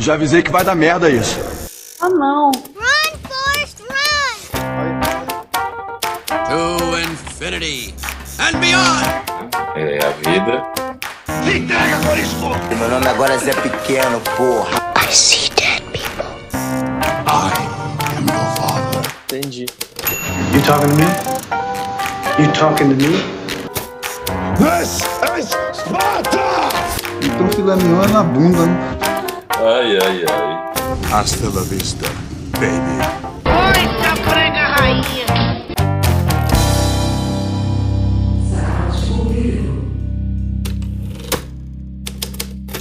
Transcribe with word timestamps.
Já 0.00 0.14
avisei 0.14 0.42
que 0.42 0.50
vai 0.50 0.64
dar 0.64 0.74
merda 0.74 1.10
isso. 1.10 1.38
Ah, 2.00 2.08
não. 2.08 2.50
Run, 2.50 3.12
Forrest, 3.28 3.76
run! 3.82 4.36
To 6.48 6.98
infinity 6.98 7.94
and 8.38 8.58
beyond! 8.60 9.04
É 9.76 9.98
a 10.02 10.10
vida. 10.30 10.64
Meu 12.78 12.88
nome 12.88 13.08
agora 13.08 13.34
é 13.34 13.38
Zé 13.38 13.52
Pequeno, 13.52 14.20
porra. 14.38 14.70
Entendi. 19.30 19.66
You 20.54 20.62
talking 20.62 20.88
to 20.88 20.94
me? 20.96 21.04
You 22.38 22.52
talking 22.54 22.88
to 22.88 22.96
me? 22.96 23.40
Então 27.22 27.48
filé 27.54 27.76
mignon 27.76 28.02
é 28.02 28.08
na 28.08 28.22
bunda, 28.22 28.66
né? 28.66 28.99
Ai, 29.72 29.96
ai, 29.98 30.24
ai. 30.24 31.12
Hasta 31.12 31.44
la 31.44 31.62
vista, 31.62 32.04
baby. 32.58 33.20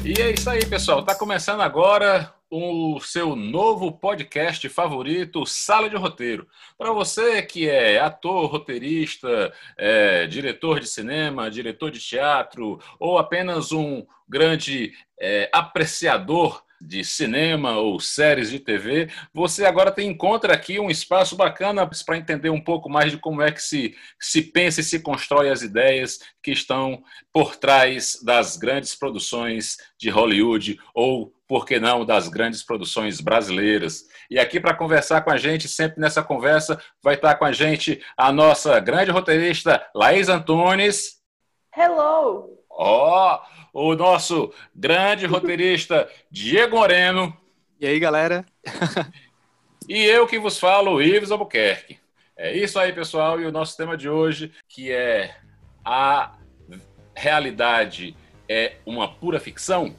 E 0.04 0.20
é 0.20 0.32
isso 0.32 0.50
aí, 0.50 0.66
pessoal. 0.66 1.04
Tá 1.04 1.14
começando 1.14 1.62
agora 1.62 2.34
o 2.50 3.00
seu 3.02 3.36
novo 3.36 3.92
podcast 3.92 4.68
favorito, 4.70 5.46
Sala 5.46 5.92
de 5.92 5.96
Roteiro. 5.96 6.48
Para 6.76 6.92
você 6.92 7.44
que 7.44 7.70
é 7.70 8.00
ator, 8.00 8.50
roteirista, 8.50 9.54
é, 9.78 10.26
diretor 10.26 10.80
de 10.80 10.88
cinema, 10.88 11.52
diretor 11.52 11.92
de 11.92 12.00
teatro 12.00 12.80
ou 13.00 13.20
apenas 13.20 13.72
um 13.72 14.04
grande 14.28 14.94
é, 15.20 15.48
apreciador 15.54 16.64
de 16.82 17.04
cinema 17.04 17.78
ou 17.78 18.00
séries 18.00 18.50
de 18.50 18.60
TV, 18.60 19.10
você 19.34 19.66
agora 19.66 19.92
tem 19.92 20.10
encontra 20.10 20.54
aqui 20.54 20.80
um 20.80 20.90
espaço 20.90 21.36
bacana 21.36 21.90
para 22.06 22.18
entender 22.18 22.50
um 22.50 22.62
pouco 22.62 22.90
mais 22.90 23.12
de 23.12 23.18
como 23.18 23.42
é 23.42 23.52
que 23.52 23.62
se, 23.62 23.96
se 24.20 24.42
pensa 24.42 24.82
e 24.82 24.84
se 24.84 25.00
constrói 25.00 25.50
as 25.50 25.62
ideias 25.62 26.20
que 26.44 26.52
estão 26.52 27.02
por 27.32 27.56
trás 27.56 28.20
das 28.24 28.58
grandes 28.58 28.96
produções 28.96 29.78
de 29.98 30.10
Hollywood 30.10 30.80
ou, 30.94 31.32
por 31.48 31.66
que 31.66 31.80
não, 31.80 32.06
das 32.06 32.28
grandes 32.28 32.64
produções 32.64 33.22
brasileiras. 33.22 34.06
E 34.30 34.38
aqui 34.38 34.60
para 34.60 34.76
conversar 34.76 35.22
com 35.22 35.32
a 35.32 35.38
gente, 35.38 35.68
sempre 35.68 36.02
nessa 36.02 36.22
conversa, 36.22 36.82
vai 37.02 37.16
estar 37.16 37.36
com 37.36 37.46
a 37.46 37.52
gente 37.52 38.04
a 38.18 38.32
nossa 38.32 38.80
grande 38.80 39.12
roteirista 39.12 39.86
Laís 39.96 40.28
Antunes. 40.28 41.20
Hello. 41.76 42.59
Ó, 42.82 43.42
o 43.74 43.94
nosso 43.94 44.54
grande 44.74 45.26
roteirista 45.26 46.10
Diego 46.32 46.78
Moreno 46.78 47.36
E 47.78 47.86
aí, 47.86 48.00
galera? 48.00 48.46
e 49.90 50.02
eu 50.06 50.26
que 50.26 50.40
vos 50.40 50.58
falo, 50.58 51.02
Ives 51.02 51.30
Albuquerque. 51.30 52.00
É 52.38 52.56
isso 52.56 52.80
aí, 52.80 52.94
pessoal, 52.94 53.42
e 53.42 53.46
o 53.46 53.52
nosso 53.52 53.76
tema 53.76 53.98
de 53.98 54.08
hoje, 54.08 54.54
que 54.70 54.94
é 54.94 55.36
a 55.84 56.38
realidade 57.14 58.16
é 58.48 58.78
uma 58.86 59.10
pura 59.10 59.42
ficção 59.42 59.94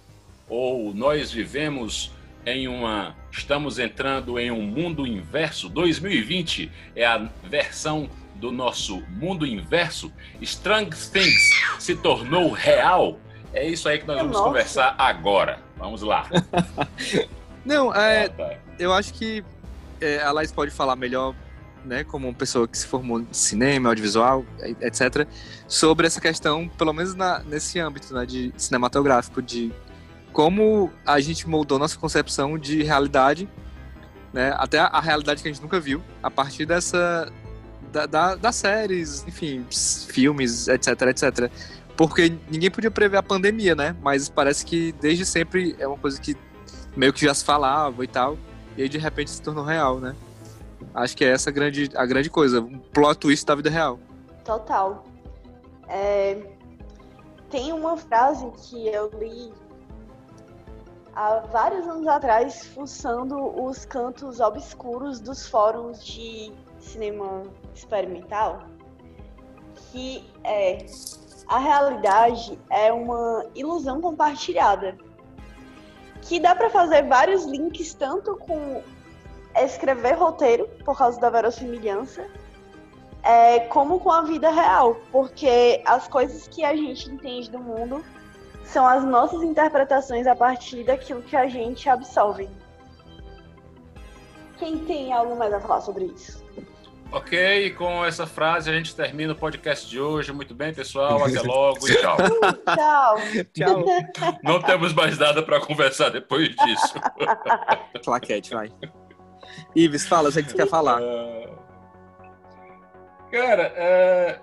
ou 0.48 0.94
nós 0.94 1.30
vivemos 1.30 2.10
em 2.46 2.66
uma 2.66 3.14
estamos 3.30 3.78
entrando 3.78 4.38
em 4.38 4.50
um 4.50 4.62
mundo 4.62 5.06
inverso. 5.06 5.68
2020 5.68 6.72
é 6.96 7.04
a 7.04 7.18
versão 7.44 8.08
do 8.40 8.50
nosso 8.50 9.02
mundo 9.10 9.46
inverso. 9.46 10.12
Strange 10.40 11.10
Things 11.10 11.50
se 11.78 11.94
tornou 11.94 12.50
real. 12.50 13.18
É 13.52 13.68
isso 13.68 13.88
aí 13.88 13.98
que 13.98 14.06
nós 14.06 14.16
vamos 14.16 14.32
Nossa. 14.32 14.44
conversar 14.44 14.94
agora. 14.96 15.58
Vamos 15.76 16.02
lá. 16.02 16.26
Não, 17.64 17.94
é, 17.94 18.30
eu 18.78 18.92
acho 18.92 19.12
que 19.12 19.44
é, 20.00 20.22
a 20.22 20.32
Laís 20.32 20.50
pode 20.50 20.70
falar 20.70 20.96
melhor, 20.96 21.34
né, 21.84 22.04
como 22.04 22.26
uma 22.28 22.34
pessoa 22.34 22.66
que 22.66 22.76
se 22.78 22.86
formou 22.86 23.20
em 23.20 23.26
cinema, 23.32 23.90
audiovisual, 23.90 24.44
etc., 24.80 25.26
sobre 25.68 26.06
essa 26.06 26.20
questão, 26.20 26.68
pelo 26.68 26.92
menos 26.92 27.14
na- 27.14 27.40
nesse 27.40 27.78
âmbito 27.78 28.14
né, 28.14 28.24
de 28.24 28.52
cinematográfico, 28.56 29.42
de 29.42 29.72
como 30.32 30.90
a 31.04 31.20
gente 31.20 31.48
moldou 31.48 31.78
nossa 31.78 31.98
concepção 31.98 32.58
de 32.58 32.82
realidade, 32.82 33.48
né, 34.32 34.54
até 34.56 34.78
a, 34.78 34.86
a 34.86 35.00
realidade 35.00 35.42
que 35.42 35.48
a 35.48 35.52
gente 35.52 35.62
nunca 35.62 35.78
viu, 35.80 36.02
a 36.22 36.30
partir 36.30 36.64
dessa. 36.64 37.30
Da, 37.92 38.06
da- 38.06 38.34
das 38.36 38.56
séries, 38.56 39.24
enfim, 39.26 39.66
filmes, 39.70 40.68
etc, 40.68 40.88
etc. 41.08 41.50
Porque 41.96 42.32
ninguém 42.50 42.70
podia 42.70 42.90
prever 42.90 43.16
a 43.16 43.22
pandemia, 43.22 43.74
né? 43.74 43.96
Mas 44.02 44.28
parece 44.28 44.64
que 44.64 44.92
desde 44.92 45.24
sempre 45.26 45.74
é 45.78 45.86
uma 45.86 45.98
coisa 45.98 46.20
que 46.20 46.36
meio 46.96 47.12
que 47.12 47.24
já 47.24 47.34
se 47.34 47.44
falava 47.44 48.02
e 48.04 48.08
tal, 48.08 48.38
e 48.76 48.82
aí 48.82 48.88
de 48.88 48.98
repente 48.98 49.30
se 49.30 49.42
tornou 49.42 49.64
real, 49.64 49.98
né? 50.00 50.14
Acho 50.94 51.16
que 51.16 51.24
é 51.24 51.28
essa 51.28 51.50
a 51.50 51.52
grande, 51.52 51.90
a 51.94 52.06
grande 52.06 52.30
coisa, 52.30 52.60
um 52.60 52.78
plot 52.78 53.18
twist 53.18 53.44
da 53.44 53.54
vida 53.54 53.68
real. 53.70 53.98
Total. 54.44 55.04
É, 55.88 56.38
Tem 57.50 57.72
uma 57.72 57.96
frase 57.96 58.46
que 58.56 58.86
eu 58.88 59.10
li 59.20 59.52
há 61.14 61.40
vários 61.40 61.86
anos 61.86 62.06
atrás, 62.06 62.66
fuçando 62.66 63.36
os 63.62 63.84
cantos 63.84 64.40
obscuros 64.40 65.20
dos 65.20 65.46
fóruns 65.46 66.04
de 66.04 66.52
cinema 66.78 67.42
experimental, 67.74 68.62
que 69.90 70.24
é 70.44 70.86
a 71.50 71.58
realidade 71.58 72.56
é 72.70 72.92
uma 72.92 73.44
ilusão 73.56 74.00
compartilhada. 74.00 74.96
Que 76.22 76.38
dá 76.38 76.54
para 76.54 76.70
fazer 76.70 77.08
vários 77.08 77.44
links 77.44 77.92
tanto 77.94 78.36
com 78.36 78.82
escrever 79.56 80.14
roteiro, 80.14 80.68
por 80.84 80.96
causa 80.96 81.20
da 81.20 81.28
verossimilhança, 81.28 82.24
é, 83.22 83.60
como 83.60 83.98
com 83.98 84.12
a 84.12 84.22
vida 84.22 84.48
real, 84.48 84.96
porque 85.10 85.82
as 85.84 86.06
coisas 86.06 86.46
que 86.46 86.64
a 86.64 86.74
gente 86.74 87.10
entende 87.10 87.50
do 87.50 87.58
mundo 87.58 88.04
são 88.72 88.86
as 88.86 89.04
nossas 89.04 89.42
interpretações 89.42 90.26
a 90.26 90.36
partir 90.36 90.84
daquilo 90.84 91.22
que 91.22 91.36
a 91.36 91.48
gente 91.48 91.88
absorve. 91.88 92.48
Quem 94.58 94.78
tem 94.84 95.12
algo 95.12 95.36
mais 95.36 95.52
a 95.52 95.60
falar 95.60 95.80
sobre 95.80 96.04
isso? 96.04 96.44
Ok, 97.12 97.66
e 97.66 97.70
com 97.72 98.04
essa 98.04 98.24
frase 98.24 98.70
a 98.70 98.72
gente 98.72 98.94
termina 98.94 99.32
o 99.32 99.36
podcast 99.36 99.88
de 99.88 100.00
hoje. 100.00 100.32
Muito 100.32 100.54
bem, 100.54 100.72
pessoal. 100.72 101.18
Até 101.24 101.40
logo 101.40 101.88
e 101.88 101.96
tchau. 101.96 102.16
Tchau! 102.76 103.16
Tchau. 103.52 103.84
Não 104.44 104.62
temos 104.62 104.92
mais 104.92 105.18
nada 105.18 105.42
para 105.42 105.60
conversar 105.60 106.10
depois 106.10 106.54
disso. 106.54 106.94
Claquete, 108.04 108.54
vai. 108.54 108.70
Ives, 109.74 110.06
fala, 110.06 110.30
sei 110.30 110.44
que 110.44 110.50
você 110.50 110.56
quer 110.58 110.68
falar. 110.68 111.00
Ah, 111.02 111.50
Cara, 113.32 113.72
é, 113.74 114.40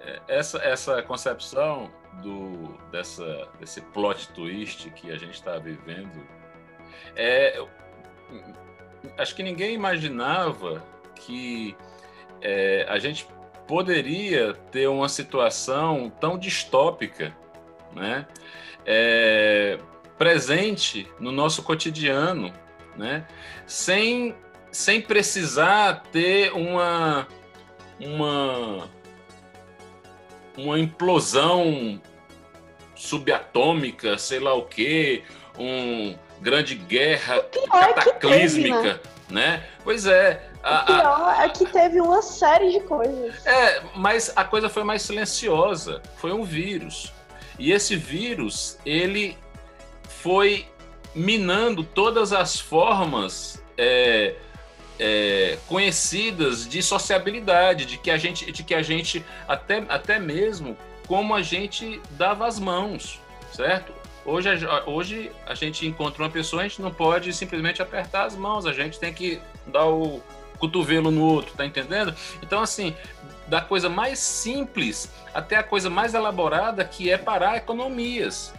é, 0.00 0.20
essa, 0.26 0.58
essa 0.58 1.02
concepção 1.02 1.90
do, 2.22 2.76
dessa, 2.90 3.48
desse 3.58 3.80
plot 3.80 4.28
twist 4.30 4.90
que 4.90 5.10
a 5.10 5.16
gente 5.16 5.34
está 5.34 5.58
vivendo, 5.58 6.26
é, 7.16 7.62
acho 9.18 9.34
que 9.34 9.42
ninguém 9.42 9.74
imaginava 9.74 10.84
que 11.14 11.76
é, 12.40 12.86
a 12.88 12.98
gente 12.98 13.26
poderia 13.66 14.54
ter 14.72 14.88
uma 14.88 15.08
situação 15.08 16.10
tão 16.20 16.38
distópica, 16.38 17.34
né? 17.94 18.26
É, 18.84 19.78
presente 20.18 21.08
no 21.20 21.30
nosso 21.30 21.62
cotidiano, 21.62 22.52
né? 22.96 23.26
Sem, 23.66 24.34
sem 24.72 25.00
precisar 25.00 26.02
ter 26.10 26.52
uma, 26.52 27.28
uma, 28.00 28.88
uma 30.64 30.78
implosão 30.78 32.00
subatômica, 32.94 34.18
sei 34.18 34.38
lá 34.38 34.54
o 34.54 34.62
quê, 34.64 35.22
um 35.58 36.14
grande 36.40 36.74
guerra 36.74 37.36
é 37.36 37.68
cataclísmica, 37.92 39.00
né? 39.28 39.64
Pois 39.84 40.06
é. 40.06 40.48
O 40.62 40.66
a- 40.66 40.78
a- 40.78 40.84
pior 40.84 41.40
é 41.44 41.48
que 41.48 41.66
teve 41.66 42.00
uma 42.00 42.20
série 42.22 42.70
de 42.72 42.80
coisas. 42.80 43.46
é, 43.46 43.82
mas 43.94 44.32
a 44.36 44.44
coisa 44.44 44.68
foi 44.68 44.84
mais 44.84 45.02
silenciosa. 45.02 46.02
Foi 46.16 46.32
um 46.32 46.42
vírus. 46.44 47.12
E 47.58 47.72
esse 47.72 47.96
vírus, 47.96 48.78
ele 48.84 49.36
foi 50.08 50.66
minando 51.14 51.82
todas 51.82 52.32
as 52.32 52.58
formas 52.60 53.62
é, 53.76 54.34
é, 55.00 55.56
conhecidas 55.66 56.68
de 56.68 56.82
sociabilidade, 56.82 57.86
de 57.86 57.96
que 57.96 58.10
a 58.10 58.18
gente, 58.18 58.52
de 58.52 58.62
que 58.62 58.74
a 58.74 58.82
gente 58.82 59.24
até, 59.48 59.82
até 59.88 60.18
mesmo 60.18 60.76
como 61.08 61.34
a 61.34 61.40
gente 61.40 62.00
dava 62.10 62.46
as 62.46 62.60
mãos, 62.60 63.18
certo? 63.52 63.92
Hoje 64.26 64.50
hoje 64.86 65.32
a 65.46 65.54
gente 65.54 65.86
encontra 65.86 66.22
uma 66.22 66.28
pessoa, 66.28 66.60
a 66.60 66.68
gente 66.68 66.82
não 66.82 66.92
pode 66.92 67.32
simplesmente 67.32 67.80
apertar 67.80 68.26
as 68.26 68.36
mãos, 68.36 68.66
a 68.66 68.72
gente 68.74 69.00
tem 69.00 69.12
que 69.12 69.40
dar 69.66 69.86
o 69.86 70.22
cotovelo 70.58 71.10
no 71.10 71.24
outro, 71.24 71.54
tá 71.56 71.64
entendendo? 71.64 72.14
Então, 72.42 72.60
assim, 72.60 72.94
da 73.46 73.62
coisa 73.62 73.88
mais 73.88 74.18
simples 74.18 75.10
até 75.32 75.56
a 75.56 75.62
coisa 75.62 75.88
mais 75.88 76.12
elaborada, 76.12 76.84
que 76.84 77.10
é 77.10 77.16
parar 77.16 77.56
economias. 77.56 78.52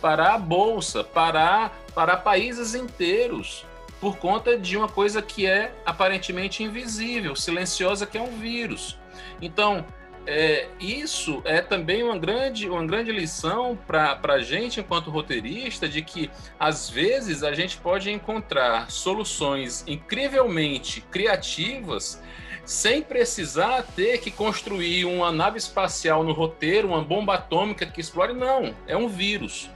parar 0.00 0.34
a 0.34 0.38
bolsa, 0.38 1.04
parar, 1.04 1.78
parar 1.94 2.18
países 2.18 2.74
inteiros 2.74 3.64
por 4.04 4.18
conta 4.18 4.58
de 4.58 4.76
uma 4.76 4.86
coisa 4.86 5.22
que 5.22 5.46
é 5.46 5.72
aparentemente 5.86 6.62
invisível, 6.62 7.34
silenciosa, 7.34 8.04
que 8.04 8.18
é 8.18 8.20
um 8.20 8.36
vírus. 8.36 8.98
Então, 9.40 9.82
é, 10.26 10.68
isso 10.78 11.40
é 11.46 11.62
também 11.62 12.02
uma 12.02 12.18
grande, 12.18 12.68
uma 12.68 12.84
grande 12.84 13.10
lição 13.10 13.78
para 13.86 14.20
a 14.22 14.40
gente, 14.40 14.78
enquanto 14.78 15.10
roteirista, 15.10 15.88
de 15.88 16.02
que 16.02 16.30
às 16.60 16.90
vezes 16.90 17.42
a 17.42 17.54
gente 17.54 17.78
pode 17.78 18.10
encontrar 18.10 18.90
soluções 18.90 19.82
incrivelmente 19.86 21.00
criativas 21.00 22.22
sem 22.62 23.00
precisar 23.00 23.86
ter 23.96 24.18
que 24.18 24.30
construir 24.30 25.06
uma 25.06 25.32
nave 25.32 25.56
espacial 25.56 26.22
no 26.22 26.34
roteiro, 26.34 26.88
uma 26.88 27.02
bomba 27.02 27.36
atômica 27.36 27.86
que 27.86 28.02
explore. 28.02 28.34
Não, 28.34 28.74
é 28.86 28.94
um 28.94 29.08
vírus. 29.08 29.70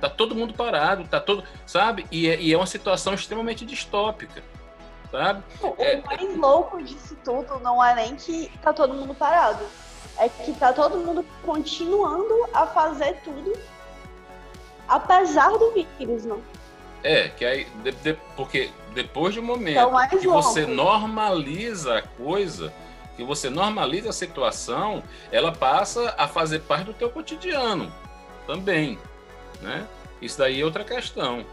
Tá 0.00 0.08
todo 0.08 0.34
mundo 0.34 0.54
parado, 0.54 1.04
tá 1.04 1.20
todo, 1.20 1.44
sabe? 1.66 2.06
E 2.10 2.28
é, 2.28 2.40
e 2.40 2.52
é 2.52 2.56
uma 2.56 2.66
situação 2.66 3.12
extremamente 3.14 3.66
distópica, 3.66 4.42
sabe? 5.10 5.42
O 5.62 5.74
É, 5.78 6.00
mais 6.00 6.36
louco 6.36 6.82
disso 6.82 7.16
tudo 7.24 7.58
não 7.60 7.84
é 7.84 7.94
nem 7.94 8.16
que 8.16 8.50
tá 8.62 8.72
todo 8.72 8.94
mundo 8.94 9.14
parado. 9.14 9.64
É 10.18 10.28
que 10.28 10.52
tá 10.54 10.72
todo 10.72 10.96
mundo 10.98 11.24
continuando 11.44 12.34
a 12.52 12.66
fazer 12.66 13.20
tudo 13.22 13.52
apesar 14.88 15.50
do 15.56 15.72
vírus, 15.72 16.24
não. 16.24 16.40
É, 17.02 17.28
que 17.28 17.44
aí, 17.44 17.64
de- 17.82 17.92
de- 17.92 18.18
porque 18.36 18.70
depois 18.92 19.32
de 19.32 19.40
um 19.40 19.44
momento 19.44 19.78
Então, 19.78 20.08
que 20.18 20.26
você 20.26 20.66
normaliza 20.66 21.98
a 21.98 22.02
coisa, 22.02 22.72
que 23.16 23.24
você 23.24 23.48
normaliza 23.48 24.10
a 24.10 24.12
situação, 24.12 25.02
ela 25.30 25.52
passa 25.52 26.14
a 26.18 26.26
fazer 26.28 26.60
parte 26.60 26.84
do 26.86 26.92
teu 26.92 27.08
cotidiano 27.08 27.90
também, 28.46 28.98
né? 29.62 29.86
Isso 30.20 30.38
daí 30.38 30.60
é 30.60 30.64
outra 30.64 30.84
questão, 30.84 31.44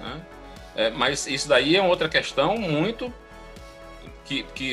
né? 0.00 0.26
É, 0.74 0.90
mas 0.90 1.26
isso 1.26 1.48
daí 1.48 1.76
é 1.76 1.82
outra 1.82 2.08
questão 2.08 2.56
muito 2.56 3.12
que, 4.24 4.42
que 4.54 4.72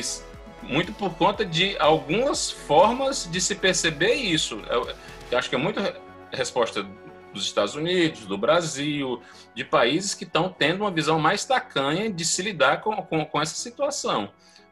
muito 0.64 0.94
por 0.94 1.14
conta 1.16 1.46
de 1.46 1.78
algumas 1.78 2.50
formas 2.50 3.30
de 3.30 3.42
se 3.42 3.56
perceber 3.56 4.14
isso. 4.14 4.62
Eu, 4.70 4.90
eu 5.32 5.38
acho 5.38 5.50
que 5.50 5.56
é 5.56 5.58
muito 5.58 5.80
re- 5.80 5.96
resposta 6.32 6.86
dos 7.34 7.44
Estados 7.46 7.76
Unidos, 7.76 8.26
do 8.26 8.38
Brasil, 8.38 9.22
de 9.54 9.64
países 9.64 10.14
que 10.14 10.24
estão 10.24 10.50
tendo 10.50 10.82
uma 10.82 10.92
visão 10.92 11.20
mais 11.20 11.44
tacanha 11.46 12.12
de 12.12 12.24
se 12.26 12.42
lidar 12.42 12.82
com, 12.82 12.96
com, 12.96 13.26
com 13.26 13.42
essa 13.42 13.56
situação, 13.56 14.32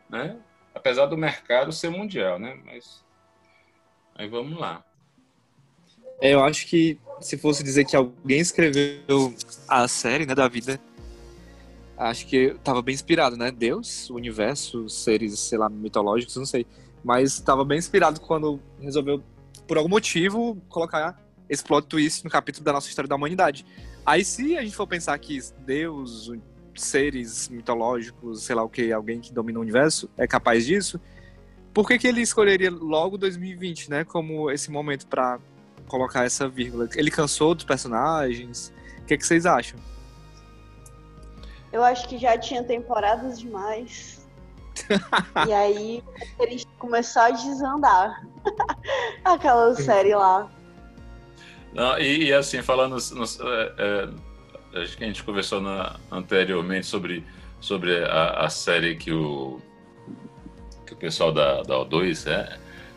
né? 0.09 0.37
Apesar 0.73 1.07
do 1.07 1.17
mercado 1.17 1.71
ser 1.71 1.89
mundial, 1.89 2.39
né? 2.39 2.57
Mas 2.65 3.03
aí 4.15 4.27
vamos 4.27 4.57
lá. 4.57 4.83
É, 6.19 6.33
eu 6.33 6.43
acho 6.43 6.65
que 6.67 6.99
se 7.21 7.37
fosse 7.37 7.63
dizer 7.63 7.85
que 7.85 7.95
alguém 7.95 8.39
escreveu 8.39 9.33
a 9.67 9.87
série, 9.87 10.25
né, 10.25 10.33
da 10.33 10.47
vida, 10.47 10.79
acho 11.97 12.25
que 12.27 12.55
tava 12.63 12.81
bem 12.81 12.93
inspirado, 12.93 13.35
né? 13.35 13.51
Deus, 13.51 14.09
o 14.09 14.15
universo, 14.15 14.87
seres, 14.89 15.39
sei 15.39 15.57
lá, 15.57 15.69
mitológicos, 15.69 16.35
não 16.35 16.45
sei. 16.45 16.65
Mas 17.03 17.39
tava 17.39 17.63
bem 17.65 17.77
inspirado 17.77 18.19
quando 18.19 18.59
resolveu, 18.79 19.23
por 19.67 19.77
algum 19.77 19.89
motivo, 19.89 20.57
colocar 20.69 21.19
esse 21.49 21.63
plot 21.63 21.87
twist 21.87 22.23
no 22.23 22.29
capítulo 22.29 22.63
da 22.63 22.73
nossa 22.73 22.87
história 22.89 23.07
da 23.07 23.15
humanidade. 23.15 23.65
Aí, 24.05 24.23
se 24.23 24.57
a 24.57 24.63
gente 24.63 24.75
for 24.75 24.87
pensar 24.87 25.17
que 25.17 25.39
Deus, 25.65 26.31
seres 26.75 27.49
mitológicos, 27.49 28.43
sei 28.43 28.55
lá 28.55 28.63
o 28.63 28.69
que, 28.69 28.91
alguém 28.91 29.19
que 29.19 29.33
domina 29.33 29.59
o 29.59 29.61
universo, 29.61 30.09
é 30.17 30.27
capaz 30.27 30.65
disso, 30.65 30.99
por 31.73 31.87
que, 31.87 31.97
que 31.97 32.07
ele 32.07 32.21
escolheria 32.21 32.71
logo 32.71 33.17
2020, 33.17 33.89
né? 33.89 34.03
Como 34.03 34.49
esse 34.51 34.71
momento 34.71 35.07
pra 35.07 35.39
colocar 35.87 36.25
essa 36.25 36.47
vírgula. 36.47 36.87
Ele 36.95 37.09
cansou 37.09 37.55
dos 37.55 37.65
personagens? 37.65 38.73
O 38.99 39.05
que, 39.05 39.17
que 39.17 39.25
vocês 39.25 39.45
acham? 39.45 39.79
Eu 41.71 41.83
acho 41.83 42.07
que 42.07 42.17
já 42.17 42.37
tinha 42.37 42.63
temporadas 42.63 43.39
demais. 43.39 44.27
e 45.47 45.53
aí 45.53 46.03
eles 46.39 46.65
começaram 46.77 47.35
a 47.35 47.37
desandar. 47.37 48.27
Aquela 49.25 49.73
série 49.75 50.13
lá. 50.15 50.49
Não, 51.73 51.97
e, 51.99 52.25
e, 52.25 52.33
assim, 52.33 52.61
falando, 52.61 52.93
nos- 52.93 53.39
é, 53.39 53.73
é, 54.73 54.81
acho 54.81 54.97
que 54.97 55.03
a 55.03 55.07
gente 55.07 55.23
conversou 55.23 55.61
na- 55.61 55.95
anteriormente 56.11 56.85
sobre, 56.85 57.25
sobre 57.59 58.03
a, 58.05 58.45
a 58.45 58.49
série 58.49 58.95
que 58.95 59.11
o, 59.11 59.59
que 60.85 60.93
o 60.93 60.97
pessoal 60.97 61.31
da, 61.33 61.61
da 61.63 61.75
O2 61.75 62.25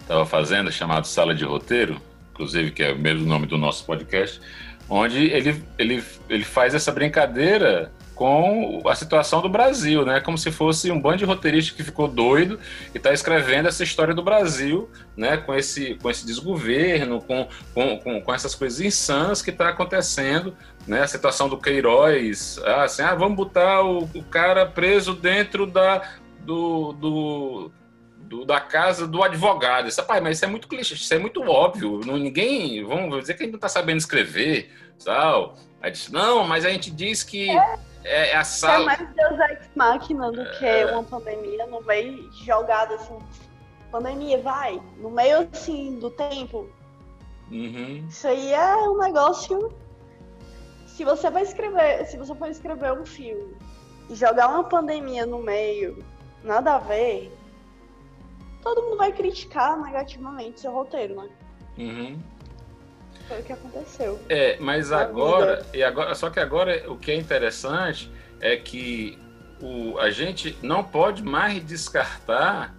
estava 0.01 0.25
fazendo, 0.25 0.71
chamado 0.71 1.07
Sala 1.07 1.35
de 1.35 1.45
Roteiro, 1.45 2.01
inclusive 2.41 2.71
que 2.71 2.83
é 2.83 2.93
o 2.93 2.99
mesmo 2.99 3.27
nome 3.27 3.47
do 3.47 3.59
nosso 3.59 3.85
podcast, 3.85 4.41
onde 4.89 5.27
ele, 5.27 5.63
ele, 5.79 6.03
ele 6.29 6.45
faz 6.45 6.75
essa 6.75 6.91
brincadeira 6.91 7.93
com 8.15 8.83
a 8.87 8.95
situação 8.95 9.41
do 9.41 9.49
Brasil, 9.49 10.05
né? 10.05 10.21
Como 10.21 10.37
se 10.37 10.51
fosse 10.51 10.91
um 10.91 11.01
bando 11.01 11.19
de 11.19 11.25
roteirista 11.25 11.75
que 11.75 11.83
ficou 11.83 12.07
doido 12.09 12.59
e 12.95 12.99
está 12.99 13.13
escrevendo 13.13 13.69
essa 13.69 13.83
história 13.83 14.15
do 14.15 14.23
Brasil, 14.23 14.91
né? 15.17 15.37
Com 15.39 15.55
esse, 15.55 15.95
com 15.95 16.11
esse 16.11 16.27
desgoverno, 16.27 17.21
com, 17.21 17.49
com, 17.75 17.99
com, 17.99 18.21
com 18.21 18.35
essas 18.35 18.55
coisas 18.55 18.81
insanas 18.81 19.41
que 19.41 19.51
está 19.51 19.69
acontecendo, 19.69 20.55
né? 20.87 21.03
A 21.03 21.07
situação 21.07 21.49
do 21.49 21.59
Queiroz, 21.59 22.59
ah, 22.65 22.85
assim, 22.85 23.03
ah, 23.03 23.15
vamos 23.15 23.37
botar 23.37 23.83
o, 23.83 24.05
o 24.15 24.23
cara 24.23 24.67
preso 24.67 25.15
dentro 25.15 25.67
da, 25.67 26.03
do, 26.45 26.93
do, 26.93 27.73
do- 28.31 28.45
da 28.45 28.61
casa 28.61 29.07
do 29.09 29.23
advogado. 29.25 29.89
Isso, 29.89 30.03
pai, 30.05 30.21
mas 30.21 30.37
isso 30.37 30.45
é 30.45 30.49
muito 30.49 30.69
clichê, 30.69 30.95
isso 30.95 31.13
é 31.13 31.19
muito 31.19 31.43
óbvio. 31.43 32.01
Não, 32.07 32.17
ninguém, 32.17 32.83
vamos 32.85 33.19
dizer 33.21 33.35
que 33.35 33.43
a 33.43 33.45
gente 33.45 33.53
não 33.55 33.59
está 33.59 33.69
sabendo 33.69 33.99
escrever, 33.99 34.71
tal. 35.05 35.57
Aí 35.83 35.91
disse, 35.91 36.13
não, 36.13 36.47
mas 36.47 36.65
a 36.65 36.71
gente 36.71 36.91
diz 36.93 37.25
que 37.25 37.51
é, 38.05 38.35
a 38.37 38.41
É 38.41 38.45
sala. 38.45 38.85
mais 38.85 39.01
Deus 39.15 39.41
Ex 39.51 39.69
Machina 39.75 40.31
do 40.31 40.45
que 40.59 40.85
uma 40.93 41.03
pandemia 41.03 41.67
no 41.67 41.83
meio 41.83 42.31
jogada 42.45 42.95
assim. 42.95 43.19
Pandemia, 43.91 44.41
vai. 44.41 44.81
No 44.99 45.11
meio 45.11 45.49
assim 45.53 45.99
do 45.99 46.11
tempo. 46.11 46.71
Uhum. 47.51 48.07
Isso 48.09 48.29
aí 48.29 48.53
é 48.53 48.77
um 48.77 48.97
negócio. 48.97 49.73
Se 50.87 51.05
você 51.05 51.29
vai 51.31 51.43
escrever, 51.43 52.07
se 52.07 52.17
você 52.17 52.33
for 52.35 52.49
escrever 52.49 52.93
um 52.93 53.05
filme 53.05 53.57
e 54.09 54.15
jogar 54.15 54.49
uma 54.49 54.63
pandemia 54.63 55.27
no 55.27 55.39
meio, 55.43 56.05
nada 56.45 56.75
a 56.77 56.79
ver, 56.79 57.37
todo 58.63 58.83
mundo 58.83 58.97
vai 58.97 59.13
criticar 59.13 59.81
negativamente 59.81 60.61
seu 60.61 60.73
roteiro, 60.73 61.15
né? 61.17 61.29
Uhum. 61.79 62.19
Foi 63.29 63.41
o 63.41 63.43
que 63.45 63.53
aconteceu. 63.53 64.19
É, 64.29 64.57
mas 64.61 64.91
agora, 64.93 65.65
e 65.73 65.83
agora, 65.83 66.15
só 66.15 66.31
que 66.31 66.41
agora 66.41 66.85
o 66.91 66.97
que 66.97 67.11
é 67.13 67.15
interessante 67.15 68.11
é 68.41 68.57
que 68.57 69.19
o, 69.63 69.99
a 69.99 70.11
gente 70.11 70.59
não 70.63 70.83
pode 70.83 71.23
mais 71.23 71.65
descartar 71.65 72.75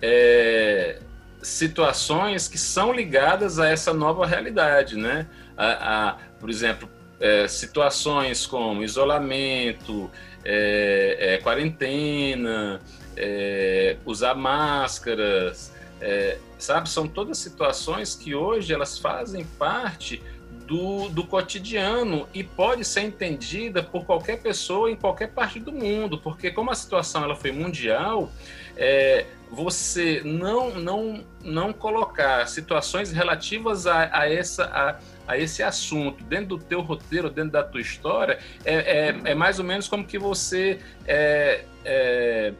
é, 0.00 1.00
situações 1.42 2.46
que 2.48 2.58
são 2.58 2.92
ligadas 2.92 3.58
a 3.58 3.68
essa 3.68 3.92
nova 3.92 4.26
realidade, 4.26 4.96
né? 4.96 5.26
A, 5.56 6.08
a- 6.10 6.16
por 6.38 6.48
exemplo, 6.48 6.88
é, 7.20 7.46
situações 7.46 8.46
como 8.46 8.82
isolamento, 8.82 10.10
é, 10.44 11.34
é, 11.34 11.38
quarentena, 11.38 12.80
é, 13.16 13.96
usar 14.06 14.34
máscaras, 14.34 15.72
é, 16.00 16.38
sabe? 16.58 16.88
São 16.88 17.06
todas 17.06 17.38
situações 17.38 18.14
que 18.14 18.34
hoje 18.34 18.72
elas 18.72 18.98
fazem 18.98 19.44
parte 19.58 20.22
do, 20.66 21.08
do 21.08 21.24
cotidiano 21.24 22.28
e 22.32 22.42
pode 22.42 22.84
ser 22.84 23.02
entendida 23.02 23.82
por 23.82 24.04
qualquer 24.04 24.40
pessoa 24.40 24.90
em 24.90 24.96
qualquer 24.96 25.32
parte 25.32 25.58
do 25.58 25.72
mundo, 25.72 26.16
porque 26.18 26.50
como 26.50 26.70
a 26.70 26.74
situação 26.74 27.24
ela 27.24 27.34
foi 27.34 27.52
mundial, 27.52 28.30
é, 28.76 29.26
você 29.50 30.22
não, 30.24 30.74
não, 30.74 31.24
não 31.42 31.72
colocar 31.72 32.46
situações 32.46 33.10
relativas 33.10 33.86
a, 33.86 34.20
a, 34.20 34.32
essa, 34.32 34.64
a, 34.64 34.98
a 35.26 35.36
esse 35.36 35.62
assunto 35.62 36.22
dentro 36.24 36.56
do 36.56 36.58
teu 36.58 36.80
roteiro, 36.80 37.28
dentro 37.28 37.52
da 37.52 37.62
tua 37.62 37.80
história, 37.80 38.38
é, 38.64 39.08
é, 39.08 39.20
é 39.24 39.34
mais 39.34 39.58
ou 39.58 39.64
menos 39.64 39.88
como 39.88 40.06
que 40.06 40.18
você 40.18 40.78
é, 41.06 41.64
é, 41.84 42.54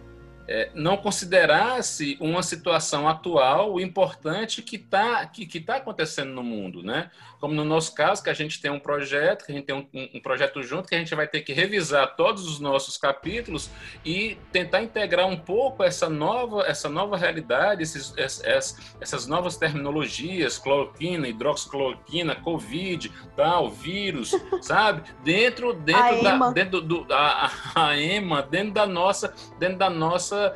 é, 0.48 0.70
não 0.74 0.96
considerasse 0.96 2.16
uma 2.20 2.42
situação 2.42 3.08
atual 3.08 3.80
importante 3.80 4.62
que 4.62 4.74
está 4.74 5.24
que, 5.26 5.46
que 5.46 5.60
tá 5.60 5.76
acontecendo 5.76 6.32
no 6.32 6.42
mundo, 6.42 6.82
né? 6.82 7.08
Como 7.40 7.54
no 7.54 7.64
nosso 7.64 7.94
caso, 7.94 8.22
que 8.22 8.28
a 8.28 8.34
gente 8.34 8.60
tem 8.60 8.70
um 8.70 8.78
projeto, 8.78 9.46
que 9.46 9.52
a 9.52 9.54
gente 9.54 9.64
tem 9.64 9.74
um, 9.74 9.88
um- 10.14 10.20
projeto 10.20 10.62
junto, 10.62 10.86
que 10.88 10.94
a 10.94 10.98
gente 10.98 11.14
vai 11.14 11.26
ter 11.26 11.40
que 11.40 11.52
revisar 11.54 12.14
todos 12.14 12.46
os 12.46 12.60
nossos 12.60 12.98
capítulos 12.98 13.70
e 14.04 14.36
tentar 14.52 14.82
integrar 14.82 15.26
um 15.26 15.36
pouco 15.38 15.82
essa 15.82 16.08
nova, 16.08 16.64
essa 16.66 16.88
nova 16.88 17.16
realidade, 17.16 17.82
esses, 17.82 18.12
es- 18.16 18.42
es- 18.44 18.94
essas 19.00 19.26
novas 19.26 19.56
terminologias, 19.56 20.58
cloroquina, 20.58 21.26
hidroxicloroquina, 21.28 22.34
covid, 22.36 23.10
tal, 23.36 23.70
vírus, 23.70 24.32
sabe? 24.60 25.02
Dentro, 25.24 25.72
dentro 25.72 26.02
A 26.20 26.22
da, 26.22 26.34
EMA. 26.34 26.52
dentro 26.52 26.80
do, 26.80 27.06
a, 27.10 27.46
a- 27.74 27.86
a 27.88 27.96
EMA, 27.98 28.42
dentro 28.42 28.72
da 28.74 28.86
nossa, 28.86 29.34
dentro 29.58 29.78
da 29.78 29.88
nossa 29.88 30.54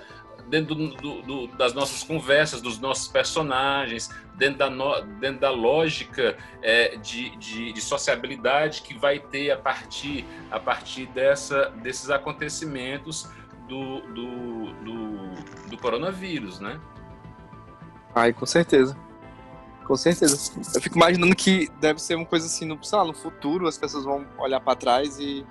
dentro 0.48 0.74
do- 0.74 1.22
do- 1.22 1.46
das 1.56 1.72
nossas 1.72 2.02
conversas, 2.02 2.60
dos 2.60 2.78
nossos 2.78 3.08
personagens, 3.08 4.10
dentro 4.34 4.58
da, 4.58 4.70
no- 4.70 5.00
dentro 5.20 5.40
da 5.40 5.50
lógica 5.50 6.36
é, 6.62 6.96
de, 6.96 7.30
de, 7.36 7.72
de 7.72 7.80
sociabilidade 7.80 8.82
que 8.82 8.94
vai 8.98 9.18
ter 9.18 9.50
a 9.50 9.56
partir, 9.56 10.24
a 10.50 10.58
partir 10.60 11.06
dessa, 11.06 11.70
desses 11.82 12.10
acontecimentos 12.10 13.28
do, 13.68 14.00
do, 14.12 14.72
do, 14.84 15.68
do 15.70 15.78
coronavírus, 15.78 16.60
né? 16.60 16.78
Ai, 18.14 18.32
com 18.32 18.46
certeza. 18.46 18.96
Com 19.86 19.96
certeza. 19.96 20.52
Eu 20.74 20.80
fico 20.80 20.96
imaginando 20.96 21.34
que 21.36 21.68
deve 21.80 22.00
ser 22.00 22.14
uma 22.14 22.24
coisa 22.24 22.46
assim, 22.46 22.64
no, 22.64 22.82
sei 22.82 22.98
lá, 22.98 23.04
no 23.04 23.12
futuro 23.14 23.66
as 23.66 23.76
pessoas 23.76 24.04
vão 24.04 24.26
olhar 24.38 24.60
pra 24.60 24.74
trás 24.74 25.18
e 25.18 25.44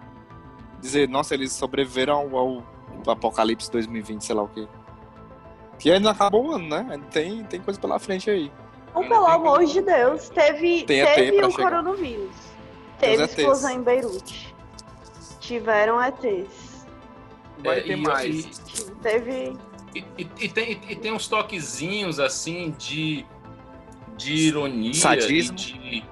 dizer, 0.82 1.08
nossa, 1.08 1.34
eles 1.34 1.52
sobreviveram 1.54 2.16
ao, 2.36 2.64
ao 3.06 3.12
apocalipse 3.12 3.70
2020, 3.72 4.22
sei 4.24 4.36
lá 4.36 4.44
o 4.44 4.48
quê. 4.48 4.68
Que 5.84 5.92
ainda 5.92 6.12
acabou 6.12 6.46
o 6.48 6.52
ano, 6.54 6.70
né? 6.70 7.00
Tem, 7.12 7.44
tem 7.44 7.60
coisa 7.60 7.78
pela 7.80 8.00
frente 8.00 8.30
aí. 8.30 8.50
Então, 8.90 9.04
pelo 9.08 9.25
amor 9.28 9.66
de 9.66 9.82
Deus, 9.82 10.30
teve, 10.30 10.84
teve 10.84 11.44
o 11.46 11.52
chegar. 11.52 11.70
coronavírus. 11.72 12.32
Teve 13.00 13.22
ETs. 13.24 13.38
explosão 13.38 13.72
em 13.72 13.82
Beirute. 13.84 14.56
Tiveram 15.42 16.02
ETs. 16.02 16.86
Vai 17.63 17.80
É, 17.80 17.82
ter 17.82 17.98
e- 17.98 18.02
mais. 18.02 18.46
Teve. 19.02 19.58
E, 19.94 20.00
e- 20.18 20.28
e 20.40 20.48
tem, 20.50 20.80
e 20.90 20.96
tem 20.96 21.12
uns 21.12 21.28
toquezinhos 21.28 22.18
assim 22.20 22.74
de, 22.78 23.25
de 24.16 24.34
ironia. 24.34 24.94
Sadismo? 24.94 25.58
e 25.58 25.62
de- 25.62 26.06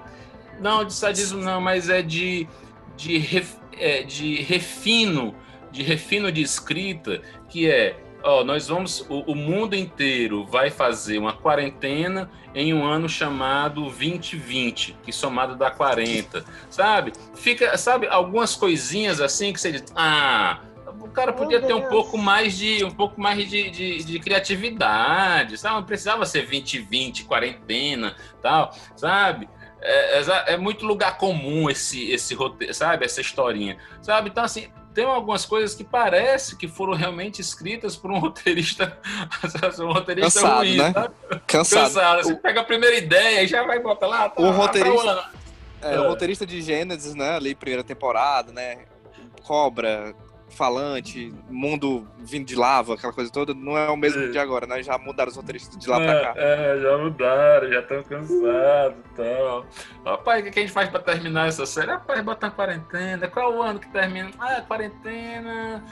não, 0.60 0.84
de 0.84 0.92
sadismo 0.92 1.40
não, 1.42 1.60
mas 1.62 1.88
é 1.88 2.02
de, 2.02 2.46
de, 2.96 3.16
ref- 3.16 3.56
é, 3.72 4.02
de 4.02 4.42
refino, 4.42 5.34
de 5.70 5.82
refino 5.82 6.30
de 6.30 6.42
escrita, 6.42 7.22
que 7.48 7.68
é, 7.70 7.96
ó, 8.22 8.44
nós 8.44 8.68
vamos, 8.68 9.00
o, 9.08 9.32
o 9.32 9.34
mundo 9.34 9.74
inteiro 9.74 10.44
vai 10.46 10.70
fazer 10.70 11.18
uma 11.18 11.32
quarentena 11.32 12.30
em 12.54 12.74
um 12.74 12.84
ano 12.84 13.08
chamado 13.08 13.82
2020, 13.82 14.96
que 15.02 15.12
somado 15.12 15.56
dá 15.56 15.70
40, 15.70 16.44
sabe? 16.68 17.12
Fica, 17.34 17.76
sabe, 17.78 18.06
algumas 18.06 18.54
coisinhas 18.54 19.20
assim 19.20 19.52
que 19.52 19.60
você 19.60 19.72
diz, 19.72 19.84
ah, 19.96 20.60
o 21.00 21.08
cara 21.08 21.32
podia 21.32 21.60
ter 21.60 21.72
um 21.74 21.88
pouco 21.88 22.16
mais 22.18 22.56
de 22.56 22.84
um 22.84 22.90
pouco 22.90 23.20
mais 23.20 23.48
de, 23.48 23.70
de, 23.70 24.04
de 24.04 24.18
criatividade, 24.20 25.58
sabe? 25.58 25.76
Não 25.76 25.84
precisava 25.84 26.24
ser 26.26 26.42
2020, 26.42 27.24
quarentena, 27.24 28.14
tal, 28.40 28.74
sabe? 28.96 29.48
É, 29.80 30.20
é- 30.20 30.54
é 30.54 30.56
muito 30.56 30.86
lugar 30.86 31.18
comum 31.18 31.68
esse 31.68 32.10
esse 32.10 32.34
roteiro, 32.34 32.72
sabe? 32.72 33.04
Essa 33.04 33.20
historinha, 33.20 33.78
sabe? 34.00 34.30
Então 34.30 34.44
assim, 34.44 34.68
tem 34.94 35.04
algumas 35.04 35.44
coisas 35.46 35.74
que 35.74 35.84
parece 35.84 36.56
que 36.56 36.68
foram 36.68 36.94
realmente 36.94 37.40
escritas 37.40 37.96
por 37.96 38.10
um 38.10 38.18
roteirista, 38.20 38.98
um 39.80 39.92
roteirista 39.92 40.40
Cansado, 40.40 40.58
ruim, 40.58 40.76
né? 40.76 40.92
sabe? 40.92 41.14
Cansado. 41.46 41.82
Cansado. 41.84 42.22
Você 42.24 42.34
pega 42.36 42.60
a 42.60 42.64
primeira 42.64 42.96
ideia 42.96 43.42
e 43.42 43.46
já 43.46 43.64
vai 43.64 43.78
botar 43.80 44.06
lá. 44.06 44.28
Tá, 44.28 44.42
O 44.42 44.50
roteirista- 44.50 45.10
ano. 45.10 45.22
É, 45.82 45.98
o 45.98 46.08
roteirista 46.08 46.46
de 46.46 46.62
Gênesis, 46.62 47.14
né? 47.14 47.34
Ali, 47.36 47.54
primeira 47.56 47.82
temporada, 47.82 48.52
né? 48.52 48.78
Cobra, 49.42 50.14
falante, 50.52 51.32
mundo 51.50 52.06
vindo 52.18 52.44
de 52.46 52.54
lava, 52.54 52.94
aquela 52.94 53.12
coisa 53.12 53.30
toda, 53.30 53.52
não 53.54 53.76
é 53.76 53.88
o 53.90 53.96
mesmo 53.96 54.22
É. 54.22 54.28
de 54.28 54.38
agora, 54.38 54.66
né? 54.66 54.82
Já 54.82 54.96
mudaram 54.98 55.30
os 55.30 55.36
roteiristas 55.36 55.76
de 55.78 55.88
lá 55.88 55.98
pra 55.98 56.20
cá. 56.20 56.34
É, 56.36 56.78
já 56.80 56.98
mudaram, 56.98 57.68
já 57.68 57.80
estão 57.80 58.02
cansados 58.02 58.96
e 58.98 59.16
tal. 59.16 59.66
Rapaz, 60.04 60.46
o 60.46 60.50
que 60.50 60.58
a 60.58 60.62
gente 60.62 60.72
faz 60.72 60.88
pra 60.88 61.00
terminar 61.00 61.48
essa 61.48 61.66
série? 61.66 61.90
Rapaz, 61.90 62.20
bota 62.22 62.46
uma 62.46 62.52
quarentena. 62.52 63.28
Qual 63.28 63.54
o 63.54 63.62
ano 63.62 63.78
que 63.80 63.88
termina? 63.88 64.30
Ah, 64.38 64.60
quarentena. 64.66 65.82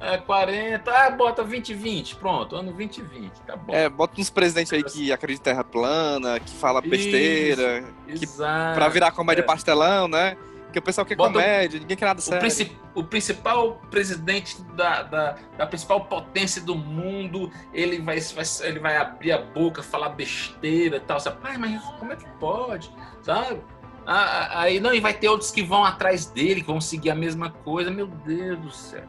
É 0.00 0.18
40. 0.18 0.90
Ah, 0.90 1.10
bota 1.10 1.42
2020. 1.42 2.16
Pronto, 2.16 2.54
ano 2.56 2.72
2020. 2.72 3.32
Tá 3.46 3.56
bom. 3.56 3.74
É, 3.74 3.88
bota 3.88 4.20
uns 4.20 4.28
presidentes 4.28 4.72
aí 4.72 4.82
que 4.82 5.10
acreditam 5.12 5.52
em 5.52 5.54
terra 5.54 5.64
plana, 5.64 6.38
que 6.38 6.50
fala 6.54 6.80
besteira, 6.82 7.84
que 8.06 8.24
Exato. 8.24 8.74
pra 8.78 8.88
virar 8.88 9.10
comédia 9.12 9.40
é. 9.42 9.44
pastelão, 9.44 10.06
né? 10.08 10.36
Porque 10.76 10.80
o 10.80 10.82
pessoal 10.82 11.06
quer 11.06 11.16
Bota 11.16 11.30
o- 11.30 11.32
comédia, 11.40 11.80
ninguém 11.80 11.96
quer 11.96 12.04
nada 12.04 12.18
O, 12.20 12.22
sério. 12.22 12.40
princi- 12.40 12.76
o 12.94 13.02
principal 13.02 13.80
presidente 13.90 14.60
da, 14.74 15.02
da, 15.04 15.36
da 15.56 15.66
principal 15.66 16.04
potência 16.04 16.60
do 16.60 16.74
mundo, 16.74 17.50
ele 17.72 17.98
vai, 18.02 18.20
vai- 18.20 18.44
ele 18.60 18.78
vai 18.78 18.96
abrir 18.98 19.32
a 19.32 19.38
boca, 19.38 19.82
falar 19.82 20.10
besteira 20.10 20.96
e 20.98 21.00
tal. 21.00 21.18
Sabe? 21.18 21.40
Pai, 21.40 21.56
mas 21.56 21.82
como 21.98 22.12
é 22.12 22.16
que 22.16 22.28
pode? 22.38 22.92
Sabe? 23.22 23.62
Aí 24.06 24.78
não, 24.78 24.92
e 24.94 25.00
vai 25.00 25.14
ter 25.14 25.28
outros 25.30 25.50
que 25.50 25.62
vão 25.62 25.82
atrás 25.82 26.26
dele, 26.26 26.60
que 26.60 26.66
vão 26.66 26.80
seguir 26.80 27.08
a 27.10 27.14
mesma 27.14 27.48
coisa. 27.50 27.90
Meu 27.90 28.06
Deus 28.06 28.58
do 28.58 28.70
céu. 28.70 29.04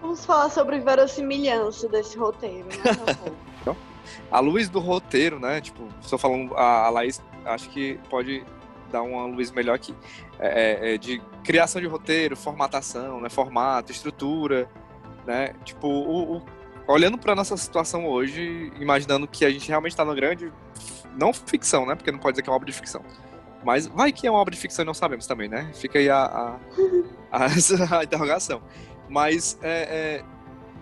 Vamos 0.00 0.24
falar 0.24 0.50
sobre 0.50 0.78
verossimilhança 0.78 1.88
desse 1.88 2.16
roteiro, 2.16 2.68
né? 2.68 2.94
povo? 3.64 3.76
A 4.30 4.38
luz 4.38 4.68
do 4.68 4.78
roteiro, 4.78 5.40
né? 5.40 5.60
Tipo, 5.60 5.88
estou 6.00 6.18
falando, 6.18 6.54
a, 6.56 6.86
a 6.86 6.90
Laís 6.90 7.20
acho 7.44 7.68
que 7.70 7.98
pode 8.08 8.44
dar 8.90 9.02
uma 9.02 9.24
luz 9.26 9.50
melhor 9.50 9.74
aqui. 9.74 9.94
É, 10.38 10.90
é, 10.90 10.94
é, 10.94 10.98
de 10.98 11.20
criação 11.42 11.80
de 11.80 11.86
roteiro, 11.86 12.36
formatação, 12.36 13.20
né? 13.20 13.28
Formato, 13.28 13.92
estrutura, 13.92 14.68
né? 15.26 15.54
Tipo, 15.64 15.86
o, 15.88 16.36
o- 16.38 16.42
olhando 16.86 17.16
para 17.18 17.34
nossa 17.34 17.56
situação 17.56 18.06
hoje, 18.06 18.72
imaginando 18.80 19.26
que 19.26 19.44
a 19.44 19.50
gente 19.50 19.68
realmente 19.68 19.92
está 19.92 20.04
numa 20.04 20.14
grande, 20.14 20.52
não 21.16 21.32
ficção, 21.32 21.86
né? 21.86 21.94
Porque 21.94 22.10
não 22.12 22.18
pode 22.18 22.34
dizer 22.34 22.42
que 22.42 22.48
é 22.48 22.52
uma 22.52 22.56
obra 22.56 22.66
de 22.70 22.76
ficção. 22.76 23.02
Mas 23.64 23.86
vai 23.86 24.12
que 24.12 24.26
é 24.26 24.30
uma 24.30 24.40
obra 24.40 24.54
de 24.54 24.60
ficção 24.60 24.82
e 24.82 24.86
não 24.86 24.92
sabemos 24.94 25.26
também, 25.26 25.48
né? 25.48 25.70
Fica 25.74 25.98
aí 25.98 26.10
a, 26.10 26.18
a, 26.24 26.56
a- 27.32 27.46
a 28.00 28.04
interrogação. 28.04 28.60
Mas 29.08 29.58
é, 29.62 30.20
é, 30.20 30.24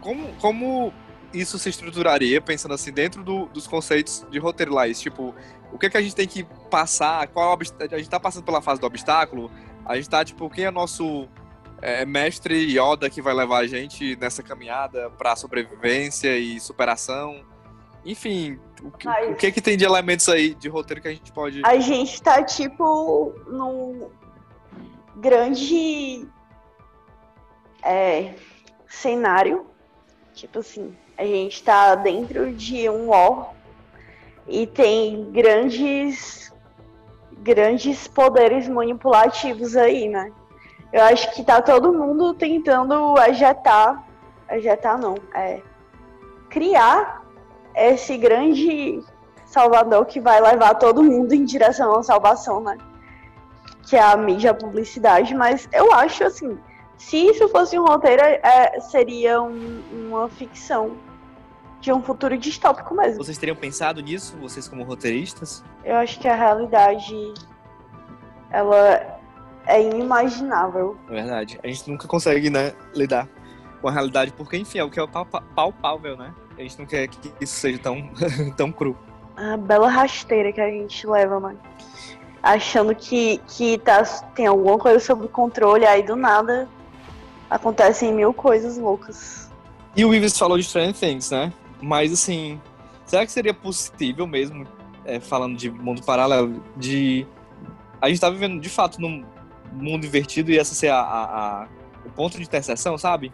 como, 0.00 0.28
como 0.40 0.92
isso 1.32 1.58
se 1.58 1.68
estruturaria, 1.68 2.40
pensando 2.40 2.74
assim, 2.74 2.92
dentro 2.92 3.22
do- 3.22 3.46
dos 3.46 3.66
conceitos 3.66 4.26
de 4.30 4.38
roteiro 4.38 4.72
lá? 4.74 4.86
Isso, 4.88 5.02
tipo, 5.02 5.34
o 5.72 5.78
que, 5.78 5.86
é 5.86 5.90
que 5.90 5.96
a 5.96 6.02
gente 6.02 6.14
tem 6.14 6.26
que 6.28 6.44
passar? 6.70 7.26
Qual 7.28 7.58
é 7.80 7.94
a 7.94 7.98
gente 7.98 8.10
tá 8.10 8.20
passando 8.20 8.44
pela 8.44 8.60
fase 8.60 8.80
do 8.80 8.86
obstáculo? 8.86 9.50
A 9.84 9.96
gente 9.96 10.08
tá, 10.08 10.24
tipo, 10.24 10.48
quem 10.50 10.64
é 10.64 10.70
nosso 10.70 11.28
é, 11.80 12.04
mestre 12.04 12.54
Yoda 12.78 13.10
que 13.10 13.20
vai 13.20 13.34
levar 13.34 13.58
a 13.58 13.66
gente 13.66 14.14
nessa 14.16 14.42
caminhada 14.42 15.10
pra 15.10 15.34
sobrevivência 15.34 16.36
e 16.38 16.60
superação? 16.60 17.44
Enfim, 18.04 18.58
o 18.82 18.90
que, 18.90 19.06
Mas- 19.06 19.30
o 19.30 19.34
que 19.34 19.50
que 19.52 19.60
tem 19.60 19.76
de 19.76 19.84
elementos 19.84 20.28
aí 20.28 20.54
de 20.54 20.68
roteiro 20.68 21.00
que 21.00 21.08
a 21.08 21.12
gente 21.12 21.32
pode... 21.32 21.62
A 21.64 21.78
gente 21.78 22.20
tá, 22.22 22.42
tipo, 22.42 23.32
num 23.46 24.10
grande 25.16 26.26
é, 27.82 28.34
cenário. 28.88 29.66
Tipo 30.34 30.60
assim, 30.60 30.96
a 31.16 31.24
gente 31.24 31.62
tá 31.62 31.94
dentro 31.94 32.52
de 32.52 32.88
um 32.88 33.08
war 33.08 33.52
e 34.46 34.66
tem 34.66 35.30
grandes 35.30 36.52
grandes 37.38 38.06
poderes 38.06 38.68
manipulativos 38.68 39.76
aí, 39.76 40.08
né? 40.08 40.30
Eu 40.92 41.02
acho 41.04 41.32
que 41.34 41.42
tá 41.42 41.60
todo 41.60 41.92
mundo 41.92 42.34
tentando 42.34 43.18
ajetar, 43.18 44.04
ajetar 44.48 44.98
não, 44.98 45.16
é 45.34 45.60
criar 46.48 47.22
esse 47.74 48.16
grande 48.16 49.02
salvador 49.46 50.04
que 50.04 50.20
vai 50.20 50.40
levar 50.40 50.74
todo 50.74 51.02
mundo 51.02 51.32
em 51.32 51.44
direção 51.44 51.98
à 51.98 52.02
salvação, 52.02 52.60
né? 52.60 52.76
Que 53.88 53.96
é 53.96 54.02
a 54.02 54.16
mídia, 54.16 54.50
a 54.50 54.54
publicidade, 54.54 55.34
mas 55.34 55.68
eu 55.72 55.92
acho 55.92 56.24
assim, 56.24 56.58
se 57.06 57.16
isso 57.16 57.48
fosse 57.48 57.78
um 57.78 57.84
roteiro, 57.84 58.22
é, 58.22 58.80
seria 58.80 59.42
um- 59.42 59.82
uma 60.08 60.28
ficção 60.28 60.96
de 61.80 61.92
um 61.92 62.00
futuro 62.00 62.38
distópico 62.38 62.94
mesmo. 62.94 63.22
Vocês 63.22 63.36
teriam 63.36 63.56
pensado 63.56 64.00
nisso, 64.00 64.36
vocês 64.40 64.68
como 64.68 64.84
roteiristas? 64.84 65.64
Eu 65.84 65.96
acho 65.96 66.18
que 66.20 66.28
a 66.28 66.34
realidade 66.34 67.34
ela 68.50 69.18
é 69.66 69.82
inimaginável. 69.82 70.96
É 71.08 71.12
verdade. 71.12 71.58
A 71.62 71.66
gente 71.66 71.90
nunca 71.90 72.06
consegue, 72.06 72.50
né, 72.50 72.72
lidar 72.94 73.28
com 73.80 73.88
a 73.88 73.92
realidade, 73.92 74.32
porque, 74.32 74.56
enfim, 74.56 74.78
é 74.78 74.84
o 74.84 74.90
que 74.90 75.00
é 75.00 75.06
palpável, 75.54 76.16
né? 76.16 76.32
A 76.56 76.62
gente 76.62 76.78
não 76.78 76.86
quer 76.86 77.08
que 77.08 77.32
isso 77.40 77.54
seja 77.54 77.78
tão, 77.78 78.10
tão 78.56 78.70
cru. 78.70 78.96
A 79.36 79.56
bela 79.56 79.88
rasteira 79.88 80.52
que 80.52 80.60
a 80.60 80.70
gente 80.70 81.06
leva, 81.06 81.40
mano. 81.40 81.58
Achando 82.42 82.94
que, 82.94 83.38
que 83.48 83.78
tá, 83.78 84.02
tem 84.34 84.46
alguma 84.46 84.78
coisa 84.78 85.00
sob 85.00 85.26
controle, 85.28 85.84
aí 85.84 86.02
do 86.02 86.14
nada 86.14 86.68
acontecem 87.54 88.12
mil 88.12 88.32
coisas 88.32 88.78
loucas. 88.78 89.50
E 89.94 90.04
o 90.04 90.14
Ives 90.14 90.38
falou 90.38 90.56
de 90.56 90.64
Stranger 90.64 90.94
Things, 90.94 91.30
né? 91.30 91.52
Mas, 91.80 92.12
assim, 92.12 92.60
será 93.04 93.26
que 93.26 93.32
seria 93.32 93.52
possível 93.52 94.26
mesmo, 94.26 94.66
é, 95.04 95.20
falando 95.20 95.56
de 95.56 95.70
mundo 95.70 96.02
paralelo, 96.02 96.62
de... 96.76 97.26
A 98.00 98.08
gente 98.08 98.20
tá 98.20 98.30
vivendo, 98.30 98.60
de 98.60 98.68
fato, 98.68 99.00
num 99.00 99.24
mundo 99.72 100.06
invertido 100.06 100.50
e 100.50 100.58
essa 100.58 100.74
ser 100.74 100.88
a, 100.88 101.00
a- 101.00 101.24
a- 101.62 101.68
o 102.04 102.10
ponto 102.10 102.36
de 102.36 102.42
interseção, 102.42 102.96
sabe? 102.98 103.32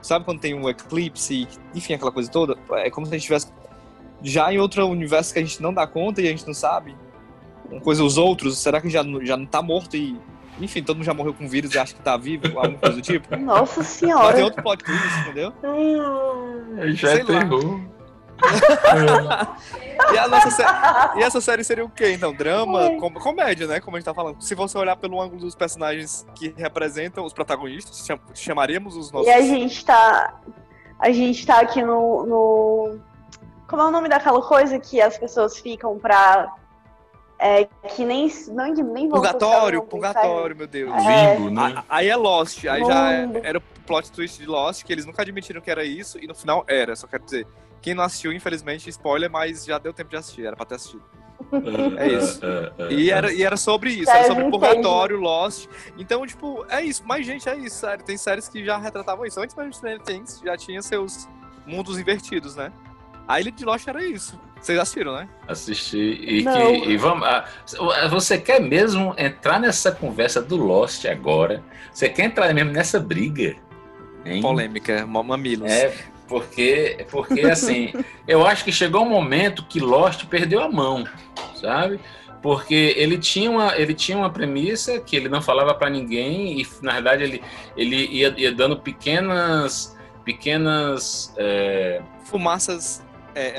Sabe 0.00 0.24
quando 0.24 0.40
tem 0.40 0.54
um 0.54 0.68
eclipse, 0.68 1.48
enfim, 1.74 1.94
aquela 1.94 2.12
coisa 2.12 2.30
toda? 2.30 2.56
É 2.72 2.90
como 2.90 3.06
se 3.06 3.12
a 3.12 3.18
gente 3.18 3.22
estivesse 3.32 3.52
já 4.22 4.52
em 4.52 4.58
outro 4.58 4.86
universo 4.86 5.32
que 5.32 5.38
a 5.40 5.42
gente 5.42 5.60
não 5.60 5.74
dá 5.74 5.86
conta 5.86 6.22
e 6.22 6.26
a 6.26 6.30
gente 6.30 6.46
não 6.46 6.54
sabe. 6.54 6.96
Uma 7.70 7.80
coisa, 7.80 8.02
os 8.02 8.16
outros, 8.16 8.58
será 8.58 8.80
que 8.80 8.88
já, 8.88 9.02
já 9.22 9.36
não 9.36 9.46
tá 9.46 9.60
morto 9.60 9.96
e... 9.96 10.16
Enfim, 10.60 10.82
todo 10.82 10.96
mundo 10.96 11.06
já 11.06 11.14
morreu 11.14 11.32
com 11.34 11.48
vírus 11.48 11.74
e 11.74 11.78
acha 11.78 11.94
que 11.94 12.00
tá 12.00 12.16
vivo, 12.16 12.46
alguma 12.58 12.78
coisa 12.78 12.96
do 12.96 13.02
tipo? 13.02 13.34
Nossa 13.38 13.78
Mas 13.80 13.86
senhora. 13.88 14.34
tem 14.34 14.44
outro 14.44 14.62
plot 14.62 14.82
twist, 14.84 15.20
entendeu? 15.20 15.52
Já 16.94 17.08
Sei 17.10 17.20
é 17.20 17.22
lá. 17.22 17.26
terror. 17.40 17.80
E, 20.14 20.16
a 20.16 20.28
nossa 20.28 20.50
sé- 20.52 20.64
e 21.16 21.22
essa 21.24 21.40
série 21.40 21.64
seria 21.64 21.84
o 21.84 21.90
quê, 21.90 22.12
então? 22.12 22.32
Drama, 22.32 22.84
É. 22.84 22.96
com- 22.96 23.12
comédia, 23.12 23.66
né? 23.66 23.80
Como 23.80 23.96
a 23.96 24.00
gente 24.00 24.06
tá 24.06 24.14
falando. 24.14 24.40
Se 24.40 24.54
você 24.54 24.78
olhar 24.78 24.94
pelo 24.96 25.20
ângulo 25.20 25.40
dos 25.40 25.56
personagens 25.56 26.24
que 26.36 26.54
representam 26.56 27.24
os 27.24 27.32
protagonistas, 27.32 28.06
cham- 28.06 28.20
chamaríamos 28.32 28.96
os 28.96 29.10
nossos. 29.10 29.26
E 29.26 29.30
a 29.32 29.40
gente 29.42 29.84
tá. 29.84 30.34
A 31.00 31.10
gente 31.10 31.44
tá 31.44 31.60
aqui 31.60 31.82
no, 31.82 32.24
no. 32.26 32.98
Como 33.66 33.82
é 33.82 33.86
o 33.86 33.90
nome 33.90 34.08
daquela 34.08 34.40
coisa 34.40 34.78
que 34.78 35.00
as 35.00 35.18
pessoas 35.18 35.58
ficam 35.58 35.98
pra. 35.98 36.52
É, 37.38 37.68
que 37.94 38.04
nem. 38.04 38.30
Não, 38.48 38.72
nem 38.72 39.08
Purgatório, 39.08 39.82
purgatório, 39.82 40.56
meu 40.56 40.66
Deus. 40.66 40.92
É. 40.92 41.36
Limbo, 41.36 41.50
né? 41.50 41.82
Aí 41.88 42.08
é 42.08 42.16
Lost, 42.16 42.64
aí 42.64 42.84
já 42.84 43.12
é- 43.12 43.28
era 43.44 43.58
o 43.58 43.62
plot 43.86 44.10
twist 44.10 44.38
de 44.40 44.46
Lost, 44.46 44.84
que 44.84 44.92
eles 44.92 45.06
nunca 45.06 45.22
admitiram 45.22 45.60
que 45.60 45.70
era 45.70 45.84
isso, 45.84 46.18
e 46.22 46.26
no 46.26 46.34
final 46.34 46.64
era. 46.66 46.96
Só 46.96 47.06
quero 47.06 47.24
dizer, 47.24 47.46
quem 47.80 47.94
não 47.94 48.02
assistiu, 48.02 48.32
infelizmente, 48.32 48.90
spoiler, 48.90 49.30
mas 49.30 49.64
já 49.64 49.78
deu 49.78 49.92
tempo 49.92 50.10
de 50.10 50.16
assistir, 50.16 50.46
era 50.46 50.56
pra 50.56 50.66
ter 50.66 50.74
assistido. 50.74 51.02
É 51.96 52.08
isso. 52.08 52.40
É, 52.44 52.72
é, 52.82 52.92
E 52.92 53.10
é. 53.10 53.14
era, 53.14 53.32
e 53.32 53.42
era 53.44 53.56
sobre 53.56 53.90
isso, 53.90 54.10
era 54.10 54.20
é 54.20 54.24
sobre 54.24 54.50
Purgatório, 54.50 55.18
Lost. 55.20 55.68
Então, 55.96 56.26
tipo, 56.26 56.66
é 56.68 56.82
isso. 56.82 57.02
Mas, 57.06 57.24
gente, 57.24 57.48
é 57.48 57.56
isso, 57.56 57.76
sério. 57.76 58.04
Tem 58.04 58.16
séries 58.16 58.48
que 58.48 58.64
já 58.64 58.76
retratavam 58.76 59.24
isso. 59.24 59.40
Antes 59.40 59.54
mesmo 59.54 59.70
de 59.70 59.76
Stranger 59.76 60.00
Things, 60.02 60.40
já 60.44 60.56
tinha 60.56 60.82
seus 60.82 61.28
mundos 61.64 61.98
invertidos, 61.98 62.56
né? 62.56 62.72
A 63.28 63.40
Ilha 63.40 63.52
de 63.52 63.64
Lost 63.64 63.86
era 63.86 64.02
isso. 64.04 64.40
Vocês 64.60 64.78
assistiram, 64.78 65.14
né? 65.14 65.28
Assisti. 65.46 66.18
E, 66.20 66.42
Não. 66.42 66.80
que, 66.80 66.88
e 66.88 66.96
vamos. 66.96 67.28
ah, 67.28 67.44
você 68.10 68.38
quer 68.38 68.60
mesmo 68.60 69.14
entrar 69.16 69.60
nessa 69.60 69.92
conversa 69.92 70.42
do 70.42 70.56
Lost 70.56 71.04
agora? 71.04 71.62
Você 71.92 72.08
quer 72.08 72.24
entrar 72.24 72.52
mesmo 72.54 72.72
nessa 72.72 72.98
briga? 72.98 73.54
Hein? 74.24 74.40
Polêmica, 74.42 75.06
ma- 75.06 75.22
mamilos. 75.22 75.70
É, 75.70 75.94
porque, 76.26 77.06
porque 77.10 77.42
assim, 77.42 77.92
eu 78.26 78.44
acho 78.46 78.64
que 78.64 78.72
chegou 78.72 79.02
um 79.04 79.08
momento 79.08 79.64
que 79.66 79.78
Lost 79.78 80.24
perdeu 80.26 80.60
a 80.60 80.68
mão, 80.70 81.04
sabe? 81.54 82.00
Porque 82.42 82.94
ele 82.96 83.18
tinha 83.18 83.50
uma, 83.50 83.76
ele 83.76 83.94
tinha 83.94 84.16
uma 84.16 84.30
premissa 84.30 84.98
que 85.00 85.14
ele 85.16 85.28
não 85.28 85.42
falava 85.42 85.74
pra 85.74 85.90
ninguém 85.90 86.60
e 86.60 86.66
na 86.82 86.92
verdade 86.94 87.22
ele, 87.24 87.42
ele 87.76 88.06
ia, 88.06 88.34
ia 88.36 88.52
dando 88.52 88.78
pequenas 88.78 89.96
pequenas 90.24 91.32
é, 91.38 92.02
Fumaças 92.24 93.02
é, 93.38 93.58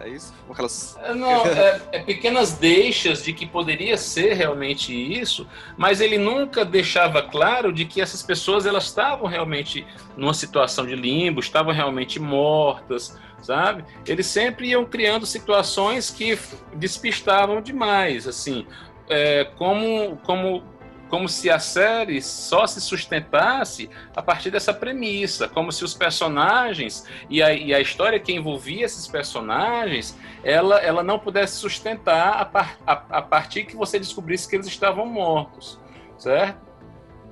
é 0.00 0.08
isso? 0.08 0.34
Aquelas... 0.50 0.98
não, 1.14 1.44
é, 1.46 1.80
é 1.92 1.98
pequenas 2.00 2.52
deixas 2.52 3.22
de 3.22 3.32
que 3.32 3.46
poderia 3.46 3.96
ser 3.96 4.34
realmente 4.34 4.92
isso, 4.94 5.46
mas 5.76 6.00
ele 6.00 6.18
nunca 6.18 6.64
deixava 6.64 7.22
claro 7.22 7.72
de 7.72 7.84
que 7.84 8.00
essas 8.00 8.22
pessoas 8.22 8.66
elas 8.66 8.84
estavam 8.84 9.26
realmente 9.26 9.86
numa 10.16 10.34
situação 10.34 10.86
de 10.86 10.96
limbo, 10.96 11.40
estavam 11.40 11.72
realmente 11.72 12.18
mortas, 12.18 13.18
sabe? 13.42 13.84
Eles 14.06 14.26
sempre 14.26 14.68
iam 14.68 14.84
criando 14.84 15.26
situações 15.26 16.10
que 16.10 16.38
despistavam 16.74 17.60
demais, 17.60 18.26
assim, 18.26 18.66
é, 19.08 19.44
como 19.56 20.16
como 20.24 20.62
como 21.08 21.28
se 21.28 21.50
a 21.50 21.58
série 21.58 22.20
só 22.20 22.66
se 22.66 22.80
sustentasse 22.80 23.88
a 24.14 24.22
partir 24.22 24.50
dessa 24.50 24.72
premissa, 24.72 25.48
como 25.48 25.72
se 25.72 25.84
os 25.84 25.94
personagens 25.94 27.04
e 27.28 27.42
a, 27.42 27.52
e 27.52 27.74
a 27.74 27.80
história 27.80 28.20
que 28.20 28.32
envolvia 28.32 28.84
esses 28.84 29.06
personagens 29.06 30.16
ela, 30.44 30.78
ela 30.78 31.02
não 31.02 31.18
pudesse 31.18 31.56
sustentar 31.56 32.40
a, 32.40 32.44
par, 32.44 32.78
a, 32.86 32.92
a 32.92 33.22
partir 33.22 33.64
que 33.64 33.76
você 33.76 33.98
descobrisse 33.98 34.48
que 34.48 34.56
eles 34.56 34.66
estavam 34.66 35.06
mortos, 35.06 35.80
certo? 36.16 36.66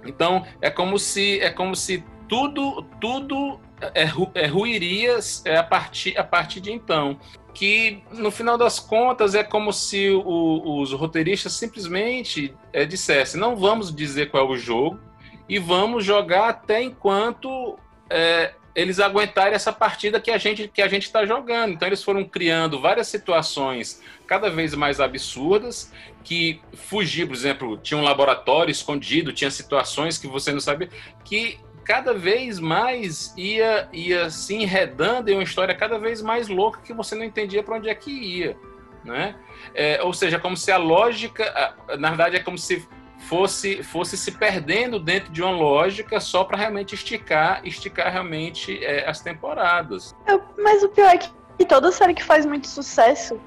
Então 0.05 0.47
é 0.61 0.71
como 0.71 0.99
se 0.99 1.41
é 1.41 1.51
como 1.51 1.75
se 1.75 2.05
tudo 2.29 2.83
tudo 3.01 3.61
é, 3.95 4.09
é, 4.35 4.47
ruiria 4.47 5.19
é, 5.45 5.57
a 5.57 5.63
partir 5.63 6.17
a 6.17 6.25
partir 6.25 6.61
de 6.61 6.73
então 6.73 7.19
que 7.57 8.03
no 8.13 8.31
final 8.31 8.59
das 8.59 8.79
contas 8.79 9.35
é 9.35 9.43
como 9.43 9.73
se 9.73 10.11
o- 10.11 10.79
os 10.83 10.93
roteiristas 10.93 11.55
simplesmente 11.55 12.55
é, 12.71 12.85
dissessem 12.85 13.41
não 13.41 13.57
vamos 13.57 13.95
dizer 13.95 14.31
qual 14.31 14.47
é 14.47 14.51
o 14.51 14.59
jogo 14.59 15.01
e 15.49 15.59
vamos 15.59 16.05
jogar 16.05 16.51
até 16.51 16.83
enquanto 16.83 17.79
é, 18.11 18.53
eles 18.75 19.01
aguentarem 19.01 19.55
essa 19.55 19.73
partida 19.73 20.21
que 20.21 20.31
a 20.31 20.37
gente 20.37 20.69
que 20.69 20.83
a 20.83 20.89
gente 20.89 21.05
está 21.05 21.25
jogando. 21.25 21.73
Então 21.73 21.89
eles 21.89 22.03
foram 22.05 22.23
criando 22.27 22.79
várias 22.79 23.09
situações 23.09 24.03
cada 24.27 24.51
vez 24.51 24.75
mais 24.75 25.01
absurdas 25.01 25.91
que 26.23 26.61
fugir, 26.75 27.27
por 27.27 27.35
exemplo, 27.35 27.79
tinha 27.79 27.97
um 27.97 28.03
laboratório 28.05 28.71
escondido, 28.71 29.33
tinha 29.33 29.51
situações 29.51 30.19
que 30.19 30.27
você 30.27 30.53
não 30.53 30.61
sabia 30.61 30.91
que 31.25 31.59
cada 31.87 32.13
vez 32.13 32.59
mais 32.59 33.33
ia 33.37 33.89
ia 33.93 34.29
se 34.29 34.55
enredando 34.55 35.31
em 35.31 35.35
uma 35.35 35.43
história 35.43 35.75
cada 35.75 35.99
vez 35.99 36.21
mais 36.21 36.49
louca 36.49 36.81
que 36.83 36.93
você 36.93 37.15
não 37.15 37.25
entendia 37.25 37.63
para 37.63 37.77
onde 37.77 37.89
é 37.89 37.95
que 37.95 38.11
ia, 38.11 38.57
né? 39.05 39.37
É, 39.75 40.03
ou 40.03 40.13
seja, 40.13 40.39
como 40.39 40.57
se 40.57 40.71
a 40.73 40.77
lógica, 40.77 41.75
na 41.99 42.09
verdade 42.09 42.37
é 42.37 42.41
como 42.41 42.59
se 42.59 42.87
fosse 43.21 43.83
fosse 43.83 44.17
se 44.17 44.33
perdendo 44.33 44.99
dentro 45.01 45.33
de 45.33 45.43
uma 45.43 45.51
lógica 45.53 46.21
só 46.21 46.45
para 46.45 46.59
realmente 46.59 46.95
esticar 46.95 47.61
esticar 47.65 48.13
realmente 48.13 48.85
é, 48.85 49.09
as 49.09 49.21
temporadas. 49.21 50.15
Eu- 50.27 50.43
mas 50.59 50.83
o 50.83 50.89
pior 50.89 51.09
é 51.15 51.19
que 51.19 51.65
toda 51.67 51.91
série 51.93 52.15
que 52.15 52.23
faz 52.23 52.45
muito 52.45 52.67
sucesso 52.69 53.41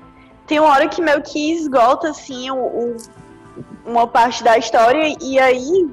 tem 0.47 0.59
uma 0.59 0.69
hora 0.69 0.87
que 0.87 1.01
meio 1.01 1.21
que 1.21 1.51
esgota 1.53 2.09
assim 2.09 2.49
o, 2.49 2.55
o- 2.57 2.97
uma 3.85 4.07
parte 4.07 4.43
da 4.43 4.57
história 4.57 5.15
e 5.21 5.37
aí 5.39 5.87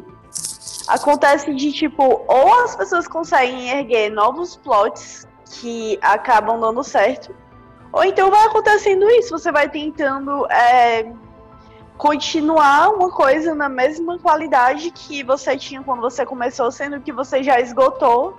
acontece 0.88 1.52
de 1.54 1.72
tipo 1.72 2.24
ou 2.26 2.64
as 2.64 2.76
pessoas 2.76 3.08
conseguem 3.08 3.70
erguer 3.70 4.10
novos 4.10 4.56
plots 4.56 5.26
que 5.50 5.98
acabam 6.02 6.60
dando 6.60 6.82
certo 6.82 7.34
ou 7.92 8.04
então 8.04 8.30
vai 8.30 8.46
acontecendo 8.46 9.08
isso 9.10 9.30
você 9.30 9.50
vai 9.50 9.68
tentando 9.68 10.46
é, 10.50 11.12
continuar 11.96 12.90
uma 12.90 13.10
coisa 13.10 13.54
na 13.54 13.68
mesma 13.68 14.18
qualidade 14.18 14.90
que 14.90 15.22
você 15.22 15.56
tinha 15.56 15.82
quando 15.82 16.00
você 16.00 16.24
começou 16.26 16.70
sendo 16.70 17.00
que 17.00 17.12
você 17.12 17.42
já 17.42 17.60
esgotou 17.60 18.38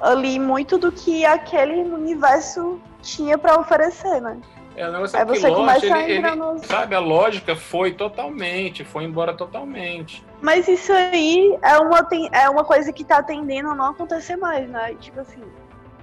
ali 0.00 0.38
muito 0.38 0.76
do 0.78 0.90
que 0.90 1.24
aquele 1.24 1.80
universo 1.82 2.80
tinha 3.00 3.38
pra 3.38 3.58
oferecer, 3.58 4.20
né? 4.20 4.38
É, 4.82 4.88
o 4.88 4.92
negócio 4.92 5.16
é 5.16 5.24
você 5.24 5.50
começa 5.50 5.94
a 5.94 6.02
ele- 6.02 6.16
entrar 6.18 6.32
ele- 6.32 6.40
nos- 6.40 6.62
sabe, 6.62 6.94
a 6.94 7.00
lógica 7.00 7.54
foi 7.56 7.92
totalmente, 7.92 8.84
foi 8.84 9.04
embora 9.04 9.32
totalmente. 9.34 10.24
Mas 10.40 10.66
isso 10.68 10.92
aí 10.92 11.56
é 11.62 11.78
uma, 11.78 12.06
é 12.32 12.48
uma 12.50 12.64
coisa 12.64 12.92
que 12.92 13.04
tá 13.04 13.22
tendendo 13.22 13.70
a 13.70 13.74
não 13.74 13.86
acontecer 13.86 14.36
mais, 14.36 14.68
né? 14.68 14.94
Tipo 15.00 15.20
assim, 15.20 15.42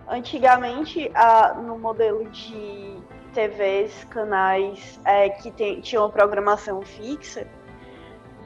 antigamente, 0.07 1.11
a, 1.13 1.53
no 1.53 1.77
modelo 1.77 2.25
de 2.29 2.95
TVs, 3.33 4.05
canais 4.09 4.99
é, 5.05 5.29
que 5.29 5.51
tem, 5.51 5.79
tinham 5.81 6.03
uma 6.03 6.09
programação 6.09 6.81
fixa, 6.81 7.47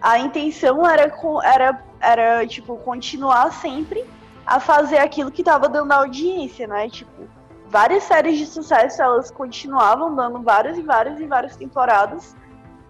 a 0.01 0.19
intenção 0.19 0.85
era, 0.85 1.11
era, 1.43 1.83
era, 2.01 2.45
tipo, 2.47 2.75
continuar 2.77 3.51
sempre 3.53 4.03
a 4.45 4.59
fazer 4.59 4.97
aquilo 4.97 5.31
que 5.31 5.41
tava 5.41 5.69
dando 5.69 5.93
audiência, 5.93 6.67
né? 6.67 6.89
Tipo, 6.89 7.23
várias 7.73 8.03
séries 8.03 8.37
de 8.37 8.45
sucesso, 8.45 9.01
elas 9.01 9.31
continuavam 9.31 10.15
dando 10.15 10.43
várias 10.43 10.77
e 10.77 10.83
várias 10.83 11.19
e 11.19 11.25
várias 11.25 11.55
temporadas, 11.55 12.35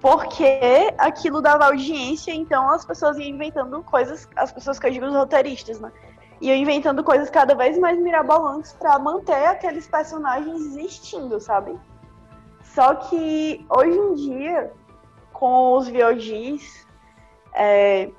porque 0.02 0.94
aquilo 0.98 1.42
dava 1.42 1.68
audiência, 1.68 2.34
então 2.34 2.70
as 2.70 2.84
pessoas 2.84 3.18
iam 3.18 3.30
inventando 3.30 3.82
coisas, 3.82 4.28
as 4.36 4.52
pessoas 4.52 4.78
que 4.78 4.86
eu 4.86 4.92
digo 4.92 5.06
os 5.06 5.14
roteiristas, 5.14 5.80
né? 5.80 5.90
Iam 6.42 6.58
inventando 6.58 7.02
coisas 7.02 7.30
cada 7.30 7.56
vez 7.56 7.80
mais 7.80 7.98
mirabolantes 7.98 8.74
pra 8.74 9.00
manter 9.00 9.46
aqueles 9.46 9.88
personagens 9.88 10.60
existindo, 10.76 11.40
sabe? 11.40 11.80
Só 12.62 12.94
que 12.96 13.66
hoje 13.70 13.98
em 13.98 14.14
dia, 14.16 14.74
com 15.32 15.78
os 15.78 15.88
VODs, 15.88 16.86
é, 17.54 18.12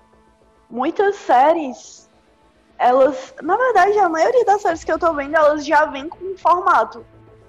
muitas 0.71 1.17
séries, 1.17 2.04
elas, 2.85 3.35
na 3.43 3.57
verdade, 3.57 3.99
a 3.99 4.11
maioria 4.11 4.45
das 4.45 4.61
séries 4.61 4.85
que 4.85 4.93
eu 4.93 4.99
tô 4.99 5.15
vendo, 5.15 5.35
elas 5.35 5.65
já 5.65 5.87
vêm 5.87 6.07
com 6.07 6.23
um 6.23 6.37
formato 6.37 7.03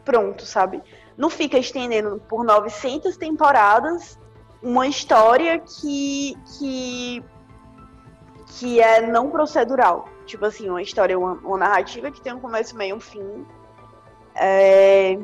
pronto, 0.06 0.46
sabe? 0.46 0.82
Não 1.18 1.30
fica 1.30 1.58
estendendo 1.58 2.22
por 2.30 2.46
900 2.46 3.18
temporadas 3.18 4.18
uma 4.64 4.88
história 4.88 5.60
que, 5.60 6.38
que, 6.58 7.24
que 8.48 8.80
é 8.80 9.06
não 9.06 9.30
procedural. 9.30 10.08
Tipo 10.26 10.46
assim, 10.46 10.70
uma 10.70 10.82
história, 10.82 11.20
uma, 11.20 11.34
uma 11.34 11.58
narrativa 11.58 12.10
que 12.10 12.22
tem 12.22 12.34
um 12.34 12.40
começo, 12.40 12.78
meio 12.78 12.96
um 12.96 13.00
fim. 13.02 13.46
É, 14.36 15.20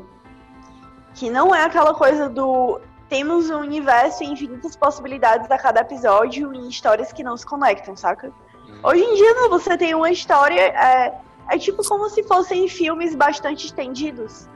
que 1.15 1.29
não 1.29 1.55
é 1.55 1.63
aquela 1.63 1.93
coisa 1.93 2.27
do 2.27 2.81
temos 3.07 3.49
um 3.49 3.59
universo 3.59 4.23
e 4.23 4.27
infinitas 4.27 4.75
possibilidades 4.75 5.49
a 5.49 5.57
cada 5.57 5.81
episódio 5.81 6.53
em 6.53 6.67
histórias 6.67 7.13
que 7.13 7.23
não 7.23 7.37
se 7.37 7.45
conectam, 7.45 7.95
saca? 7.95 8.33
Hoje 8.83 9.03
em 9.03 9.13
dia, 9.13 9.33
não, 9.35 9.49
você 9.49 9.77
tem 9.77 9.93
uma 9.93 10.09
história. 10.09 10.59
É, 10.59 11.13
é 11.49 11.57
tipo 11.57 11.87
como 11.87 12.09
se 12.09 12.23
fossem 12.23 12.67
filmes 12.67 13.13
bastante 13.13 13.67
estendidos. 13.67 14.47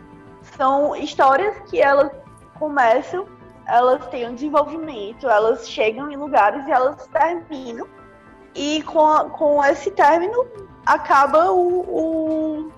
São 0.58 0.96
histórias 0.96 1.56
que 1.70 1.80
elas 1.80 2.12
começam, 2.58 3.28
elas 3.68 4.08
têm 4.08 4.28
um 4.30 4.34
desenvolvimento, 4.34 5.30
elas 5.30 5.70
chegam 5.70 6.10
em 6.10 6.16
lugares 6.16 6.66
e 6.68 6.72
elas 6.72 7.08
terminam. 7.08 7.88
E 8.56 8.82
com, 8.84 9.30
com 9.32 9.64
esse 9.64 9.92
término 9.92 10.46
acaba 10.86 11.52
o, 11.52 11.82
o, 11.82 12.72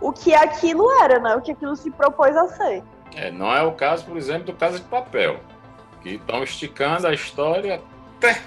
o 0.00 0.12
que 0.12 0.34
aquilo 0.34 0.90
era, 1.02 1.18
né? 1.18 1.36
O 1.36 1.42
que 1.42 1.50
aquilo 1.50 1.76
se 1.76 1.90
propôs 1.90 2.36
a 2.36 2.48
ser. 2.48 2.82
É, 3.14 3.30
não 3.30 3.54
é 3.54 3.62
o 3.62 3.72
caso, 3.72 4.06
por 4.06 4.16
exemplo, 4.16 4.44
do 4.44 4.52
Casa 4.54 4.78
de 4.78 4.84
Papel, 4.84 5.40
que 6.00 6.10
estão 6.10 6.42
esticando 6.42 7.06
a 7.06 7.12
história 7.12 7.82
até 8.16 8.40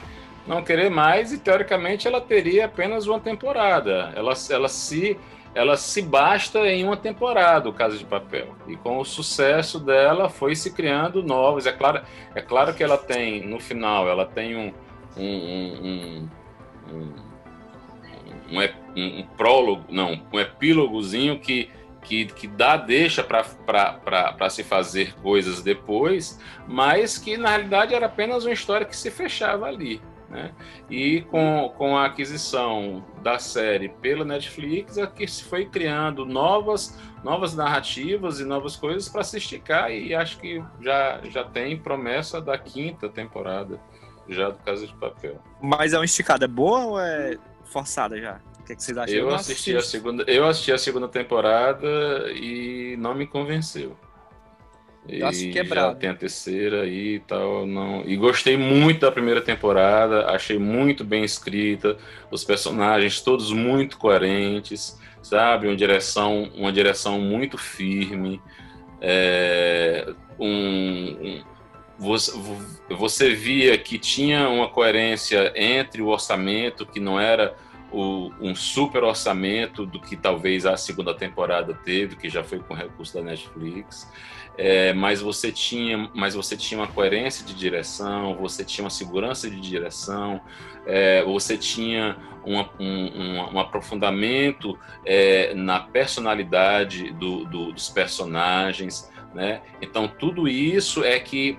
não 0.48 0.64
querer 0.64 0.90
mais 0.90 1.32
e 1.32 1.38
teoricamente 1.38 2.08
ela 2.08 2.22
teria 2.22 2.66
apenas 2.66 3.08
uma 3.08 3.20
temporada. 3.20 4.12
Ela, 4.16 4.34
ela 4.50 4.68
se 4.68 5.18
ela 5.54 5.76
se 5.76 6.02
basta 6.02 6.60
em 6.68 6.84
uma 6.86 6.96
temporada, 6.96 7.68
o 7.68 7.74
Casa 7.74 7.98
de 7.98 8.06
Papel. 8.06 8.56
E 8.68 8.76
com 8.78 9.00
o 9.00 9.06
sucesso 9.06 9.80
dela 9.80 10.30
foi 10.30 10.56
se 10.56 10.72
criando 10.72 11.22
novos. 11.22 11.66
É 11.66 11.72
claro, 11.72 12.02
é 12.34 12.42
claro 12.42 12.74
que 12.74 12.84
ela 12.84 12.98
tem, 12.98 13.46
no 13.46 13.60
final, 13.60 14.08
ela 14.08 14.26
tem 14.26 14.56
um, 14.56 14.74
um, 15.18 15.26
um, 15.26 16.30
um, 16.90 17.14
um, 18.50 19.20
um 19.20 19.24
prólogo, 19.36 19.86
não, 19.90 20.22
um 20.32 20.40
epílogozinho 20.40 21.38
que, 21.38 21.70
que, 22.02 22.26
que 22.28 22.48
dá 22.48 22.78
deixa 22.78 23.22
para 23.22 24.50
se 24.50 24.64
fazer 24.64 25.14
coisas 25.16 25.62
depois, 25.62 26.40
mas 26.66 27.18
que 27.18 27.36
na 27.36 27.50
realidade 27.50 27.94
era 27.94 28.06
apenas 28.06 28.46
uma 28.46 28.54
história 28.54 28.86
que 28.86 28.96
se 28.96 29.12
fechava 29.12 29.66
ali. 29.66 30.02
Né? 30.32 30.54
E 30.90 31.22
com, 31.24 31.74
com 31.78 31.98
a 31.98 32.06
aquisição 32.06 33.04
da 33.22 33.38
série 33.38 33.90
pela 33.90 34.24
Netflix, 34.24 34.98
aqui 34.98 35.28
se 35.28 35.44
foi 35.44 35.66
criando 35.66 36.26
novas, 36.26 36.98
novas 37.22 37.54
narrativas 37.54 38.40
e 38.40 38.46
novas 38.46 38.78
coisas 38.78 39.10
para 39.10 39.26
se 39.26 39.38
esticar, 39.38 39.92
e 39.92 40.16
acho 40.16 40.40
que 40.40 40.64
já, 40.80 41.20
já 41.26 41.44
tem 41.44 41.78
promessa 41.78 42.40
da 42.40 42.58
quinta 42.58 43.10
temporada 43.10 43.78
já 44.30 44.50
do 44.50 44.58
Casa 44.60 44.88
de 44.88 44.94
Papel. 44.94 45.38
Mas 45.62 45.92
é 45.92 45.98
uma 45.98 46.06
esticada 46.06 46.48
boa 46.48 46.86
ou 46.86 47.00
é 47.00 47.38
forçada 47.66 48.18
já? 48.18 48.40
O 48.62 48.64
que, 48.64 48.72
é 48.72 48.76
que 48.78 48.84
vocês 48.84 48.98
acham? 48.98 49.14
Eu, 49.14 49.28
eu 49.28 49.36
assisti, 49.36 49.76
a 49.76 49.82
segunda, 49.82 50.24
eu 50.28 50.48
assisti 50.48 50.72
a 50.72 50.78
segunda 50.78 51.10
temporada 51.10 51.90
e 52.32 52.96
não 52.98 53.14
me 53.14 53.28
convenceu. 53.28 53.98
Acho 55.24 55.50
quebrado. 55.52 55.94
Já 55.94 55.96
tem 55.96 56.10
a 56.10 56.16
terceira 56.16 56.86
e 56.86 57.20
tal. 57.22 57.66
Não... 57.66 58.04
E 58.06 58.16
gostei 58.16 58.56
muito 58.56 59.02
da 59.02 59.12
primeira 59.12 59.42
temporada, 59.42 60.28
achei 60.28 60.60
muito 60.60 61.04
bem 61.04 61.24
escrita, 61.24 61.98
os 62.30 62.44
personagens 62.44 63.20
todos 63.22 63.52
muito 63.52 63.98
coerentes, 63.98 65.00
sabe? 65.22 65.68
Uma 65.68 65.76
direção, 65.76 66.52
uma 66.56 66.72
direção 66.72 67.20
muito 67.20 67.58
firme. 67.58 68.42
É... 69.02 70.14
Um, 70.40 70.48
um... 70.48 71.44
Você, 71.98 72.32
você 72.90 73.30
via 73.36 73.78
que 73.78 74.00
tinha 74.00 74.50
uma 74.50 74.68
coerência 74.68 75.54
entre 75.56 76.02
o 76.02 76.08
orçamento, 76.08 76.84
que 76.84 77.00
não 77.00 77.20
era 77.20 77.56
o, 77.92 78.32
um 78.40 78.56
super 78.56 79.04
orçamento 79.04 79.86
do 79.86 80.00
que 80.00 80.16
talvez 80.16 80.66
a 80.66 80.76
segunda 80.78 81.14
temporada 81.14 81.76
teve, 81.86 82.16
que 82.16 82.28
já 82.28 82.44
foi 82.44 82.58
com 82.60 82.74
recurso 82.74 83.14
da 83.14 83.22
Netflix 83.22 84.08
é, 84.58 84.94
mas 84.94 85.22
você 85.22 85.52
tinha, 85.52 86.10
mas 86.14 86.36
você 86.36 86.58
tinha 86.58 86.80
uma 86.80 86.88
coerência 86.88 87.46
de 87.46 87.54
direção, 87.54 88.36
você 88.36 88.64
tinha 88.64 88.84
uma 88.84 88.90
segurança 88.90 89.50
de 89.50 89.60
direção, 89.60 90.42
é, 90.86 91.24
você 91.24 91.58
tinha 91.58 92.18
um, 92.46 92.60
um, 92.80 93.54
um 93.54 93.60
aprofundamento 93.60 94.78
é, 95.06 95.54
na 95.54 95.80
personalidade 95.80 97.12
do, 97.14 97.46
do, 97.46 97.72
dos 97.72 97.90
personagens, 97.90 99.12
né? 99.34 99.62
Então 99.82 100.08
tudo 100.08 100.48
isso 100.48 101.04
é 101.04 101.20
que 101.20 101.58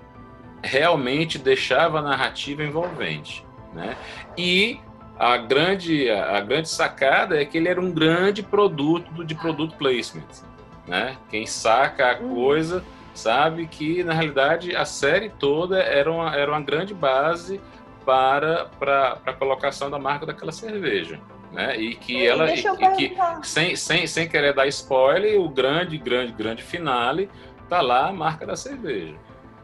realmente 0.63 1.39
deixava 1.39 1.99
a 1.99 2.03
narrativa 2.03 2.63
envolvente, 2.63 3.45
né? 3.73 3.97
E 4.37 4.79
a 5.19 5.37
grande, 5.39 6.11
a 6.11 6.41
grande 6.41 6.69
sacada 6.69 7.41
é 7.41 7.45
que 7.45 7.57
ele 7.57 7.69
era 7.69 7.81
um 7.81 7.91
grande 7.91 8.43
produto 8.43 9.25
de 9.25 9.35
produto 9.35 9.77
placement 9.77 10.52
né? 10.87 11.17
Quem 11.31 11.47
saca 11.47 12.13
a 12.13 12.19
uhum. 12.19 12.35
coisa 12.35 12.85
sabe 13.15 13.67
que, 13.67 14.03
na 14.03 14.13
realidade, 14.13 14.75
a 14.75 14.85
série 14.85 15.29
toda 15.29 15.79
era 15.79 16.11
uma, 16.11 16.35
era 16.35 16.51
uma 16.51 16.61
grande 16.61 16.95
base 16.95 17.61
para, 18.05 18.67
para, 18.79 19.17
para 19.17 19.33
a 19.33 19.37
colocação 19.37 19.91
da 19.91 19.99
marca 19.99 20.27
daquela 20.27 20.53
cerveja. 20.53 21.21
Né? 21.53 21.77
E 21.77 21.95
que 21.95 22.15
e 22.15 22.27
ela, 22.27 22.51
e, 22.51 22.59
e 22.59 22.91
que, 22.97 23.17
sem, 23.43 23.77
sem, 23.77 24.07
sem 24.07 24.29
querer 24.29 24.55
dar 24.55 24.67
spoiler, 24.69 25.39
o 25.39 25.49
grande, 25.49 25.99
grande, 25.99 26.33
grande 26.33 26.63
finale 26.63 27.29
tá 27.69 27.81
lá 27.81 28.09
a 28.09 28.13
marca 28.13 28.47
da 28.47 28.57
cerveja. 28.57 29.15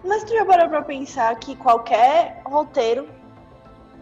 Mas 0.04 0.22
tu 0.24 0.32
já 0.32 0.44
parou 0.44 0.68
para 0.68 0.82
pensar 0.82 1.34
que 1.36 1.56
qualquer 1.56 2.42
roteiro 2.44 3.08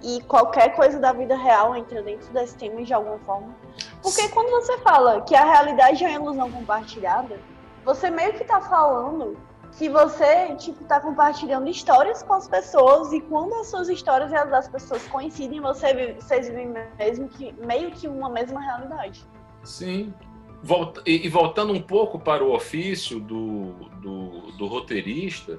e 0.07 0.21
qualquer 0.23 0.77
coisa 0.77 1.01
da 1.01 1.13
vida 1.13 1.37
real 1.37 1.75
entra 1.75 2.01
dentro 2.01 2.33
desse 2.33 2.57
tema 2.57 2.81
de 2.85 2.95
alguma 2.95 3.19
forma. 3.19 3.53
Porque 4.01 4.29
quando 4.29 4.51
você 4.51 4.79
fala 4.79 5.21
que 5.23 5.35
a 5.35 5.45
realidade 5.45 6.05
é 6.05 6.11
uma 6.11 6.27
ilusão 6.27 6.53
compartilhada, 6.53 7.41
você 7.85 8.09
meio 8.09 8.33
que 8.35 8.45
tá 8.45 8.61
falando 8.61 9.37
que 9.77 9.89
você, 9.89 10.55
tipo, 10.55 10.85
tá 10.85 11.01
compartilhando 11.01 11.69
histórias 11.69 12.23
com 12.23 12.35
as 12.35 12.47
pessoas 12.47 13.13
e 13.13 13.21
quando 13.21 13.53
as 13.55 13.67
suas 13.67 13.89
histórias 13.89 14.31
e 14.31 14.37
as 14.37 14.49
das 14.49 14.69
pessoas 14.69 15.05
coincidem, 15.09 15.61
você 15.61 15.93
vive, 15.93 16.13
vocês 16.13 16.47
vivem 16.47 16.73
mesmo 16.97 17.29
que, 17.29 17.53
meio 17.55 17.91
que 17.91 18.07
uma 18.07 18.31
mesma 18.31 18.61
realidade. 18.61 19.27
Sim. 19.65 20.15
Volta, 20.63 21.03
e, 21.05 21.27
e, 21.27 21.29
voltando 21.29 21.73
um 21.73 21.83
pouco 21.83 22.19
para 22.19 22.45
o 22.45 22.55
ofício 22.55 23.19
do, 23.19 23.73
do, 24.01 24.53
do 24.53 24.67
roteirista, 24.67 25.59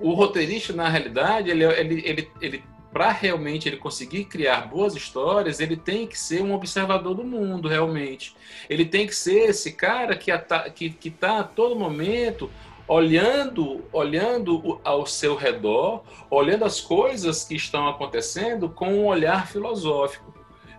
o 0.00 0.12
roteirista, 0.12 0.72
na 0.72 0.88
realidade, 0.88 1.50
ele, 1.50 1.64
ele, 1.64 2.02
ele, 2.06 2.32
ele 2.40 2.73
para 2.94 3.10
realmente 3.10 3.68
ele 3.68 3.76
conseguir 3.76 4.26
criar 4.26 4.68
boas 4.68 4.94
histórias, 4.94 5.58
ele 5.58 5.76
tem 5.76 6.06
que 6.06 6.16
ser 6.16 6.44
um 6.44 6.54
observador 6.54 7.12
do 7.12 7.24
mundo, 7.24 7.66
realmente. 7.66 8.36
Ele 8.70 8.84
tem 8.84 9.04
que 9.04 9.16
ser 9.16 9.50
esse 9.50 9.72
cara 9.72 10.14
que 10.16 10.30
está 10.30 10.70
que, 10.70 10.90
que 10.90 11.10
tá 11.10 11.40
a 11.40 11.44
todo 11.44 11.74
momento 11.74 12.48
olhando, 12.86 13.84
olhando 13.92 14.80
ao 14.84 15.06
seu 15.06 15.34
redor, 15.34 16.04
olhando 16.30 16.64
as 16.64 16.80
coisas 16.80 17.42
que 17.42 17.56
estão 17.56 17.88
acontecendo 17.88 18.68
com 18.68 18.86
um 18.86 19.06
olhar 19.06 19.48
filosófico. 19.48 20.32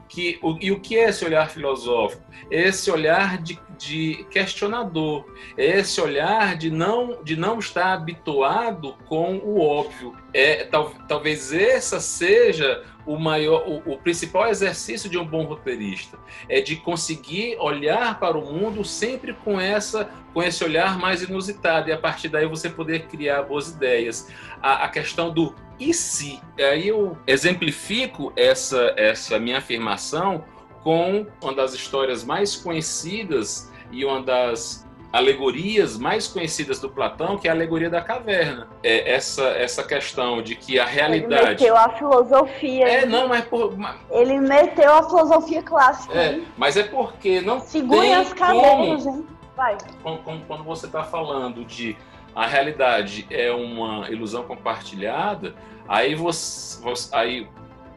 Que, 0.08 0.40
e 0.62 0.72
o 0.72 0.80
que 0.80 0.96
é 0.98 1.10
esse 1.10 1.26
olhar 1.26 1.50
filosófico? 1.50 2.24
Esse 2.50 2.90
olhar 2.90 3.42
de, 3.42 3.60
de 3.78 4.26
questionador, 4.30 5.26
esse 5.58 6.00
olhar 6.02 6.58
de 6.58 6.70
não, 6.70 7.24
de 7.24 7.36
não 7.36 7.60
estar 7.60 7.94
habituado 7.94 8.96
com 9.06 9.38
o 9.38 9.60
óbvio. 9.60 10.16
É, 10.34 10.64
tal, 10.66 10.92
talvez 11.08 11.54
essa 11.54 12.00
seja 12.00 12.84
o 13.06 13.18
maior, 13.18 13.64
o, 13.68 13.94
o, 13.94 13.98
principal 13.98 14.48
exercício 14.48 15.10
de 15.10 15.18
um 15.18 15.26
bom 15.26 15.44
roteirista 15.44 16.18
é 16.50 16.60
de 16.60 16.76
conseguir 16.76 17.56
olhar 17.60 18.20
para 18.20 18.38
o 18.38 18.52
mundo 18.52 18.84
sempre 18.84 19.34
com 19.34 19.60
essa, 19.60 20.10
com 20.34 20.42
esse 20.42 20.64
olhar 20.64 20.98
mais 20.98 21.22
inusitado 21.22 21.90
e 21.90 21.94
a 21.94 21.98
partir 21.98 22.30
daí 22.30 22.48
você 22.48 22.70
poder 22.70 23.08
criar 23.08 23.44
boas 23.44 23.70
ideias. 23.70 24.30
A, 24.62 24.86
a 24.86 24.90
questão 24.90 25.32
do 25.32 25.54
e 25.80 25.94
se? 25.94 26.40
Aí 26.58 26.88
eu 26.88 27.18
exemplifico 27.28 28.32
essa 28.36 28.94
essa 28.98 29.38
minha 29.38 29.58
afirmação 29.58 30.44
com 30.86 31.26
uma 31.42 31.52
das 31.52 31.74
histórias 31.74 32.24
mais 32.24 32.56
conhecidas 32.56 33.72
e 33.92 34.06
uma 34.06 34.22
das 34.22 34.86
alegorias 35.12 35.98
mais 35.98 36.28
conhecidas 36.28 36.80
do 36.80 36.90
Platão, 36.90 37.40
que 37.40 37.48
é 37.48 37.52
a 37.52 37.56
alegoria 37.56 37.90
da 37.90 38.02
caverna. 38.02 38.68
É 38.84 39.12
essa, 39.14 39.46
essa 39.46 39.84
questão 39.84 40.44
de 40.44 40.56
que 40.56 40.80
a 40.80 40.86
realidade. 40.86 41.42
Ele 41.42 41.50
meteu 41.52 41.76
a 41.76 41.90
filosofia. 41.90 42.88
É, 42.88 43.06
não, 43.08 43.28
mas 43.28 43.46
por. 43.46 43.74
Ele 44.12 44.40
meteu 44.40 44.94
a 44.94 45.02
filosofia 45.10 45.64
clássica. 45.64 46.14
É, 46.14 46.42
mas 46.56 46.78
é 46.78 46.84
porque 46.84 47.42
não. 47.42 47.60
Segurem 47.62 48.14
as 48.14 48.32
cadeiras, 48.32 49.08
hein? 49.08 49.26
Vai. 49.56 49.78
Quando, 50.04 50.46
quando 50.46 50.64
você 50.64 50.86
está 50.86 51.04
falando 51.04 51.66
de 51.66 51.98
a 52.36 52.46
realidade 52.46 53.26
é 53.32 53.52
uma 53.52 54.08
ilusão 54.12 54.44
compartilhada, 54.44 55.56
aí 55.88 56.14
você, 56.14 56.80
você. 56.84 57.16
Aí, 57.16 57.48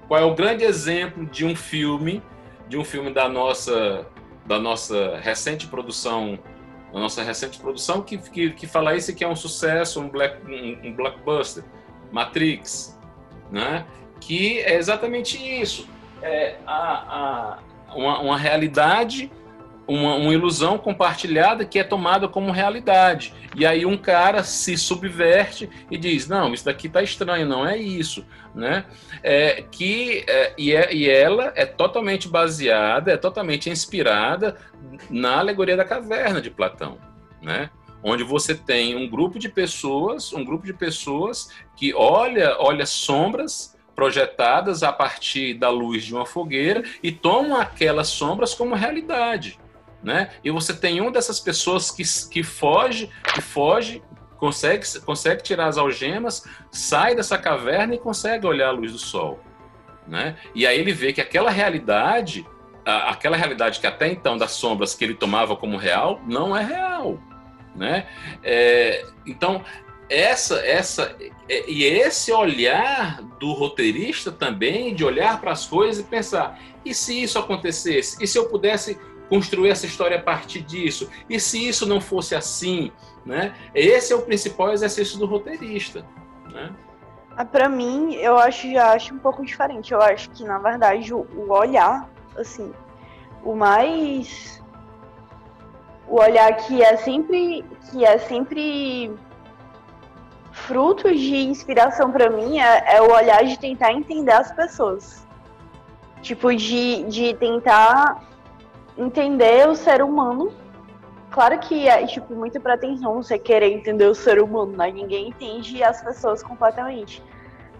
qual 0.06 0.22
é 0.22 0.24
o 0.24 0.34
grande 0.34 0.64
exemplo 0.64 1.26
de 1.26 1.44
um 1.44 1.54
filme, 1.54 2.22
de 2.68 2.76
um 2.76 2.84
filme 2.84 3.12
da 3.12 3.28
nossa, 3.28 4.06
da 4.46 4.58
nossa 4.58 5.16
recente 5.18 5.66
produção 5.66 6.38
na 6.92 7.00
nossa 7.00 7.22
recente 7.22 7.58
produção, 7.58 8.02
que, 8.02 8.16
que, 8.16 8.50
que 8.50 8.66
fala 8.66 8.96
isso 8.96 9.14
que 9.14 9.22
é 9.22 9.28
um 9.28 9.36
sucesso, 9.36 10.00
um, 10.00 10.08
black, 10.08 10.38
um, 10.46 10.88
um 10.88 10.92
blockbuster, 10.94 11.62
Matrix, 12.10 12.98
né? 13.50 13.84
que 14.20 14.60
é 14.60 14.76
exatamente 14.76 15.36
isso. 15.36 15.88
É 16.22 16.56
a, 16.66 17.58
a, 17.88 17.94
uma, 17.94 18.20
uma 18.20 18.38
realidade, 18.38 19.30
uma, 19.88 20.14
uma 20.16 20.34
ilusão 20.34 20.76
compartilhada 20.76 21.64
que 21.64 21.78
é 21.78 21.84
tomada 21.84 22.28
como 22.28 22.52
realidade. 22.52 23.32
E 23.56 23.64
aí 23.64 23.86
um 23.86 23.96
cara 23.96 24.44
se 24.44 24.76
subverte 24.76 25.68
e 25.90 25.96
diz, 25.96 26.28
não, 26.28 26.52
isso 26.52 26.66
daqui 26.66 26.88
tá 26.88 27.02
estranho, 27.02 27.48
não 27.48 27.66
é 27.66 27.78
isso. 27.78 28.24
Né? 28.54 28.84
É, 29.22 29.64
que, 29.70 30.24
é, 30.28 30.52
e, 30.58 30.74
é, 30.74 30.94
e 30.94 31.08
ela 31.08 31.52
é 31.56 31.64
totalmente 31.64 32.28
baseada, 32.28 33.12
é 33.12 33.16
totalmente 33.16 33.70
inspirada 33.70 34.56
na 35.08 35.38
alegoria 35.38 35.76
da 35.76 35.84
caverna 35.84 36.40
de 36.40 36.50
Platão, 36.50 36.98
né? 37.40 37.70
Onde 38.02 38.22
você 38.22 38.54
tem 38.54 38.96
um 38.96 39.08
grupo 39.08 39.38
de 39.38 39.48
pessoas, 39.48 40.32
um 40.32 40.44
grupo 40.44 40.64
de 40.64 40.72
pessoas 40.72 41.50
que 41.76 41.92
olha, 41.94 42.56
olha 42.58 42.86
sombras 42.86 43.76
projetadas 43.94 44.84
a 44.84 44.92
partir 44.92 45.54
da 45.54 45.68
luz 45.68 46.04
de 46.04 46.14
uma 46.14 46.24
fogueira 46.24 46.84
e 47.02 47.10
tomam 47.10 47.60
aquelas 47.60 48.08
sombras 48.08 48.54
como 48.54 48.74
realidade. 48.74 49.58
Né? 50.02 50.30
E 50.44 50.50
você 50.50 50.74
tem 50.74 51.00
uma 51.00 51.10
dessas 51.10 51.40
pessoas 51.40 51.90
que, 51.90 52.02
que 52.30 52.42
foge, 52.42 53.10
que 53.34 53.40
foge, 53.40 54.02
consegue, 54.36 54.84
consegue 55.00 55.42
tirar 55.42 55.66
as 55.66 55.76
algemas, 55.76 56.44
sai 56.70 57.14
dessa 57.14 57.36
caverna 57.36 57.94
e 57.94 57.98
consegue 57.98 58.46
olhar 58.46 58.68
a 58.68 58.72
luz 58.72 58.92
do 58.92 58.98
sol, 58.98 59.40
né? 60.06 60.36
E 60.54 60.66
aí 60.66 60.78
ele 60.78 60.92
vê 60.92 61.12
que 61.12 61.20
aquela 61.20 61.50
realidade, 61.50 62.46
aquela 62.84 63.36
realidade 63.36 63.80
que 63.80 63.86
até 63.86 64.08
então 64.08 64.36
das 64.38 64.52
sombras 64.52 64.94
que 64.94 65.04
ele 65.04 65.14
tomava 65.14 65.56
como 65.56 65.76
real, 65.76 66.20
não 66.26 66.56
é 66.56 66.64
real, 66.64 67.18
né? 67.74 68.06
É, 68.42 69.04
então 69.26 69.64
essa, 70.08 70.60
essa 70.60 71.14
é- 71.48 71.70
e 71.70 71.84
esse 71.84 72.32
olhar 72.32 73.20
do 73.38 73.52
roteirista 73.52 74.32
também 74.32 74.94
de 74.94 75.04
olhar 75.04 75.38
para 75.38 75.52
as 75.52 75.66
coisas 75.66 76.02
e 76.02 76.08
pensar 76.08 76.58
e 76.84 76.94
se 76.94 77.22
isso 77.22 77.38
acontecesse? 77.38 78.22
E 78.22 78.26
se 78.26 78.38
eu 78.38 78.48
pudesse 78.48 78.98
construir 79.28 79.70
essa 79.70 79.86
história 79.86 80.18
a 80.18 80.22
partir 80.22 80.62
disso? 80.62 81.08
E 81.28 81.38
se 81.38 81.68
isso 81.68 81.86
não 81.86 82.00
fosse 82.00 82.34
assim? 82.34 82.90
Né? 83.24 83.54
Esse 83.74 84.12
é 84.12 84.16
o 84.16 84.22
principal 84.22 84.72
exercício 84.72 85.18
do 85.18 85.26
roteirista. 85.26 86.04
Né? 86.52 86.72
Ah, 87.36 87.44
Pra 87.44 87.68
mim, 87.68 88.14
eu 88.14 88.38
acho, 88.38 88.70
já 88.70 88.92
acho 88.92 89.14
um 89.14 89.18
pouco 89.18 89.44
diferente. 89.44 89.92
Eu 89.92 90.00
acho 90.00 90.30
que, 90.30 90.44
na 90.44 90.58
verdade, 90.58 91.12
o, 91.12 91.26
o 91.36 91.52
olhar, 91.52 92.08
assim, 92.36 92.72
o 93.44 93.54
mais. 93.54 94.62
O 96.08 96.20
olhar 96.20 96.52
que 96.56 96.82
é 96.82 96.96
sempre. 96.96 97.64
que 97.90 98.04
é 98.04 98.18
sempre 98.18 99.12
fruto 100.50 101.14
de 101.14 101.36
inspiração 101.36 102.10
pra 102.10 102.28
mim 102.28 102.58
é, 102.58 102.96
é 102.96 103.02
o 103.02 103.12
olhar 103.12 103.44
de 103.44 103.58
tentar 103.58 103.92
entender 103.92 104.32
as 104.32 104.50
pessoas. 104.52 105.26
Tipo, 106.20 106.54
de, 106.54 107.04
de 107.04 107.34
tentar 107.34 108.22
entender 108.98 109.68
o 109.68 109.74
ser 109.74 110.02
humano. 110.02 110.52
Claro 111.30 111.58
que 111.58 111.88
é, 111.88 112.04
tipo, 112.06 112.34
muita 112.34 112.58
pretensão 112.58 113.22
você 113.22 113.38
querer 113.38 113.72
entender 113.72 114.06
o 114.06 114.14
ser 114.14 114.42
humano, 114.42 114.76
né? 114.76 114.90
Ninguém 114.90 115.28
entende 115.28 115.82
as 115.82 116.02
pessoas 116.02 116.42
completamente. 116.42 117.22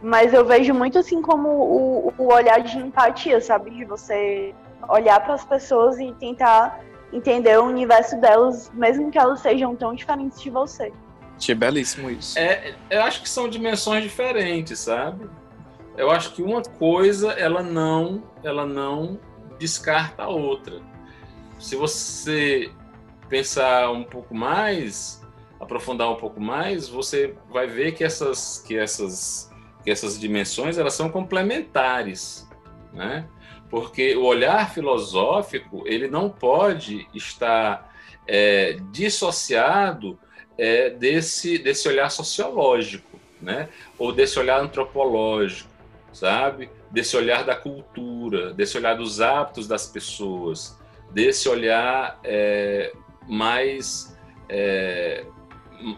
Mas 0.01 0.33
eu 0.33 0.45
vejo 0.45 0.73
muito 0.73 0.99
assim 0.99 1.21
como 1.21 1.49
o, 1.49 2.15
o 2.17 2.33
olhar 2.33 2.61
de 2.61 2.79
empatia, 2.79 3.41
sabe? 3.41 3.71
De 3.71 3.85
você 3.85 4.55
olhar 4.89 5.21
para 5.21 5.35
as 5.35 5.45
pessoas 5.45 5.99
e 5.99 6.13
tentar 6.13 6.81
entender 7.13 7.59
o 7.59 7.65
universo 7.65 8.21
delas, 8.21 8.71
mesmo 8.75 9.11
que 9.11 9.19
elas 9.19 9.41
sejam 9.41 9.75
tão 9.75 9.95
diferentes 9.95 10.41
de 10.41 10.51
você. 10.51 10.93
Achei 11.37 11.55
belíssimo 11.55 12.11
isso. 12.11 12.39
É, 12.39 12.75
eu 12.91 13.03
acho 13.03 13.23
que 13.23 13.29
são 13.29 13.49
dimensões 13.49 14.03
diferentes, 14.03 14.79
sabe? 14.81 15.29
Eu 15.97 16.11
acho 16.11 16.33
que 16.33 16.43
uma 16.43 16.63
coisa 16.63 17.33
ela 17.33 17.63
não, 17.63 18.23
ela 18.43 18.67
não 18.67 19.19
descarta 19.59 20.25
a 20.25 20.29
outra. 20.29 20.81
Se 21.59 21.75
você 21.75 22.71
pensar 23.29 23.91
um 23.91 24.05
pouco 24.05 24.35
mais, 24.35 25.21
aprofundar 25.61 26.11
um 26.11 26.17
pouco 26.17 26.41
mais, 26.41 26.89
você 26.89 27.35
vai 27.51 27.67
ver 27.67 27.93
que 27.93 28.05
essas, 28.05 28.63
que 28.65 28.77
essas, 28.77 29.51
que 29.83 29.91
essas 29.91 30.19
dimensões 30.19 30.79
elas 30.79 30.95
são 30.95 31.11
complementares, 31.11 32.49
né? 32.93 33.29
Porque 33.69 34.17
o 34.17 34.25
olhar 34.25 34.73
filosófico 34.73 35.83
ele 35.87 36.09
não 36.09 36.31
pode 36.31 37.07
estar 37.13 37.93
é, 38.27 38.79
dissociado 38.91 40.19
é, 40.57 40.91
desse, 40.91 41.59
desse 41.59 41.89
olhar 41.89 42.11
sociológico, 42.11 43.19
né? 43.43 43.69
Ou 43.99 44.13
desse 44.13 44.39
olhar 44.39 44.61
antropológico, 44.61 45.69
sabe? 46.13 46.71
Desse 46.91 47.17
olhar 47.17 47.45
da 47.45 47.57
cultura, 47.57 48.55
desse 48.55 48.79
olhar 48.79 48.95
dos 48.95 49.21
hábitos 49.21 49.67
das 49.67 49.87
pessoas, 49.87 50.78
desse 51.11 51.49
olhar 51.49 52.19
é, 52.23 52.93
mais 53.29 54.17
é, 54.49 55.27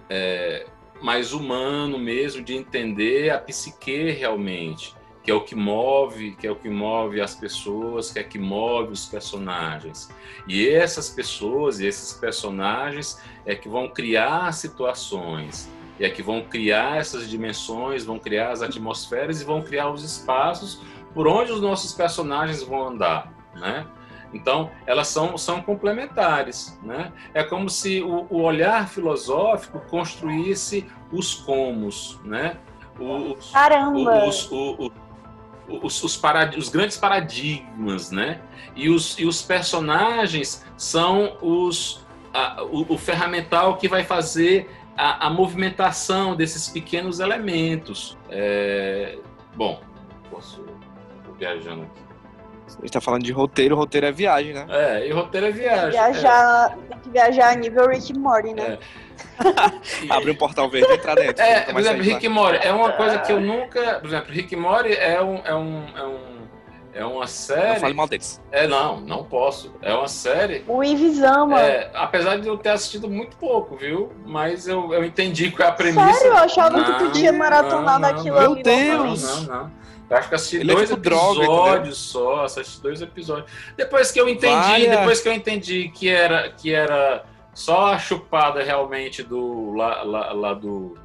é, 0.08 0.66
mais 1.00 1.32
humano 1.32 1.98
mesmo 1.98 2.42
de 2.42 2.54
entender 2.54 3.30
a 3.30 3.38
psique 3.38 4.10
realmente, 4.10 4.94
que 5.22 5.30
é 5.30 5.34
o 5.34 5.40
que 5.42 5.54
move, 5.54 6.32
que 6.32 6.46
é 6.46 6.50
o 6.50 6.56
que 6.56 6.68
move 6.68 7.20
as 7.20 7.34
pessoas, 7.34 8.10
que 8.12 8.18
é 8.18 8.22
que 8.22 8.38
move 8.38 8.92
os 8.92 9.06
personagens. 9.06 10.10
E 10.46 10.68
essas 10.68 11.08
pessoas 11.08 11.80
e 11.80 11.86
esses 11.86 12.12
personagens 12.12 13.20
é 13.46 13.54
que 13.54 13.68
vão 13.68 13.88
criar 13.88 14.52
situações, 14.52 15.70
é 15.98 16.08
que 16.08 16.22
vão 16.22 16.42
criar 16.42 16.98
essas 16.98 17.28
dimensões, 17.28 18.04
vão 18.04 18.18
criar 18.18 18.50
as 18.52 18.62
atmosferas 18.62 19.40
e 19.40 19.44
vão 19.44 19.62
criar 19.62 19.90
os 19.90 20.02
espaços 20.02 20.82
por 21.12 21.26
onde 21.26 21.52
os 21.52 21.60
nossos 21.60 21.92
personagens 21.92 22.62
vão 22.62 22.88
andar, 22.88 23.32
né? 23.54 23.86
Então, 24.32 24.70
elas 24.86 25.08
são, 25.08 25.36
são 25.36 25.60
complementares. 25.62 26.78
Né? 26.82 27.12
É 27.34 27.42
como 27.42 27.68
se 27.68 28.00
o, 28.02 28.26
o 28.30 28.42
olhar 28.42 28.88
filosófico 28.88 29.80
construísse 29.88 30.86
os 31.12 31.34
comos, 31.34 32.20
né? 32.24 32.56
os, 32.98 33.50
Caramba! 33.50 34.24
os, 34.26 34.50
o- 34.52 34.92
o- 35.68 35.86
os, 35.86 36.02
os, 36.02 36.16
parad- 36.16 36.56
os 36.56 36.68
grandes 36.68 36.96
paradigmas. 36.96 38.10
Né? 38.10 38.40
E, 38.76 38.88
os, 38.88 39.18
e 39.18 39.24
os 39.24 39.42
personagens 39.42 40.64
são 40.76 41.36
os, 41.42 42.06
a- 42.32 42.62
o, 42.64 42.94
o 42.94 42.98
ferramental 42.98 43.76
que 43.76 43.88
vai 43.88 44.04
fazer 44.04 44.70
a, 44.96 45.26
a 45.26 45.30
movimentação 45.30 46.36
desses 46.36 46.68
pequenos 46.68 47.20
elementos. 47.20 48.16
É, 48.28 49.18
bom, 49.56 49.80
posso 50.30 50.64
tô 51.24 51.32
viajando 51.32 51.82
aqui. 51.82 52.09
A 52.78 52.82
gente 52.82 52.92
tá 52.92 53.00
falando 53.00 53.22
de 53.22 53.32
roteiro, 53.32 53.76
roteiro 53.76 54.06
é 54.06 54.12
viagem, 54.12 54.54
né? 54.54 54.66
É, 54.68 55.06
e 55.06 55.12
roteiro 55.12 55.46
é 55.46 55.50
viagem. 55.50 55.90
Viajar, 55.90 56.76
tem 56.88 56.98
que 56.98 57.10
viajar 57.10 57.52
a 57.52 57.54
nível 57.54 57.88
Rick 57.88 58.16
Morty, 58.18 58.54
né? 58.54 58.78
É. 58.78 59.10
Abre 60.10 60.30
um 60.30 60.34
portal 60.34 60.68
verde 60.68 60.90
e 60.90 60.94
entrar 60.94 61.14
dentro. 61.14 61.42
É, 61.42 61.60
por 61.60 61.80
exemplo, 61.80 62.02
Rick 62.02 62.28
Morty 62.28 62.66
é 62.66 62.72
uma 62.72 62.92
coisa 62.92 63.18
que 63.18 63.32
eu 63.32 63.40
nunca. 63.40 63.98
Por 64.00 64.08
exemplo, 64.08 64.32
Rick 64.32 64.54
Morty 64.56 64.92
é 64.92 65.22
um. 65.22 65.36
É, 65.44 65.54
um, 65.54 65.84
é, 65.96 66.06
um, 66.06 66.40
é 66.92 67.04
uma 67.04 67.14
lá. 67.14 67.20
Não 67.20 67.26
série. 67.26 67.80
fale 67.80 67.94
mal 67.94 68.08
deles. 68.08 68.40
É, 68.50 68.66
não, 68.66 69.00
não 69.00 69.24
posso. 69.24 69.74
É 69.80 69.94
uma 69.94 70.08
série. 70.08 70.64
O 70.66 70.80
ama. 71.24 71.60
é, 71.60 71.90
apesar 71.94 72.38
de 72.38 72.48
eu 72.48 72.56
ter 72.58 72.70
assistido 72.70 73.08
muito 73.08 73.36
pouco, 73.36 73.76
viu? 73.76 74.12
Mas 74.26 74.66
eu, 74.66 74.92
eu 74.92 75.04
entendi 75.04 75.50
qual 75.50 75.68
é 75.68 75.70
a 75.70 75.74
premissa. 75.74 76.12
Sério? 76.14 76.32
Eu 76.32 76.36
achava 76.36 76.82
que 76.82 76.90
Não, 76.90 76.98
tu 76.98 77.12
tinha 77.12 77.32
maratonado 77.32 78.00
não, 78.00 78.08
aquilo 78.08 78.38
Meu 78.38 78.52
ali. 78.52 78.62
Deus! 78.62 79.22
Não, 79.22 79.42
não, 79.42 79.62
não. 79.62 79.79
Eu 80.10 80.16
acho 80.16 80.28
que 80.28 80.34
assisti 80.34 80.56
Ele 80.56 80.72
é 80.72 80.74
dois 80.74 80.88
tipo 80.88 81.00
droga, 81.00 81.38
episódios 81.44 81.98
só, 81.98 82.44
assisti 82.44 82.80
dois 82.82 83.00
episódios. 83.00 83.48
Depois 83.76 84.10
que 84.10 84.20
eu 84.20 84.28
entendi, 84.28 84.54
Várias. 84.54 84.98
depois 84.98 85.20
que 85.20 85.28
eu 85.28 85.32
entendi 85.32 85.88
que 85.88 86.08
era, 86.08 86.50
que 86.50 86.74
era 86.74 87.24
só 87.54 87.92
a 87.92 87.98
chupada 87.98 88.60
realmente 88.62 89.22
do 89.22 89.72
lá, 89.72 90.02
lá, 90.02 90.32
lá 90.32 90.52
do, 90.54 90.98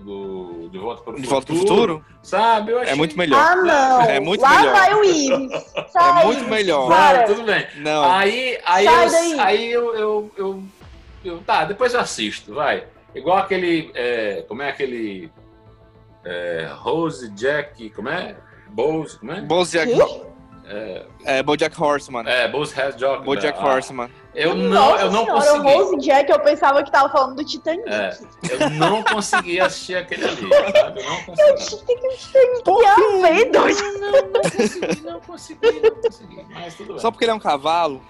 do 0.00 0.68
De 0.70 0.78
Volta 0.78 1.02
para 1.02 1.14
o 1.14 1.16
De 1.20 1.26
Futuro, 1.26 1.58
futuro? 1.58 2.04
sabe? 2.22 2.72
Eu 2.72 2.80
achei... 2.80 2.92
É 2.92 2.96
muito 2.96 3.16
melhor. 3.16 3.40
Ah, 3.40 3.56
não! 3.56 4.00
É 4.02 4.20
muito 4.20 4.42
Lá 4.42 4.58
melhor. 4.58 4.72
vai 4.74 4.94
o 4.94 5.04
Ives. 5.04 5.72
Sai, 5.90 6.22
É 6.22 6.26
muito 6.26 6.44
melhor. 6.44 6.92
Ah, 6.92 7.22
tudo 7.22 7.42
bem. 7.44 7.66
Não. 7.76 8.04
Aí, 8.12 8.58
aí, 8.66 8.84
Sai 8.84 9.06
eu, 9.06 9.10
daí. 9.10 9.40
aí 9.40 9.72
eu, 9.72 9.94
eu, 9.94 10.30
eu, 10.36 10.62
eu- 11.24 11.38
Tá, 11.46 11.64
depois 11.64 11.94
eu 11.94 12.00
assisto, 12.00 12.52
vai. 12.54 12.84
Igual 13.14 13.38
aquele. 13.38 13.90
é, 13.94 14.44
como 14.48 14.60
é 14.62 14.68
aquele. 14.68 15.30
É, 16.24 16.68
Rose, 16.74 17.28
Jack, 17.30 17.90
como 17.90 18.08
é? 18.08 18.36
Bose, 18.68 19.18
como 19.18 19.32
é? 19.32 19.40
Bojack, 19.40 19.92
Quê? 19.92 19.98
é, 21.24 21.42
Bojack 21.42 21.80
Horseman. 21.80 22.24
É, 22.26 22.48
Bose 22.48 22.80
Has 22.80 22.96
Jock. 22.96 23.24
Bojack 23.24 23.58
Ah, 23.60 23.66
Horseman. 23.66 24.08
Eu 24.34 24.54
não, 24.54 24.70
Nossa 24.70 25.02
eu 25.04 25.10
não 25.10 25.24
senhora, 25.24 25.40
consegui. 25.42 25.58
o 25.58 25.84
Rose 25.84 25.96
Jack, 26.06 26.30
eu 26.32 26.40
pensava 26.40 26.82
que 26.82 26.90
tava 26.90 27.10
falando 27.10 27.36
do 27.36 27.44
Titanic. 27.44 27.86
É, 27.86 28.16
eu 28.48 28.70
não 28.70 29.02
consegui 29.02 29.60
assistir 29.60 29.96
aquele 29.96 30.24
ali, 30.24 30.48
sabe? 30.72 31.00
Eu 31.02 31.10
não 31.10 31.22
consegui. 31.24 31.84
Tem 31.86 31.98
que 31.98 32.06
a 32.86 32.94
ver, 33.20 33.50
doido. 33.50 33.82
Não, 34.00 34.12
não 34.12 34.32
consegui, 34.40 35.00
não 35.02 35.20
consegui, 35.20 35.80
não 35.82 35.90
consegui. 35.90 36.46
Mas 36.50 36.74
tudo 36.76 36.88
bem. 36.94 36.98
Só 37.00 37.10
porque 37.10 37.24
ele 37.24 37.32
é 37.32 37.34
um 37.34 37.38
cavalo, 37.40 38.00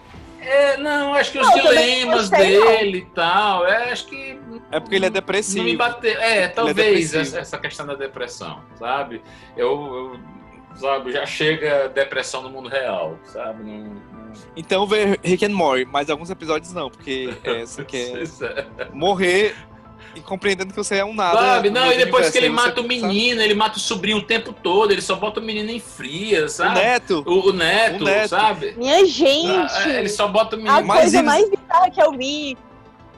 É, 0.43 0.77
não, 0.77 1.15
acho 1.15 1.33
que 1.33 1.39
os 1.39 1.47
Não, 1.47 1.55
dilemas 1.55 2.29
dele 2.29 2.99
e 2.99 3.05
tal, 3.15 3.67
é, 3.67 3.93
acho 3.93 4.07
que 4.07 4.39
é 4.73 4.81
porque 4.81 4.97
ele 4.97 5.07
é 5.07 5.09
Não 5.09 5.15
me 5.15 5.21
depressivo. 5.21 5.77
bateu. 5.79 6.21
É, 6.21 6.49
talvez 6.49 6.77
depressivo. 6.77 7.21
essa, 7.23 7.39
essa 7.39 7.59
questão 7.59 7.87
da 7.87 7.95
depressão, 7.95 8.61
sabe? 8.79 9.23
Eu, 9.57 9.71
eu, 9.71 10.21
sabe, 10.77 11.13
já 11.13 11.25
chega 11.25 11.89
depressão 11.89 12.43
no 12.43 12.51
mundo 12.51 12.69
real, 12.69 13.19
sabe? 13.25 13.63
Não. 13.63 14.13
Então 14.57 14.87
vê 14.87 15.19
Rick 15.23 15.45
and 15.45 15.51
Morty, 15.55 15.85
mas 15.85 16.11
alguns 16.11 16.31
episódios 16.31 16.73
não, 16.73 16.91
porque 16.91 17.33
é, 17.45 17.61
você 17.65 17.85
quer 17.85 18.23
é- 18.79 18.89
morrer 18.93 19.55
e 20.15 20.21
compreendendo 20.21 20.71
que 20.73 20.77
você 20.77 20.97
é 20.97 21.05
um 21.05 21.15
nada. 21.15 21.39
Sabe? 21.39 21.71
no 21.71 21.81
Não, 21.81 21.93
e 21.93 21.97
depois 21.97 22.31
que 22.31 22.39
ele 22.39 22.49
mata 22.51 22.81
o 22.81 22.85
menino, 22.85 23.41
ele 23.41 23.55
mata 23.55 23.77
o 23.79 23.81
sobrinho 23.81 24.19
o 24.19 24.23
tempo 24.23 24.53
todo, 24.53 24.91
ele 24.93 25.01
só 25.03 25.17
bota 25.17 25.41
o 25.41 25.43
menino 25.43 25.71
em 25.71 25.81
fria, 25.81 26.45
O 26.45 26.49
sabe? 26.49 26.75
neto. 26.81 27.23
O, 27.27 27.49
o 27.49 27.53
neto, 27.53 28.03
O 28.03 28.05
neto. 28.05 28.29
sabe? 28.29 28.75
Minha 28.77 29.05
gente, 29.07 29.49
Ah, 29.51 29.89
Ele 29.89 30.09
só 30.09 30.29
bota 30.29 30.57
o 30.57 30.59
menino. 30.59 30.77
a 30.77 30.83
Mas 30.83 31.01
coisa 31.01 31.17
eles- 31.17 31.27
mais 31.27 31.49
bizarra 31.51 31.91
que 31.91 32.03
eu 32.03 32.13
vi 32.13 32.57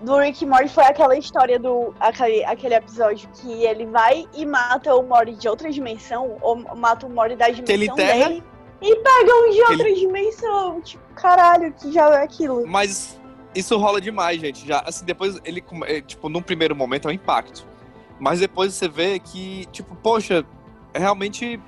do 0.02 0.18
Rick 0.18 0.44
e 0.44 0.46
Morty 0.46 0.68
foi 0.68 0.84
aquela 0.84 1.16
história 1.16 1.58
do. 1.58 1.94
Aquele, 1.98 2.44
aquele 2.44 2.74
episódio 2.74 3.28
que 3.40 3.50
ele 3.64 3.86
vai 3.86 4.26
e 4.34 4.44
mata 4.44 4.94
o 4.94 5.02
Morty 5.02 5.32
de 5.34 5.48
outra 5.48 5.70
dimensão, 5.70 6.36
ou 6.42 6.56
mata 6.76 7.06
o 7.06 7.10
Morty 7.10 7.36
da 7.36 7.48
ele 7.48 7.62
dimensão 7.62 7.94
enterra? 7.94 8.28
dele. 8.28 8.44
E 8.82 8.96
pega 8.96 9.34
um 9.34 9.50
de 9.50 9.60
outra 9.62 9.94
dimensão. 9.94 10.80
Tipo, 10.82 11.02
caralho, 11.14 11.72
que 11.72 11.90
já 11.90 12.06
é 12.10 12.22
aquilo. 12.22 12.66
Mas 12.66 13.18
isso 13.54 13.76
rola 13.78 14.00
demais, 14.00 14.40
gente. 14.40 14.66
Já, 14.66 14.80
assim, 14.80 15.04
depois 15.04 15.40
ele, 15.44 15.62
é, 15.86 16.00
tipo, 16.00 16.28
num 16.28 16.42
primeiro 16.42 16.74
momento 16.74 17.08
é 17.08 17.10
um 17.10 17.14
impacto. 17.14 17.66
Mas 18.18 18.40
depois 18.40 18.74
você 18.74 18.88
vê 18.88 19.18
que, 19.18 19.66
tipo, 19.66 19.94
poxa, 19.96 20.44
realmente 20.94 21.60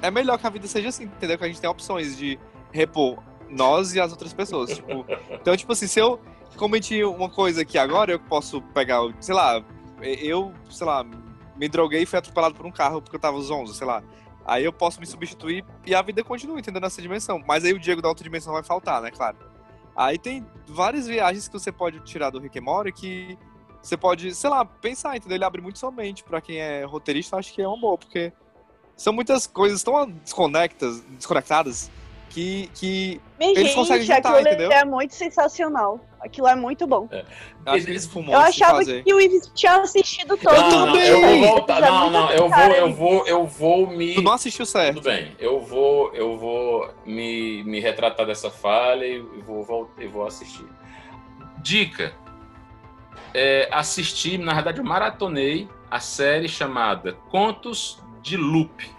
é 0.00 0.10
melhor 0.10 0.38
que 0.38 0.46
a 0.46 0.50
vida 0.50 0.66
seja 0.66 0.88
assim, 0.88 1.04
entendeu? 1.04 1.38
Que 1.38 1.44
a 1.44 1.48
gente 1.48 1.60
tem 1.60 1.70
opções 1.70 2.16
de 2.16 2.38
repor 2.72 3.18
nós 3.48 3.94
e 3.94 4.00
as 4.00 4.10
outras 4.10 4.32
pessoas. 4.32 4.70
Tipo, 4.74 5.06
então, 5.30 5.56
tipo 5.56 5.72
assim, 5.72 5.86
se 5.86 6.00
eu 6.00 6.20
cometi 6.56 7.02
uma 7.04 7.28
coisa 7.30 7.62
aqui 7.62 7.78
agora, 7.78 8.12
eu 8.12 8.18
posso 8.18 8.60
pegar, 8.60 9.02
o- 9.02 9.14
sei 9.20 9.34
lá, 9.34 9.62
eu, 10.02 10.52
sei 10.70 10.86
lá, 10.86 11.04
me 11.56 11.68
droguei 11.68 12.02
e 12.02 12.06
fui 12.06 12.18
atropelado 12.18 12.54
por 12.54 12.66
um 12.66 12.72
carro 12.72 13.00
porque 13.00 13.14
eu 13.16 13.20
tava 13.20 13.40
zonzo, 13.40 13.74
sei 13.74 13.86
lá. 13.86 14.02
Aí 14.44 14.64
eu 14.64 14.72
posso 14.72 14.98
me 14.98 15.06
substituir 15.06 15.64
e 15.86 15.94
a 15.94 16.02
vida 16.02 16.24
continua, 16.24 16.58
entendeu? 16.58 16.80
Nessa 16.80 17.00
dimensão. 17.00 17.40
Mas 17.46 17.64
aí 17.64 17.72
o 17.72 17.78
Diego 17.78 18.02
da 18.02 18.08
outra 18.08 18.24
dimensão 18.24 18.52
vai 18.52 18.62
faltar, 18.64 19.00
né? 19.00 19.10
Claro. 19.12 19.36
Aí 19.96 20.18
tem 20.18 20.46
várias 20.66 21.06
viagens 21.06 21.48
que 21.48 21.52
você 21.52 21.70
pode 21.70 22.00
tirar 22.00 22.30
do 22.30 22.38
Rick 22.38 22.58
and 22.58 22.62
Morty 22.62 22.92
que 22.92 23.38
você 23.82 23.96
pode, 23.96 24.34
sei 24.34 24.48
lá, 24.48 24.64
pensar, 24.64 25.16
entendeu? 25.16 25.36
Ele 25.36 25.44
abre 25.44 25.60
muito 25.60 25.78
sua 25.78 25.90
mente. 25.90 26.22
Pra 26.22 26.40
quem 26.40 26.58
é 26.58 26.84
roteirista, 26.84 27.34
eu 27.34 27.40
acho 27.40 27.52
que 27.52 27.60
é 27.60 27.66
uma 27.66 27.76
boa, 27.78 27.98
porque 27.98 28.32
são 28.96 29.12
muitas 29.12 29.46
coisas 29.46 29.82
tão 29.82 30.08
desconectas, 30.08 31.00
desconectadas 31.10 31.90
que, 32.30 32.70
que 32.74 33.20
Minha 33.38 33.58
Eles 33.58 33.74
conseguem 33.74 34.04
gente, 34.06 34.16
juntar, 34.16 34.34
aquilo 34.36 34.48
entendeu? 34.48 34.72
é 34.72 34.84
muito 34.84 35.14
sensacional. 35.14 36.00
Aquilo 36.20 36.46
é 36.46 36.54
muito 36.54 36.86
bom. 36.86 37.08
eu 37.10 37.72
acho 37.72 37.84
que 37.84 37.90
eles 37.90 38.06
fumam 38.06 38.32
Eu 38.32 38.38
achava 38.38 38.76
fazer. 38.76 39.02
que 39.02 39.12
o 39.12 39.20
Ives 39.20 39.50
tinha 39.54 39.76
assistido 39.78 40.36
todo 40.36 40.54
Não, 40.54 40.86
não, 40.86 40.96
eu 40.96 41.20
vou 41.20 41.48
voltar. 41.48 41.82
é 41.82 41.90
Não, 41.90 42.10
não, 42.10 42.30
eu 42.30 42.48
vou, 42.48 42.72
eu 42.72 42.94
vou, 42.94 43.26
eu 43.26 43.46
vou 43.46 43.86
me. 43.88 44.14
Tu 44.14 44.22
não 44.22 44.32
assistiu 44.32 44.64
certo. 44.64 44.94
Tudo 44.94 45.04
bem, 45.04 45.36
eu 45.38 45.51
eu 46.12 46.36
vou 46.36 46.92
me, 47.06 47.62
me 47.64 47.80
retratar 47.80 48.26
dessa 48.26 48.50
falha 48.50 49.06
e 49.06 49.20
vou, 49.20 49.62
vou, 49.62 49.90
e 49.98 50.06
vou 50.06 50.26
assistir. 50.26 50.66
Dica: 51.58 52.12
é, 53.34 53.68
assisti, 53.72 54.36
na 54.38 54.54
verdade, 54.54 54.78
eu 54.78 54.84
maratonei 54.84 55.68
a 55.90 56.00
série 56.00 56.48
chamada 56.48 57.14
Contos 57.30 58.02
de 58.22 58.36
Loop. 58.36 58.90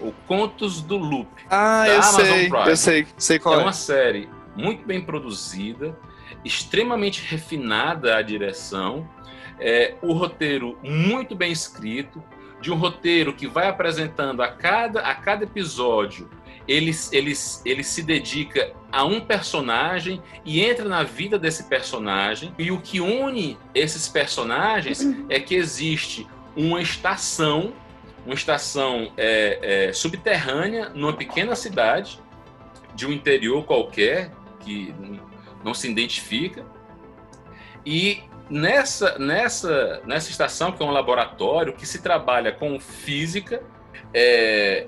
Ou 0.00 0.12
Contos 0.26 0.82
do 0.82 0.96
Loop. 0.96 1.28
Ah, 1.50 1.88
eu 1.88 1.94
Amazon 1.94 2.24
sei, 2.24 2.48
Prime. 2.48 2.68
eu 2.68 2.76
sei, 2.76 3.06
sei 3.16 3.38
qual 3.38 3.56
É 3.56 3.58
é. 3.58 3.62
uma 3.62 3.72
série 3.72 4.28
muito 4.54 4.86
bem 4.86 5.00
produzida, 5.00 5.98
extremamente 6.44 7.22
refinada 7.26 8.16
a 8.16 8.22
direção, 8.22 9.08
é, 9.58 9.94
o 10.02 10.12
roteiro 10.12 10.78
muito 10.82 11.34
bem 11.34 11.50
escrito, 11.50 12.22
de 12.60 12.72
um 12.72 12.76
roteiro 12.76 13.32
que 13.32 13.46
vai 13.46 13.68
apresentando 13.68 14.42
a 14.42 14.48
cada, 14.48 15.00
a 15.00 15.14
cada 15.14 15.44
episódio. 15.44 16.28
Ele, 16.66 16.90
ele, 17.12 17.32
ele 17.64 17.84
se 17.84 18.02
dedica 18.02 18.72
a 18.90 19.04
um 19.04 19.20
personagem 19.20 20.20
e 20.44 20.60
entra 20.64 20.84
na 20.84 21.04
vida 21.04 21.38
desse 21.38 21.64
personagem. 21.64 22.52
E 22.58 22.72
o 22.72 22.80
que 22.80 23.00
une 23.00 23.56
esses 23.74 24.08
personagens 24.08 25.00
é 25.28 25.38
que 25.38 25.54
existe 25.54 26.26
uma 26.56 26.80
estação, 26.80 27.72
uma 28.24 28.34
estação 28.34 29.12
é, 29.16 29.88
é, 29.88 29.92
subterrânea 29.92 30.88
numa 30.88 31.12
pequena 31.12 31.54
cidade 31.54 32.20
de 32.94 33.06
um 33.06 33.12
interior 33.12 33.64
qualquer 33.64 34.32
que 34.60 34.92
não 35.62 35.74
se 35.74 35.88
identifica 35.88 36.64
e 37.84 38.24
nessa 38.48 39.18
nessa 39.18 40.00
nessa 40.06 40.30
estação 40.30 40.72
que 40.72 40.82
é 40.82 40.86
um 40.86 40.90
laboratório 40.90 41.72
que 41.72 41.86
se 41.86 42.00
trabalha 42.00 42.52
com 42.52 42.78
física 42.78 43.62
é, 44.14 44.86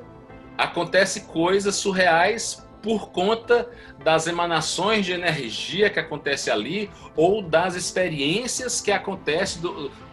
acontece 0.57 1.23
coisas 1.23 1.77
surreais 1.77 2.66
por 2.83 3.11
conta 3.11 3.68
das 4.03 4.27
emanações 4.27 5.05
de 5.05 5.12
energia 5.12 5.90
que 5.90 5.99
acontece 5.99 6.51
ali 6.51 6.90
ou 7.16 7.42
das 7.42 7.75
experiências 7.75 8.81
que 8.81 8.92
acontecem 8.92 9.61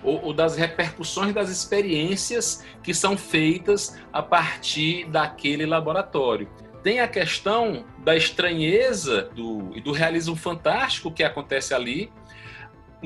ou, 0.04 0.26
ou 0.26 0.34
das 0.34 0.56
repercussões 0.56 1.34
das 1.34 1.50
experiências 1.50 2.64
que 2.84 2.94
são 2.94 3.18
feitas 3.18 3.98
a 4.12 4.22
partir 4.22 5.06
daquele 5.06 5.66
laboratório. 5.66 6.50
Tem 6.84 7.00
a 7.00 7.08
questão 7.08 7.86
da 8.00 8.16
estranheza 8.16 9.30
do, 9.36 9.72
e 9.76 9.82
do 9.82 9.92
realismo 9.92 10.36
fantástico 10.36 11.12
que 11.12 11.24
acontece 11.24 11.74
ali, 11.74 12.12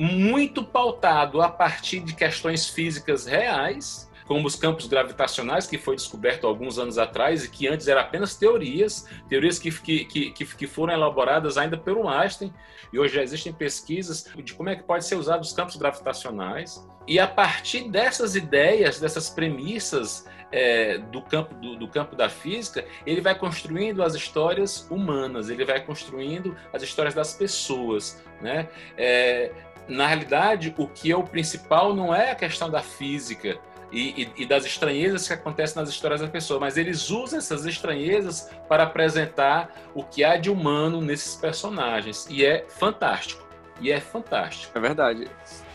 muito 0.00 0.64
pautado 0.64 1.42
a 1.42 1.48
partir 1.50 2.00
de 2.00 2.14
questões 2.14 2.66
físicas 2.66 3.26
reais, 3.26 4.10
como 4.26 4.46
os 4.46 4.56
campos 4.56 4.86
gravitacionais, 4.86 5.66
que 5.66 5.76
foi 5.76 5.94
descoberto 5.94 6.46
alguns 6.46 6.78
anos 6.78 6.96
atrás 6.96 7.44
e 7.44 7.50
que 7.50 7.68
antes 7.68 7.86
eram 7.86 8.00
apenas 8.00 8.34
teorias, 8.34 9.06
teorias 9.28 9.58
que, 9.58 9.70
que, 9.70 10.04
que, 10.06 10.32
que 10.32 10.66
foram 10.66 10.94
elaboradas 10.94 11.58
ainda 11.58 11.76
pelo 11.76 12.08
Einstein, 12.08 12.50
e 12.90 12.98
hoje 12.98 13.16
já 13.16 13.22
existem 13.22 13.52
pesquisas 13.52 14.26
de 14.42 14.54
como 14.54 14.70
é 14.70 14.76
que 14.76 14.84
pode 14.84 15.04
ser 15.04 15.16
usado 15.16 15.42
os 15.42 15.52
campos 15.52 15.76
gravitacionais. 15.76 16.82
E 17.06 17.18
a 17.18 17.26
partir 17.26 17.90
dessas 17.90 18.34
ideias, 18.34 18.98
dessas 18.98 19.28
premissas 19.28 20.26
é, 20.50 20.98
do, 20.98 21.20
campo, 21.22 21.54
do, 21.56 21.76
do 21.76 21.88
campo 21.88 22.16
da 22.16 22.28
física, 22.28 22.84
ele 23.04 23.20
vai 23.20 23.34
construindo 23.34 24.02
as 24.02 24.14
histórias 24.14 24.86
humanas, 24.90 25.50
ele 25.50 25.64
vai 25.64 25.84
construindo 25.84 26.56
as 26.72 26.82
histórias 26.82 27.14
das 27.14 27.34
pessoas. 27.34 28.22
Né? 28.40 28.68
É, 28.96 29.52
na 29.90 30.06
realidade, 30.06 30.74
o 30.78 30.86
que 30.86 31.10
é 31.10 31.16
o 31.16 31.22
principal 31.22 31.94
não 31.94 32.14
é 32.14 32.30
a 32.30 32.34
questão 32.34 32.70
da 32.70 32.80
física, 32.80 33.58
e, 33.92 34.22
e, 34.22 34.42
e, 34.42 34.46
das 34.46 34.64
estranhezas 34.64 35.26
que 35.26 35.34
acontecem 35.34 35.80
nas 35.80 35.88
histórias 35.88 36.20
das 36.20 36.30
pessoas, 36.30 36.60
mas 36.60 36.76
eles 36.76 37.10
usam 37.10 37.38
essas 37.38 37.66
estranhezas 37.66 38.48
para 38.68 38.84
apresentar 38.84 39.74
o 39.94 40.04
que 40.04 40.22
há 40.22 40.36
de 40.36 40.48
humano 40.48 41.00
nesses 41.00 41.34
personagens. 41.34 42.26
E 42.30 42.44
é 42.44 42.64
fantástico. 42.68 43.44
E 43.80 43.90
é 43.90 44.00
fantástico. 44.00 44.76
É 44.76 44.80
verdade. 44.80 45.28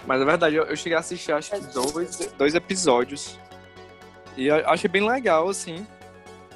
Mas 0.07 0.21
é 0.21 0.25
verdade, 0.25 0.55
eu, 0.55 0.63
eu 0.63 0.75
cheguei 0.75 0.95
a 0.95 0.99
assistir 0.99 1.31
acho 1.31 1.51
que 1.51 1.59
dois, 1.73 2.33
dois 2.37 2.55
episódios. 2.55 3.39
E 4.37 4.47
eu 4.47 4.67
achei 4.69 4.89
bem 4.89 5.05
legal, 5.05 5.49
assim. 5.49 5.85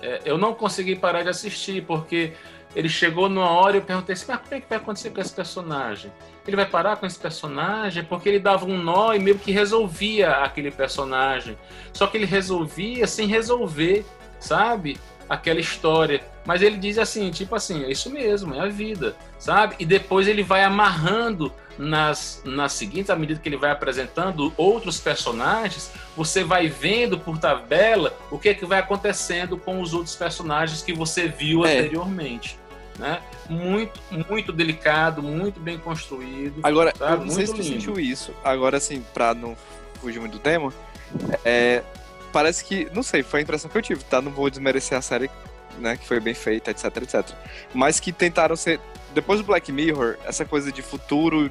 É, 0.01 0.21
eu 0.23 0.37
não 0.37 0.53
consegui 0.53 0.95
parar 0.95 1.23
de 1.23 1.29
assistir, 1.29 1.85
porque 1.85 2.33
ele 2.75 2.87
chegou 2.87 3.27
numa 3.27 3.49
hora 3.49 3.77
e 3.77 3.79
eu 3.79 3.83
perguntei 3.83 4.13
assim, 4.13 4.25
mas 4.27 4.39
como 4.41 4.53
é 4.53 4.61
que 4.61 4.69
vai 4.69 4.77
acontecer 4.77 5.09
com 5.09 5.19
esse 5.19 5.33
personagem? 5.33 6.11
Ele 6.49 6.55
vai 6.55 6.65
parar 6.65 6.97
com 6.97 7.05
esse 7.05 7.17
personagem? 7.19 8.03
Porque 8.03 8.27
ele 8.27 8.39
dava 8.39 8.65
um 8.65 8.77
nó 8.77 9.13
e 9.13 9.19
meio 9.19 9.37
que 9.37 9.51
resolvia 9.51 10.31
aquele 10.31 10.71
personagem. 10.71 11.55
Só 11.93 12.07
que 12.07 12.17
ele 12.17 12.25
resolvia 12.25 13.05
sem 13.07 13.27
resolver, 13.27 14.03
sabe? 14.39 14.99
Aquela 15.29 15.59
história. 15.59 16.21
Mas 16.43 16.63
ele 16.63 16.77
diz 16.77 16.97
assim, 16.97 17.29
tipo 17.29 17.53
assim, 17.55 17.83
é 17.83 17.91
isso 17.91 18.09
mesmo, 18.09 18.55
é 18.55 18.61
a 18.61 18.67
vida, 18.67 19.15
sabe? 19.37 19.75
E 19.77 19.85
depois 19.85 20.27
ele 20.27 20.41
vai 20.41 20.63
amarrando 20.63 21.53
nas, 21.77 22.41
nas 22.43 22.73
seguintes, 22.73 23.11
à 23.11 23.15
medida 23.15 23.39
que 23.39 23.47
ele 23.47 23.55
vai 23.55 23.69
apresentando 23.71 24.51
outros 24.57 24.99
personagens, 24.99 25.91
você 26.17 26.43
vai 26.43 26.67
vendo 26.67 27.17
por 27.19 27.37
tabela 27.37 28.17
o 28.31 28.39
que 28.39 28.49
é 28.49 28.53
que 28.55 28.65
vai 28.65 28.79
acontecendo 28.79 29.55
com 29.55 29.79
os 29.79 29.93
outros 29.93 30.15
personagens 30.15 30.81
que 30.81 30.91
você 30.93 31.27
viu 31.27 31.63
É. 31.65 31.77
anteriormente. 31.77 32.57
Né? 32.99 33.21
Muito, 33.49 33.97
muito 34.29 34.51
delicado, 34.51 35.23
muito 35.23 35.57
bem 35.59 35.77
construído. 35.79 36.59
Agora, 36.61 36.91
Tá, 36.91 37.11
eu 37.11 37.19
não 37.21 37.29
sei 37.29 37.45
se 37.47 37.53
muito 37.53 37.63
tu 37.65 37.69
lindo. 37.69 37.81
sentiu 37.81 37.99
isso. 37.99 38.33
Agora, 38.43 38.75
assim, 38.75 39.01
pra 39.13 39.33
não 39.33 39.55
fugir 40.01 40.19
muito 40.19 40.33
do 40.33 40.39
tema, 40.39 40.73
é, 41.45 41.81
parece 42.33 42.65
que, 42.65 42.89
não 42.93 43.01
sei, 43.01 43.23
foi 43.23 43.39
a 43.39 43.43
impressão 43.43 43.71
que 43.71 43.77
eu 43.77 43.81
tive, 43.81 44.03
tá? 44.03 44.21
Não 44.21 44.31
vou 44.33 44.49
desmerecer 44.49 44.97
a 44.97 45.01
série, 45.01 45.29
né, 45.77 45.95
que 45.95 46.05
foi 46.05 46.19
bem 46.19 46.33
feita, 46.33 46.71
etc, 46.71 46.85
etc. 46.97 47.25
Mas 47.73 48.01
que 48.01 48.11
tentaram 48.11 48.57
ser, 48.57 48.81
depois 49.13 49.39
do 49.39 49.45
Black 49.45 49.71
Mirror, 49.71 50.17
essa 50.25 50.43
coisa 50.43 50.69
de 50.69 50.81
futuro 50.81 51.49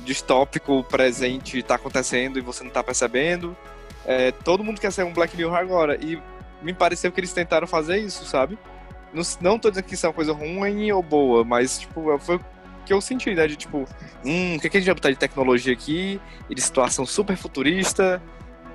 distópico, 0.00 0.84
presente, 0.84 1.60
tá 1.62 1.74
acontecendo 1.74 2.38
e 2.38 2.42
você 2.42 2.62
não 2.62 2.70
tá 2.70 2.84
percebendo. 2.84 3.56
É, 4.06 4.30
todo 4.30 4.62
mundo 4.62 4.80
quer 4.80 4.92
ser 4.92 5.02
um 5.04 5.12
Black 5.12 5.36
Mirror 5.36 5.56
agora. 5.56 5.96
E 5.96 6.20
me 6.62 6.72
pareceu 6.72 7.10
que 7.10 7.18
eles 7.18 7.32
tentaram 7.32 7.66
fazer 7.66 7.98
isso, 7.98 8.24
sabe? 8.26 8.56
Não, 9.14 9.22
não 9.40 9.58
tô 9.58 9.70
dizendo 9.70 9.84
que 9.84 9.94
isso 9.94 10.06
é 10.06 10.08
uma 10.08 10.14
coisa 10.14 10.32
ruim 10.32 10.90
ou 10.92 11.02
boa, 11.02 11.44
mas, 11.44 11.78
tipo, 11.78 12.18
foi 12.18 12.40
que 12.84 12.92
eu 12.92 13.00
senti, 13.00 13.34
né? 13.34 13.46
De 13.46 13.56
tipo, 13.56 13.88
hum, 14.24 14.56
o 14.56 14.60
que, 14.60 14.68
que 14.68 14.76
a 14.76 14.80
gente 14.80 14.86
vai 14.86 14.94
botar 14.94 15.10
de 15.10 15.16
tecnologia 15.16 15.72
aqui? 15.72 16.20
E 16.48 16.54
de 16.54 16.60
situação 16.60 17.06
super 17.06 17.36
futurista, 17.36 18.22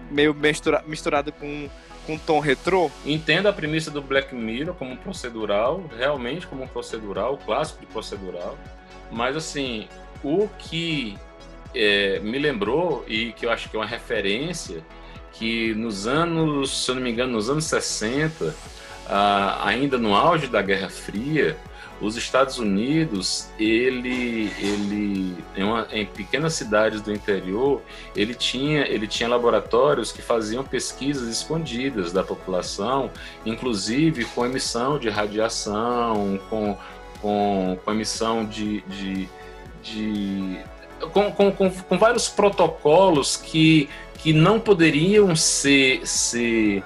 meio 0.09 0.33
mistura, 0.33 0.83
misturado 0.87 1.31
com, 1.31 1.69
com 2.05 2.17
tom 2.17 2.39
retrô. 2.39 2.91
Entendo 3.05 3.47
a 3.47 3.53
premissa 3.53 3.91
do 3.91 4.01
Black 4.01 4.33
Mirror 4.33 4.73
como 4.75 4.91
um 4.91 4.97
procedural, 4.97 5.83
realmente 5.95 6.47
como 6.47 6.63
um 6.63 6.67
procedural, 6.67 7.37
clássico 7.37 7.79
de 7.81 7.85
procedural. 7.85 8.57
Mas 9.11 9.35
assim, 9.35 9.87
o 10.23 10.47
que 10.57 11.17
é, 11.73 12.19
me 12.19 12.37
lembrou 12.39 13.05
e 13.07 13.31
que 13.33 13.45
eu 13.45 13.51
acho 13.51 13.69
que 13.69 13.75
é 13.75 13.79
uma 13.79 13.85
referência, 13.85 14.83
que 15.33 15.73
nos 15.75 16.07
anos, 16.07 16.85
se 16.85 16.91
eu 16.91 16.95
não 16.95 17.01
me 17.01 17.11
engano, 17.11 17.33
nos 17.33 17.49
anos 17.49 17.65
60, 17.65 18.55
ah, 19.09 19.67
ainda 19.67 19.97
no 19.97 20.15
auge 20.15 20.47
da 20.47 20.61
Guerra 20.61 20.89
Fria, 20.89 21.57
os 22.01 22.15
Estados 22.15 22.57
Unidos, 22.57 23.49
ele, 23.59 24.51
ele 24.59 25.35
em, 25.55 25.63
uma, 25.63 25.87
em 25.91 26.05
pequenas 26.05 26.53
cidades 26.53 27.01
do 27.01 27.11
interior, 27.11 27.81
ele 28.15 28.33
tinha, 28.33 28.87
ele 28.87 29.05
tinha 29.05 29.27
laboratórios 29.27 30.11
que 30.11 30.21
faziam 30.21 30.63
pesquisas 30.63 31.27
escondidas 31.27 32.13
da 32.13 32.23
população, 32.23 33.11
inclusive 33.45 34.23
com 34.25 34.45
emissão 34.45 34.97
de 34.97 35.09
radiação, 35.09 36.39
com, 36.49 36.77
com, 37.21 37.77
com 37.83 37.91
emissão 37.91 38.45
de, 38.45 38.81
de, 38.81 39.29
de 39.83 40.59
com, 41.11 41.31
com, 41.31 41.51
com, 41.51 41.97
vários 41.97 42.29
protocolos 42.29 43.35
que, 43.35 43.89
que 44.17 44.31
não 44.31 44.57
poderiam 44.57 45.35
ser, 45.35 46.05
ser, 46.07 46.81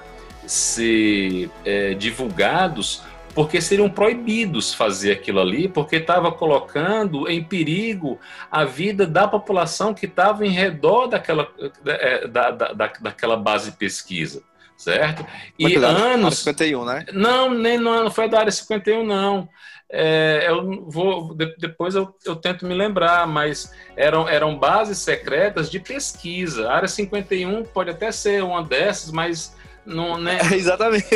ser 0.46 1.50
é, 1.64 1.94
divulgados 1.94 3.02
porque 3.34 3.60
seriam 3.60 3.90
proibidos 3.90 4.72
fazer 4.72 5.10
aquilo 5.12 5.40
ali, 5.40 5.68
porque 5.68 5.96
estava 5.96 6.30
colocando 6.30 7.28
em 7.28 7.42
perigo 7.42 8.18
a 8.50 8.64
vida 8.64 9.06
da 9.06 9.26
população 9.26 9.92
que 9.92 10.06
estava 10.06 10.46
em 10.46 10.50
redor 10.50 11.08
daquela, 11.08 11.48
é, 11.84 12.28
da, 12.28 12.50
da, 12.52 12.72
da, 12.72 12.92
daquela 13.00 13.36
base 13.36 13.72
de 13.72 13.76
pesquisa, 13.76 14.40
certo? 14.76 15.26
E 15.58 15.64
Muito 15.64 15.80
legal. 15.80 15.96
anos... 15.96 16.24
Área 16.24 16.36
51, 16.36 16.84
né? 16.84 17.06
Não, 17.12 17.50
nem 17.52 17.76
não, 17.76 18.04
não 18.04 18.10
foi 18.10 18.28
da 18.28 18.38
área 18.38 18.52
51, 18.52 19.04
não. 19.04 19.48
É, 19.90 20.46
eu 20.48 20.86
vou 20.88 21.34
de- 21.34 21.56
depois 21.58 21.94
eu, 21.94 22.14
eu 22.24 22.36
tento 22.36 22.66
me 22.66 22.74
lembrar, 22.74 23.26
mas 23.26 23.72
eram, 23.96 24.28
eram 24.28 24.58
bases 24.58 24.98
secretas 24.98 25.70
de 25.70 25.78
pesquisa. 25.78 26.68
A 26.68 26.76
área 26.76 26.88
51 26.88 27.64
pode 27.64 27.90
até 27.90 28.10
ser 28.10 28.42
uma 28.42 28.62
dessas, 28.62 29.10
mas 29.10 29.54
não, 29.86 30.18
né? 30.18 30.38
É, 30.52 30.54
exatamente. 30.56 31.06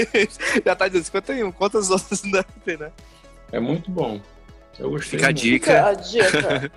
Já 0.65 0.75
tá 0.75 0.87
dizendo 0.89 1.05
51. 1.05 1.53
Quantas 1.53 1.91
outras 1.91 2.23
não 2.23 2.31
deve 2.33 2.47
ter, 2.65 2.79
né? 2.79 2.91
É 3.53 3.59
muito 3.61 3.91
bom. 3.91 4.21
Eu 4.79 4.91
gostei. 4.91 5.19
Fica 5.19 5.27
a 5.27 5.31
muito. 5.31 5.41
dica. 5.43 5.87
a 5.87 5.95
dica. 5.95 6.73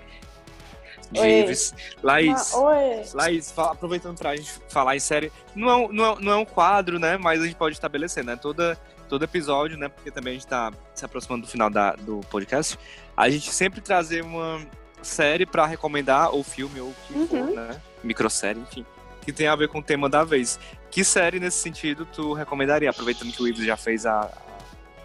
de 1.10 1.20
Oi. 1.20 1.40
Ives. 1.40 1.74
Laís, 2.02 2.54
oi. 2.54 3.02
Laís, 3.14 3.52
aproveitando 3.58 4.16
pra 4.18 4.34
gente 4.34 4.50
falar 4.70 4.96
em 4.96 5.00
série, 5.00 5.30
não 5.54 5.68
é, 5.70 5.76
um- 5.76 5.92
não, 5.92 6.04
é, 6.12 6.20
não 6.20 6.32
é 6.32 6.36
um 6.36 6.44
quadro, 6.44 6.98
né? 6.98 7.16
Mas 7.18 7.42
a 7.42 7.44
gente 7.44 7.54
pode 7.56 7.74
estabelecer, 7.76 8.24
né? 8.24 8.34
Toda, 8.34 8.78
todo 9.10 9.22
episódio, 9.22 9.76
né? 9.76 9.88
Porque 9.88 10.10
também 10.10 10.30
a 10.32 10.34
gente 10.34 10.46
tá 10.46 10.72
se 10.94 11.04
aproximando 11.04 11.42
do 11.42 11.48
final 11.50 11.68
da, 11.68 11.92
do 11.96 12.20
podcast. 12.30 12.78
A 13.14 13.28
gente 13.28 13.52
sempre 13.52 13.80
trazer 13.82 14.22
uma 14.24 14.60
série 15.02 15.44
pra 15.44 15.66
recomendar, 15.66 16.30
ou 16.34 16.42
filme, 16.42 16.80
ou 16.80 16.88
o 16.88 16.94
que 17.06 17.26
for, 17.26 17.36
Uhum. 17.38 17.54
né? 17.56 17.80
Microsérie, 18.02 18.62
enfim. 18.62 18.86
Que 19.24 19.32
tem 19.32 19.46
a 19.46 19.54
ver 19.56 19.68
com 19.68 19.78
o 19.78 19.82
tema 19.82 20.08
da 20.08 20.24
vez. 20.24 20.58
Que 20.90 21.04
série 21.04 21.38
nesse 21.40 21.58
sentido 21.58 22.06
tu 22.06 22.32
recomendaria? 22.32 22.90
Aproveitando 22.90 23.32
que 23.32 23.42
o 23.42 23.46
Ives 23.48 23.64
já 23.64 23.76
fez 23.76 24.04
a, 24.04 24.20
a 24.20 24.24
A 24.24 24.28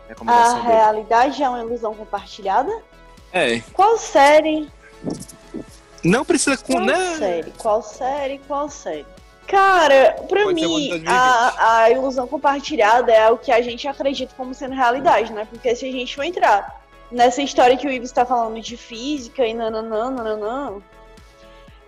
recomendação 0.10 0.62
dele. 0.62 0.68
realidade 0.74 1.44
é 1.44 1.50
uma 1.50 1.60
ilusão 1.62 1.94
compartilhada? 1.94 2.72
É. 3.32 3.60
Qual 3.74 3.98
série? 3.98 4.68
Não 6.04 6.24
precisa 6.26 6.58
com, 6.58 6.74
Qual 6.74 6.86
né? 6.86 7.16
série? 7.18 7.52
Qual 7.58 7.82
série? 7.82 8.38
Qual 8.48 8.70
série? 8.70 9.06
Cara, 9.48 10.14
pra 10.28 10.44
Pode 10.44 10.56
mim, 10.56 10.62
2020. 10.68 11.08
a, 11.08 11.76
a 11.84 11.90
ilusão 11.90 12.28
compartilhada 12.28 13.14
é 13.14 13.30
o 13.30 13.38
que 13.38 13.52
a 13.52 13.62
gente 13.62 13.88
acredita 13.88 14.34
como 14.36 14.54
sendo 14.54 14.76
realidade, 14.76 15.32
né? 15.32 15.48
Porque 15.50 15.74
se 15.76 15.88
a 15.88 15.92
gente 15.92 16.16
for 16.16 16.24
entrar 16.24 16.82
nessa 17.10 17.42
história 17.42 17.78
que 17.78 17.88
o 17.88 17.92
Ives 17.92 18.10
está 18.10 18.26
falando 18.26 18.60
de 18.60 18.76
física 18.76 19.46
e 19.46 19.54
nananã, 19.54 20.12
nananã, 20.12 20.82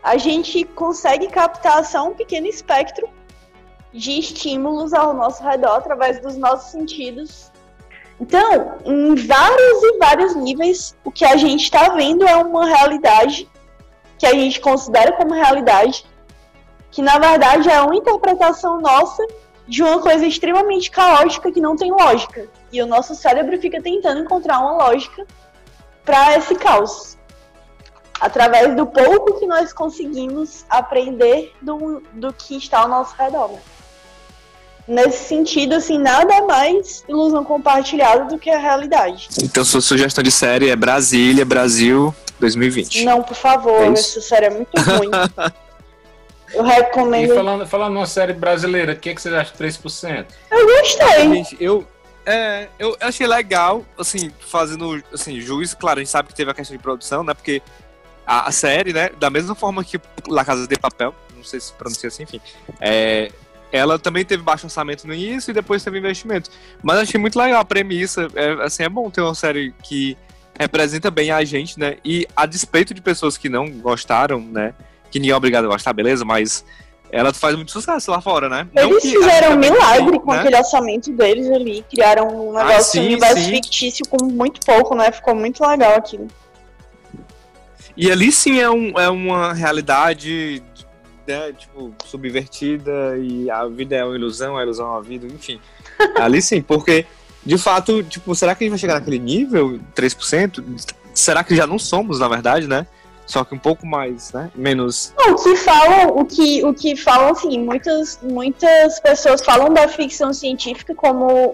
a 0.03 0.17
gente 0.17 0.63
consegue 0.63 1.27
captar 1.27 1.83
só 1.85 2.07
um 2.07 2.13
pequeno 2.13 2.47
espectro 2.47 3.09
de 3.91 4.19
estímulos 4.19 4.93
ao 4.93 5.13
nosso 5.13 5.43
redor 5.43 5.75
através 5.75 6.19
dos 6.21 6.37
nossos 6.37 6.71
sentidos. 6.71 7.51
Então, 8.19 8.77
em 8.85 9.15
vários 9.15 9.83
e 9.83 9.97
vários 9.97 10.35
níveis, 10.35 10.95
o 11.03 11.11
que 11.11 11.25
a 11.25 11.37
gente 11.37 11.63
está 11.63 11.89
vendo 11.89 12.27
é 12.27 12.35
uma 12.35 12.65
realidade 12.65 13.49
que 14.17 14.25
a 14.25 14.33
gente 14.33 14.59
considera 14.59 15.13
como 15.13 15.33
realidade, 15.33 16.05
que 16.91 17.01
na 17.01 17.17
verdade 17.17 17.69
é 17.69 17.81
uma 17.81 17.95
interpretação 17.95 18.81
nossa 18.81 19.25
de 19.65 19.83
uma 19.83 19.99
coisa 19.99 20.25
extremamente 20.25 20.91
caótica 20.91 21.51
que 21.51 21.61
não 21.61 21.77
tem 21.77 21.91
lógica. 21.91 22.47
E 22.71 22.81
o 22.81 22.87
nosso 22.87 23.15
cérebro 23.15 23.59
fica 23.61 23.81
tentando 23.81 24.21
encontrar 24.21 24.59
uma 24.59 24.73
lógica 24.73 25.25
para 26.03 26.37
esse 26.37 26.55
caos. 26.55 27.18
Através 28.19 28.75
do 28.75 28.85
pouco 28.85 29.39
que 29.39 29.45
nós 29.47 29.71
conseguimos 29.71 30.65
aprender 30.69 31.53
do, 31.61 32.03
do 32.13 32.33
que 32.33 32.57
está 32.57 32.79
ao 32.79 32.87
nosso 32.87 33.15
redor. 33.17 33.51
né? 33.51 33.59
Nesse 34.87 35.25
sentido, 35.25 35.75
assim, 35.75 35.97
nada 35.99 36.33
é 36.33 36.41
mais 36.41 37.03
ilusão 37.07 37.43
compartilhada 37.43 38.25
do 38.25 38.39
que 38.39 38.49
a 38.49 38.57
realidade. 38.57 39.29
Então 39.43 39.63
sua 39.63 39.81
sugestão 39.81 40.23
de 40.23 40.31
série 40.31 40.69
é 40.69 40.75
Brasília, 40.75 41.45
Brasil 41.45 42.13
2020. 42.39 43.05
Não, 43.05 43.21
por 43.21 43.35
favor, 43.35 43.83
É 43.83 43.89
isso. 43.91 44.17
essa 44.17 44.21
série 44.27 44.45
é 44.47 44.49
muito 44.49 44.71
ruim. 44.81 45.11
Eu 46.51 46.65
E 46.65 46.67
recomendo. 46.69 47.35
falando, 47.35 47.67
falando 47.67 47.93
numa 47.93 48.07
série 48.07 48.33
brasileira, 48.33 48.93
o 48.93 48.95
que, 48.95 49.13
que 49.13 49.21
você 49.21 49.29
acha 49.29 49.53
de 49.55 49.63
3%? 49.63 50.25
Eu 50.49 50.65
gostei. 50.65 51.29
Gente, 51.35 51.55
eu, 51.59 51.85
é, 52.25 52.67
eu 52.79 52.97
achei 52.99 53.27
legal, 53.27 53.85
assim, 53.99 54.31
fazendo 54.39 54.99
assim, 55.13 55.39
juiz, 55.39 55.75
claro, 55.75 55.99
a 55.99 56.03
gente 56.03 56.09
sabe 56.11 56.29
que 56.29 56.33
teve 56.35 56.49
a 56.49 56.53
questão 56.55 56.75
de 56.75 56.81
produção, 56.81 57.23
né? 57.23 57.35
Porque 57.35 57.61
a, 58.29 58.47
a 58.47 58.51
série, 58.51 58.93
né, 58.93 59.09
da 59.19 59.31
mesma 59.31 59.55
forma 59.55 59.83
que 59.83 59.99
La 60.27 60.45
Casa 60.45 60.67
de 60.67 60.77
Papel, 60.77 61.15
não 61.35 61.43
sei 61.43 61.59
se 61.59 61.73
pronuncia 61.73 62.09
assim, 62.09 62.23
enfim, 62.23 62.39
é, 62.79 63.31
ela 63.71 63.97
também 63.97 64.23
teve 64.23 64.43
baixo 64.43 64.67
orçamento 64.67 65.07
no 65.07 65.15
início 65.15 65.49
e 65.49 65.53
depois 65.53 65.83
teve 65.83 65.97
investimento. 65.97 66.51
Mas 66.83 66.99
achei 66.99 67.19
muito 67.19 67.39
legal 67.39 67.59
a 67.59 67.65
premissa, 67.65 68.27
é, 68.35 68.51
assim, 68.63 68.83
é 68.83 68.89
bom 68.89 69.09
ter 69.09 69.21
uma 69.21 69.33
série 69.33 69.73
que 69.81 70.15
representa 70.59 71.09
bem 71.09 71.31
a 71.31 71.43
gente, 71.43 71.79
né? 71.79 71.97
E 72.05 72.27
a 72.35 72.45
despeito 72.45 72.93
de 72.93 73.01
pessoas 73.01 73.35
que 73.35 73.49
não 73.49 73.67
gostaram, 73.71 74.39
né? 74.39 74.75
Que 75.09 75.17
ninguém 75.17 75.33
é 75.33 75.35
obrigado 75.35 75.65
a 75.65 75.69
gostar, 75.69 75.93
beleza, 75.93 76.23
mas 76.23 76.63
ela 77.11 77.33
faz 77.33 77.55
muito 77.55 77.71
sucesso 77.71 78.11
lá 78.11 78.21
fora, 78.21 78.47
né? 78.47 78.67
Eles 78.75 79.01
que 79.01 79.09
fizeram 79.09 79.53
um 79.53 79.57
milagre 79.57 80.19
com 80.19 80.31
né? 80.31 80.39
aquele 80.39 80.55
orçamento 80.55 81.11
deles 81.13 81.49
ali. 81.49 81.83
Criaram 81.89 82.27
um 82.27 82.57
Ah, 82.57 82.65
negócio, 82.65 82.91
sim, 82.91 82.99
um 82.99 83.05
universo 83.05 83.43
sim. 83.43 83.49
fictício 83.51 84.05
com 84.07 84.23
muito 84.25 84.59
pouco, 84.63 84.93
né? 84.93 85.11
Ficou 85.11 85.33
muito 85.33 85.65
legal 85.65 85.95
aquilo. 85.95 86.27
E 87.99 88.09
ali 88.09 88.31
sim 88.31 88.61
é, 88.61 88.69
um, 88.69 88.97
é 88.97 89.09
uma 89.09 89.51
realidade 89.51 90.63
né, 91.27 91.51
tipo, 91.51 91.93
subvertida 92.05 93.17
e 93.17 93.51
a 93.51 93.67
vida 93.67 93.93
é 93.97 94.05
uma 94.05 94.15
ilusão, 94.15 94.55
a 94.55 94.63
ilusão 94.63 94.87
é 94.87 94.91
uma 94.91 95.01
vida, 95.01 95.27
enfim. 95.27 95.59
ali 96.15 96.41
sim, 96.41 96.61
porque 96.61 97.05
de 97.45 97.57
fato, 97.57 98.01
tipo, 98.01 98.33
será 98.33 98.55
que 98.55 98.63
a 98.63 98.65
gente 98.65 98.71
vai 98.71 98.79
chegar 98.79 98.93
naquele 98.93 99.19
nível, 99.19 99.81
3%? 99.93 100.63
Será 101.13 101.43
que 101.43 101.53
já 101.53 101.67
não 101.67 101.77
somos, 101.77 102.19
na 102.19 102.29
verdade, 102.29 102.69
né? 102.69 102.87
Só 103.25 103.43
que 103.43 103.53
um 103.53 103.59
pouco 103.59 103.85
mais, 103.85 104.31
né? 104.31 104.49
Menos. 104.55 105.13
Não, 105.17 105.33
o 105.33 105.35
que 105.35 105.57
falam, 105.57 106.07
o 106.17 106.23
que, 106.23 106.63
o 106.63 106.73
que 106.73 106.95
falam, 106.95 107.33
assim, 107.33 107.59
muitas, 107.59 108.17
muitas 108.23 108.97
pessoas 109.01 109.43
falam 109.43 109.73
da 109.73 109.89
ficção 109.89 110.33
científica 110.33 110.95
como. 110.95 111.53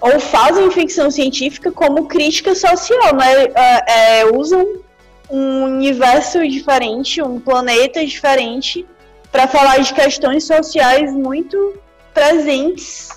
ou 0.00 0.20
fazem 0.20 0.70
ficção 0.72 1.08
científica 1.08 1.70
como 1.70 2.08
crítica 2.08 2.52
social, 2.52 3.14
né? 3.14 3.44
É, 3.54 4.20
é, 4.22 4.26
usam 4.26 4.82
um 5.30 5.64
universo 5.64 6.46
diferente, 6.48 7.22
um 7.22 7.40
planeta 7.40 8.04
diferente, 8.04 8.86
para 9.32 9.48
falar 9.48 9.78
de 9.78 9.92
questões 9.94 10.44
sociais 10.46 11.12
muito 11.12 11.76
presentes 12.12 13.08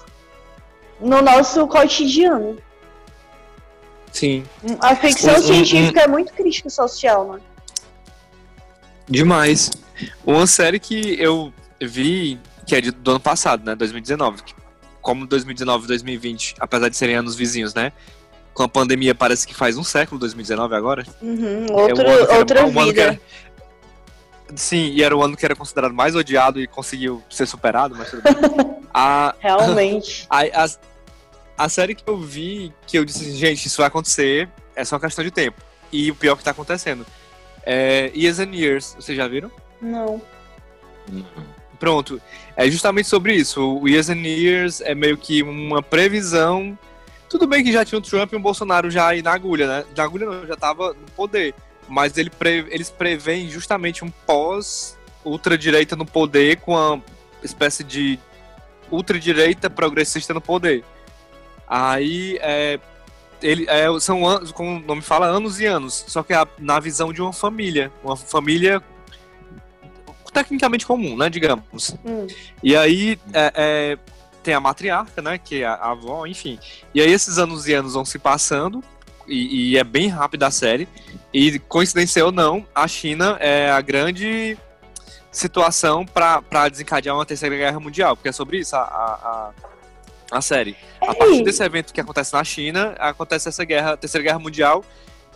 no 0.99 1.21
nosso 1.21 1.67
cotidiano. 1.67 2.57
Sim. 4.11 4.43
A 4.79 4.95
ficção 4.95 5.35
Um- 5.35 5.37
um- 5.37 5.41
científica 5.43 6.01
é 6.01 6.07
muito 6.07 6.33
crítica 6.33 6.69
social, 6.69 7.33
né? 7.33 7.39
Demais. 9.07 9.69
Uma 10.25 10.47
série 10.47 10.79
que 10.79 11.15
eu 11.21 11.53
vi, 11.79 12.39
que 12.65 12.75
é 12.75 12.81
do 12.81 13.11
ano 13.11 13.19
passado, 13.19 13.63
né? 13.65 13.75
2019. 13.75 14.43
que, 14.43 14.55
Como 15.01 15.25
2019 15.25 15.85
e 15.85 15.87
2020, 15.87 16.55
apesar 16.59 16.89
de 16.89 16.97
serem 16.97 17.15
anos 17.15 17.33
vizinhos, 17.35 17.73
né? 17.73 17.93
Com 18.57 18.63
a 18.63 18.67
pandemia 18.67 19.13
parece 19.13 19.45
que 19.45 19.53
faz 19.53 19.77
um 19.77 19.83
século, 19.83 20.17
2019 20.19 20.73
agora. 20.73 21.05
Uhum, 21.21 21.67
É 21.69 21.71
outro, 21.73 22.01
era- 22.07 22.37
outra 22.39 22.63
que 22.63 22.71
vida. 22.71 23.01
era- 23.03 23.19
Sim, 24.55 24.87
e 24.95 25.03
era 25.03 25.15
o 25.15 25.21
ano 25.21 25.37
que 25.37 25.45
era 25.45 25.55
considerado 25.55 25.93
mais 25.93 26.15
odiado 26.15 26.59
e 26.59 26.65
conseguiu 26.65 27.21
ser 27.29 27.45
superado, 27.45 27.93
mas 27.95 28.09
tudo 28.09 28.23
bem. 28.23 28.33
a, 28.91 29.35
Realmente. 29.39 30.25
a, 30.31 30.39
a, 30.63 30.69
a 31.65 31.69
série 31.69 31.93
que 31.93 32.03
eu 32.09 32.17
vi, 32.17 32.73
que 32.87 32.97
eu 32.97 33.05
disse 33.05 33.25
assim, 33.25 33.35
gente, 33.35 33.67
isso 33.67 33.77
vai 33.77 33.85
acontecer, 33.85 34.49
é 34.75 34.83
só 34.83 34.95
uma 34.95 35.01
questão 35.01 35.23
de 35.23 35.29
tempo. 35.29 35.61
E 35.91 36.09
o 36.09 36.15
pior 36.15 36.35
que 36.35 36.43
tá 36.43 36.49
acontecendo. 36.49 37.05
É 37.63 38.11
Years 38.15 38.39
and 38.39 38.55
Years, 38.55 38.95
vocês 38.99 39.15
já 39.15 39.27
viram? 39.27 39.51
Não. 39.79 40.19
Pronto. 41.79 42.19
É 42.55 42.67
justamente 42.71 43.07
sobre 43.07 43.35
isso. 43.35 43.61
O 43.81 43.87
Years 43.87 44.09
and 44.09 44.25
Years 44.25 44.81
é 44.81 44.95
meio 44.95 45.15
que 45.15 45.43
uma 45.43 45.83
previsão. 45.83 46.75
Tudo 47.29 47.45
bem 47.47 47.63
que 47.63 47.71
já 47.73 47.83
tinha 47.83 47.99
o 47.99 48.01
Trump 48.01 48.31
e 48.31 48.35
o 48.35 48.39
Bolsonaro 48.39 48.89
já 48.89 49.07
aí 49.07 49.21
na 49.21 49.33
agulha, 49.33 49.67
né? 49.67 49.85
Na 49.95 50.03
agulha 50.03 50.25
não, 50.25 50.45
já 50.47 50.55
tava 50.55 50.93
no 50.93 51.11
poder. 51.15 51.53
Mas 51.87 52.17
ele 52.17 52.29
pre- 52.29 52.65
eles 52.69 52.89
preveem 52.89 53.49
justamente 53.49 54.03
um 54.03 54.09
pós-ultradireita 54.09 55.95
no 55.95 56.05
poder 56.05 56.57
com 56.57 56.73
uma 56.73 57.01
espécie 57.43 57.83
de 57.83 58.17
ultradireita 58.91 59.69
progressista 59.69 60.33
no 60.33 60.41
poder. 60.41 60.83
Aí 61.67 62.37
é, 62.41 62.79
ele, 63.41 63.65
é, 63.69 63.87
são 63.99 64.25
anos, 64.27 64.51
como 64.51 64.77
o 64.77 64.79
nome 64.79 65.01
fala, 65.01 65.25
anos 65.27 65.59
e 65.59 65.65
anos. 65.65 66.05
Só 66.07 66.23
que 66.23 66.33
a- 66.33 66.47
na 66.57 66.79
visão 66.79 67.11
de 67.11 67.21
uma 67.21 67.33
família. 67.33 67.91
Uma 68.03 68.15
família 68.15 68.81
tecnicamente 70.33 70.85
comum, 70.85 71.17
né, 71.17 71.29
digamos. 71.29 71.95
Hum. 72.05 72.27
E 72.61 72.75
aí 72.75 73.19
é, 73.33 73.51
é, 73.55 73.97
tem 74.47 74.53
a 74.53 74.61
matriarca, 74.61 75.21
né, 75.21 75.37
que 75.37 75.61
é 75.61 75.65
a, 75.65 75.91
avó, 75.91 76.25
enfim. 76.25 76.57
E 76.95 77.01
aí 77.01 77.11
esses 77.11 77.37
anos 77.37 77.67
e 77.67 77.73
anos 77.73 77.95
vão 77.95 78.05
se 78.05 78.17
passando 78.17 78.81
e, 79.27 79.71
e 79.71 79.77
é 79.77 79.83
bem 79.83 80.07
rápida 80.07 80.47
a 80.47 80.51
série. 80.51 80.87
E 81.33 81.59
coincidência 81.59 82.23
ou 82.23 82.31
não, 82.31 82.65
a 82.73 82.87
China 82.87 83.35
é 83.41 83.69
a 83.69 83.81
grande 83.81 84.57
situação 85.29 86.05
para 86.05 86.69
desencadear 86.69 87.13
uma 87.13 87.25
terceira 87.25 87.57
guerra 87.57 87.77
mundial, 87.77 88.15
porque 88.15 88.29
é 88.29 88.31
sobre 88.31 88.59
isso 88.59 88.73
a, 88.77 88.79
a, 88.79 89.51
a, 90.31 90.37
a 90.37 90.41
série. 90.41 90.77
A 91.01 91.13
partir 91.13 91.43
desse 91.43 91.61
evento 91.61 91.93
que 91.93 91.99
acontece 91.99 92.31
na 92.31 92.43
China, 92.45 92.95
acontece 92.99 93.49
essa 93.49 93.65
guerra, 93.65 93.97
terceira 93.97 94.23
guerra 94.23 94.39
mundial, 94.39 94.81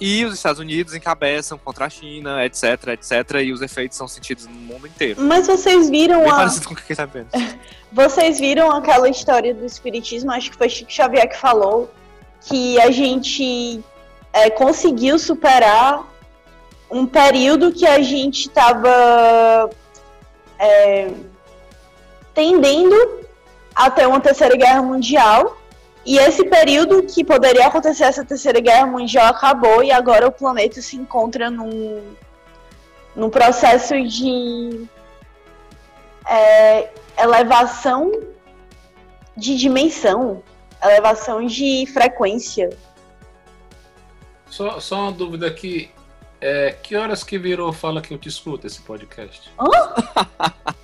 e 0.01 0.25
os 0.25 0.33
Estados 0.33 0.59
Unidos 0.59 0.95
encabeçam 0.95 1.59
contra 1.59 1.85
a 1.85 1.89
China, 1.89 2.43
etc, 2.43 2.87
etc, 2.87 3.35
e 3.43 3.53
os 3.53 3.61
efeitos 3.61 3.95
são 3.95 4.07
sentidos 4.07 4.47
no 4.47 4.53
mundo 4.53 4.87
inteiro. 4.87 5.21
Mas 5.21 5.45
vocês 5.45 5.91
viram 5.91 6.21
Bem 6.21 6.31
a... 6.31 6.35
parecido 6.35 6.67
com 6.67 6.73
o 6.73 6.77
que 6.77 6.95
tá 6.95 7.05
vendo. 7.05 7.27
Vocês 7.93 8.39
viram 8.39 8.71
aquela 8.71 9.09
história 9.09 9.53
do 9.53 9.65
espiritismo? 9.65 10.31
Acho 10.31 10.49
que 10.49 10.55
foi 10.55 10.69
Chico 10.69 10.89
Xavier 10.89 11.27
que 11.27 11.35
falou 11.35 11.91
que 12.39 12.79
a 12.79 12.89
gente 12.89 13.83
é, 14.31 14.49
conseguiu 14.49 15.19
superar 15.19 16.01
um 16.89 17.05
período 17.05 17.69
que 17.73 17.85
a 17.85 18.01
gente 18.01 18.47
estava 18.47 19.69
é, 20.57 21.11
tendendo 22.33 22.95
a 23.75 23.91
ter 23.91 24.07
uma 24.07 24.21
terceira 24.21 24.55
guerra 24.55 24.81
mundial. 24.81 25.60
E 26.05 26.17
esse 26.17 26.43
período 26.45 27.03
que 27.03 27.23
poderia 27.23 27.67
acontecer 27.67 28.05
essa 28.05 28.25
terceira 28.25 28.59
guerra 28.59 28.87
mundial 28.87 29.27
acabou 29.27 29.83
e 29.83 29.91
agora 29.91 30.27
o 30.27 30.31
planeta 30.31 30.81
se 30.81 30.95
encontra 30.95 31.49
num, 31.49 32.01
num 33.15 33.29
processo 33.29 33.93
de 34.03 34.87
é, 36.27 36.89
elevação 37.19 38.11
de 39.37 39.55
dimensão, 39.55 40.43
elevação 40.83 41.45
de 41.45 41.85
frequência. 41.93 42.69
Só, 44.49 44.79
só 44.79 45.03
uma 45.03 45.11
dúvida 45.11 45.47
aqui. 45.47 45.91
É, 46.39 46.71
que 46.81 46.95
horas 46.95 47.23
que 47.23 47.37
virou 47.37 47.71
fala 47.71 48.01
que 48.01 48.11
eu 48.13 48.17
te 48.17 48.27
escuto 48.27 48.65
esse 48.67 48.81
podcast? 48.81 49.51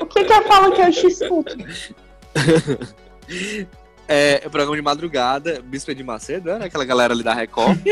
O 0.00 0.06
que 0.06 0.24
que 0.24 0.32
é 0.32 0.42
fala 0.42 0.74
que 0.74 0.80
eu 0.80 0.90
te 0.90 1.06
escuto? 1.06 1.54
É, 4.08 4.40
é 4.42 4.46
o 4.46 4.50
programa 4.50 4.76
de 4.76 4.82
madrugada, 4.82 5.62
Bispo 5.64 5.94
de 5.94 6.02
Macedo, 6.02 6.58
né? 6.58 6.66
Aquela 6.66 6.84
galera 6.84 7.14
ali 7.14 7.22
da 7.22 7.32
Record. 7.32 7.78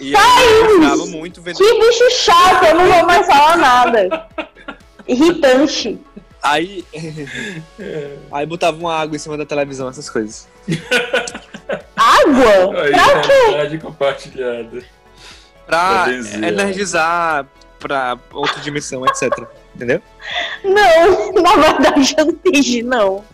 e 0.00 0.12
eu 0.12 0.80
ficava 0.80 1.06
muito 1.06 1.42
vendo. 1.42 1.56
Que 1.56 1.80
bicho 1.80 2.10
chato, 2.10 2.64
eu 2.64 2.74
não 2.74 2.86
vou 2.86 3.06
mais 3.06 3.26
falar 3.26 3.56
nada. 3.56 4.28
Irritante. 5.08 5.98
Aí. 6.42 6.84
aí 8.32 8.46
botava 8.46 8.76
uma 8.78 8.94
água 8.94 9.16
em 9.16 9.18
cima 9.18 9.36
da 9.36 9.44
televisão, 9.44 9.88
essas 9.88 10.08
coisas. 10.08 10.48
Água? 11.96 12.82
Aí, 12.82 12.92
Pra 12.92 13.20
quê? 13.20 13.28
realidade 13.28 13.78
compartilhada. 13.78 14.82
Pra 15.66 16.06
energizar 16.42 17.46
pra 17.78 18.18
outra 18.32 18.60
dimensão, 18.60 19.04
etc. 19.06 19.30
Entendeu? 19.74 20.02
Não, 20.64 21.32
na 21.40 21.56
verdade 21.56 22.14
eu 22.16 22.26
não 22.26 22.32
entendi, 22.32 22.82
não. 22.82 23.24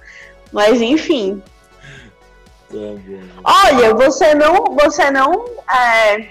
Mas 0.56 0.80
enfim. 0.80 1.42
Tá 2.70 2.74
bom. 2.76 3.20
Olha, 3.44 3.94
você 3.94 4.34
não. 4.34 4.64
Você 4.74 5.10
não. 5.10 5.44
É... 5.70 6.28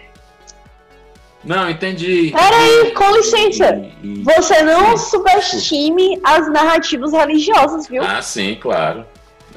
Não, 1.44 1.70
entendi. 1.70 2.32
Peraí, 2.36 2.92
com 2.96 3.12
licença. 3.16 3.80
Você 4.24 4.64
não 4.64 4.98
subestime 4.98 6.20
as 6.24 6.52
narrativas 6.52 7.12
religiosas, 7.14 7.88
viu? 7.88 8.02
Ah, 8.04 8.20
sim, 8.24 8.58
claro. 8.60 9.06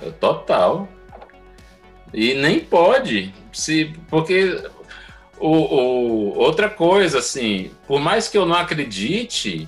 É 0.06 0.10
Total. 0.10 0.86
E 2.12 2.34
nem 2.34 2.60
pode, 2.60 3.32
se 3.52 3.86
porque 4.10 4.62
o, 5.38 5.48
o- 5.50 6.38
outra 6.38 6.68
coisa 6.68 7.18
assim, 7.20 7.70
por 7.86 8.00
mais 8.00 8.28
que 8.28 8.36
eu 8.36 8.44
não 8.44 8.54
acredite, 8.56 9.66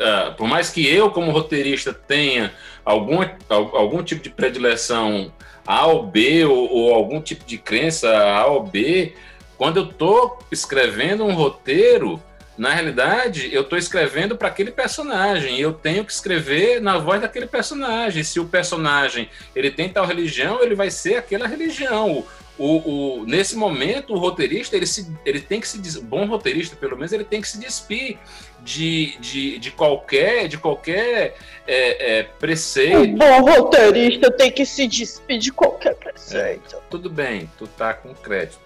ah, 0.00 0.34
por 0.36 0.46
mais 0.48 0.70
que 0.70 0.86
eu 0.86 1.10
como 1.10 1.30
roteirista 1.30 1.92
tenha 1.92 2.52
algum, 2.84 3.20
al- 3.48 3.76
algum 3.76 4.02
tipo 4.02 4.22
de 4.22 4.30
predileção 4.30 5.32
A 5.66 5.86
ou 5.86 6.04
B 6.06 6.44
ou, 6.44 6.70
ou 6.72 6.94
algum 6.94 7.20
tipo 7.20 7.44
de 7.44 7.58
crença 7.58 8.10
A 8.10 8.46
ou 8.46 8.64
B, 8.64 9.14
quando 9.58 9.76
eu 9.78 9.86
tô 9.86 10.38
escrevendo 10.50 11.24
um 11.24 11.34
roteiro 11.34 12.20
na 12.56 12.74
realidade, 12.74 13.48
eu 13.54 13.62
estou 13.62 13.78
escrevendo 13.78 14.36
para 14.36 14.48
aquele 14.48 14.70
personagem. 14.70 15.58
Eu 15.58 15.72
tenho 15.72 16.04
que 16.04 16.12
escrever 16.12 16.78
na 16.80 16.98
voz 16.98 17.20
daquele 17.20 17.46
personagem. 17.46 18.22
Se 18.22 18.38
o 18.38 18.44
personagem 18.44 19.30
ele 19.56 19.70
tem 19.70 19.88
tal 19.88 20.04
religião, 20.06 20.62
ele 20.62 20.74
vai 20.74 20.90
ser 20.90 21.16
aquela 21.16 21.46
religião. 21.46 22.22
O, 22.58 23.20
o- 23.20 23.24
nesse 23.26 23.56
momento, 23.56 24.12
o 24.12 24.18
roteirista 24.18 24.76
ele, 24.76 24.86
se, 24.86 25.10
ele 25.24 25.40
tem 25.40 25.60
que 25.60 25.68
se 25.68 25.78
des- 25.78 25.96
bom 25.96 26.26
roteirista 26.26 26.76
pelo 26.76 26.94
menos 26.96 27.10
ele 27.12 27.24
tem 27.24 27.40
que 27.40 27.48
se 27.48 27.58
despir 27.58 28.18
de, 28.62 29.16
de, 29.18 29.58
de 29.58 29.70
qualquer 29.70 30.46
de 30.46 30.58
qualquer 30.58 31.36
é, 31.66 32.18
é, 32.18 32.22
Um 32.22 32.38
preceito. 32.38 33.16
bom 33.16 33.40
roteirista 33.50 34.30
tem 34.32 34.50
que 34.52 34.66
se 34.66 34.86
despedir 34.86 35.38
de 35.40 35.52
qualquer 35.52 35.94
preceito. 35.94 36.76
Tudo 36.90 37.08
bem, 37.08 37.50
tu 37.56 37.66
tá 37.66 37.94
com 37.94 38.12
crédito, 38.14 38.58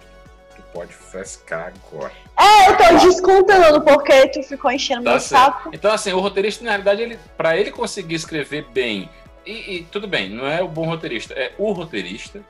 tu 0.55 0.61
pode 0.73 0.93
frescar 0.93 1.71
agora. 1.89 2.11
É, 2.37 2.69
eu 2.71 2.77
tô 2.77 3.07
descontando 3.07 3.81
porque 3.81 4.27
tu 4.27 4.43
ficou 4.43 4.69
enchendo 4.71 5.05
Tá 5.05 5.11
meu 5.11 5.19
certo. 5.21 5.41
saco. 5.45 5.69
Então, 5.71 5.91
assim, 5.93 6.11
o 6.11 6.19
roteirista, 6.19 6.65
na 6.65 6.71
realidade, 6.71 7.01
ele, 7.01 7.17
para 7.37 7.55
ele 7.55 7.71
conseguir 7.71 8.15
escrever 8.15 8.65
bem, 8.73 9.09
e, 9.45 9.75
e 9.77 9.83
tudo 9.89 10.05
bem, 10.05 10.29
não 10.29 10.45
é 10.45 10.61
o 10.61 10.67
bom 10.67 10.85
roteirista, 10.85 11.33
é 11.33 11.53
o 11.57 11.71
roteirista, 11.71 12.43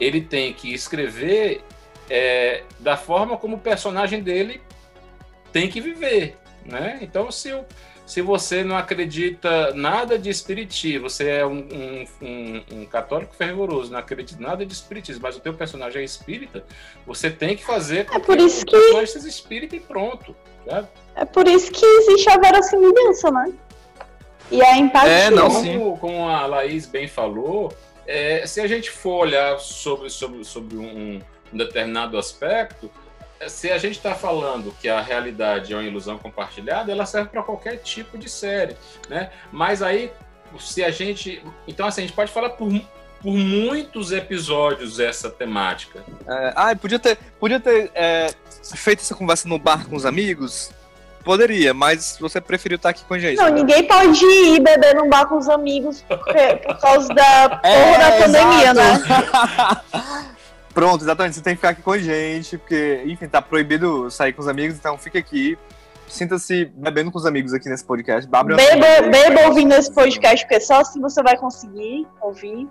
ele 0.00 0.20
tem 0.22 0.52
que 0.52 0.72
escrever 0.72 1.62
é, 2.08 2.62
da 2.80 2.96
forma 2.96 3.36
como 3.36 3.56
o 3.56 3.60
personagem 3.60 4.20
dele 4.22 4.60
tem 5.52 5.68
que 5.68 5.80
viver, 5.80 6.36
né? 6.64 6.98
Então, 7.02 7.30
se, 7.30 7.52
o- 7.52 7.64
se 8.06 8.20
você 8.20 8.64
não 8.64 8.76
acredita 8.76 9.72
nada 9.74 10.18
de 10.18 10.28
espiritismo, 10.30 11.08
você 11.08 11.28
é 11.28 11.46
um, 11.46 11.58
um- 11.58 12.04
um- 12.26 12.62
um 12.80 12.86
católico 12.86 13.34
fervoroso, 13.36 13.92
não 13.92 13.98
acredita 14.00 14.42
nada 14.42 14.66
de 14.66 14.72
espiritismo, 14.72 15.22
mas 15.22 15.36
o 15.36 15.40
teu 15.40 15.54
personagem 15.54 16.02
é 16.02 16.04
espírita, 16.04 16.64
você 17.06 17.30
tem 17.30 17.56
que 17.56 17.64
fazer 17.64 18.06
com 18.06 18.16
É 18.16 18.18
por 18.18 18.36
que 18.36 18.42
isso 18.42 18.62
o 18.62 18.64
que- 18.64 18.70
personagem 18.72 19.06
seja 19.06 19.28
espírita 19.28 19.76
e 19.76 19.80
pronto, 19.80 20.34
sabe? 20.68 20.88
É 21.14 21.24
por 21.24 21.46
isso 21.46 21.70
que 21.70 21.84
existe 21.84 22.28
a 22.30 22.38
verossimilhança, 22.38 23.30
né? 23.30 23.52
E 24.50 24.60
a 24.62 24.76
empatia. 24.78 25.10
É, 25.12 25.30
não, 25.30 25.46
como, 25.48 25.60
sim. 25.62 25.96
como 26.00 26.28
a 26.28 26.44
Laís 26.46 26.86
bem 26.86 27.06
falou, 27.06 27.72
é, 28.10 28.44
se 28.44 28.60
a 28.60 28.66
gente 28.66 28.90
for 28.90 29.20
olhar 29.20 29.60
sobre, 29.60 30.10
sobre, 30.10 30.44
sobre 30.44 30.76
um, 30.76 31.20
um 31.52 31.56
determinado 31.56 32.18
aspecto, 32.18 32.90
é, 33.38 33.48
se 33.48 33.70
a 33.70 33.78
gente 33.78 33.98
está 33.98 34.16
falando 34.16 34.74
que 34.80 34.88
a 34.88 35.00
realidade 35.00 35.72
é 35.72 35.76
uma 35.76 35.84
ilusão 35.84 36.18
compartilhada, 36.18 36.90
ela 36.90 37.06
serve 37.06 37.28
para 37.28 37.40
qualquer 37.44 37.76
tipo 37.76 38.18
de 38.18 38.28
série, 38.28 38.76
né? 39.08 39.30
Mas 39.52 39.80
aí, 39.80 40.12
se 40.58 40.82
a 40.82 40.90
gente... 40.90 41.40
Então, 41.68 41.86
assim, 41.86 42.00
a 42.02 42.06
gente 42.06 42.16
pode 42.16 42.32
falar 42.32 42.50
por, 42.50 42.68
por 43.22 43.32
muitos 43.32 44.10
episódios 44.10 44.98
essa 44.98 45.30
temática. 45.30 46.04
É, 46.26 46.52
ah, 46.56 46.74
podia 46.74 46.98
ter, 46.98 47.16
podia 47.38 47.60
ter 47.60 47.92
é, 47.94 48.34
feito 48.74 49.02
essa 49.02 49.14
conversa 49.14 49.48
no 49.48 49.56
bar 49.56 49.88
com 49.88 49.94
os 49.94 50.04
amigos? 50.04 50.72
Poderia, 51.24 51.74
mas 51.74 52.16
você 52.18 52.40
preferiu 52.40 52.76
estar 52.76 52.90
aqui 52.90 53.04
com 53.04 53.14
a 53.14 53.18
gente. 53.18 53.36
Não, 53.36 53.46
né? 53.46 53.52
ninguém 53.52 53.86
pode 53.86 54.24
ir 54.24 54.60
beber 54.60 54.94
num 54.94 55.08
bar 55.08 55.26
com 55.26 55.36
os 55.36 55.48
amigos 55.48 56.02
por 56.02 56.78
causa 56.80 57.08
da 57.12 57.48
porra 57.48 57.60
É, 57.68 57.98
da 57.98 58.24
pandemia, 58.24 58.74
né? 58.74 58.92
exato. 58.94 59.84
Pronto, 60.72 61.02
exatamente. 61.04 61.34
Você 61.34 61.42
tem 61.42 61.54
que 61.54 61.58
ficar 61.58 61.70
aqui 61.70 61.82
com 61.82 61.92
a 61.92 61.98
gente, 61.98 62.56
porque, 62.56 63.02
enfim, 63.04 63.28
tá 63.28 63.42
proibido 63.42 64.10
sair 64.10 64.32
com 64.32 64.40
os 64.40 64.48
amigos, 64.48 64.76
então 64.76 64.96
fica 64.96 65.18
aqui. 65.18 65.58
Sinta-se 66.08 66.64
bebendo 66.74 67.12
com 67.12 67.18
os 67.18 67.26
amigos 67.26 67.52
aqui 67.52 67.68
nesse 67.68 67.84
podcast. 67.84 68.28
Beba, 68.28 68.58
cerveja. 68.58 69.02
beba 69.02 69.48
ouvindo 69.48 69.74
esse 69.74 69.92
podcast, 69.92 70.44
porque 70.44 70.60
só 70.60 70.80
assim 70.80 71.00
você 71.00 71.22
vai 71.22 71.36
conseguir 71.36 72.06
ouvir. 72.20 72.68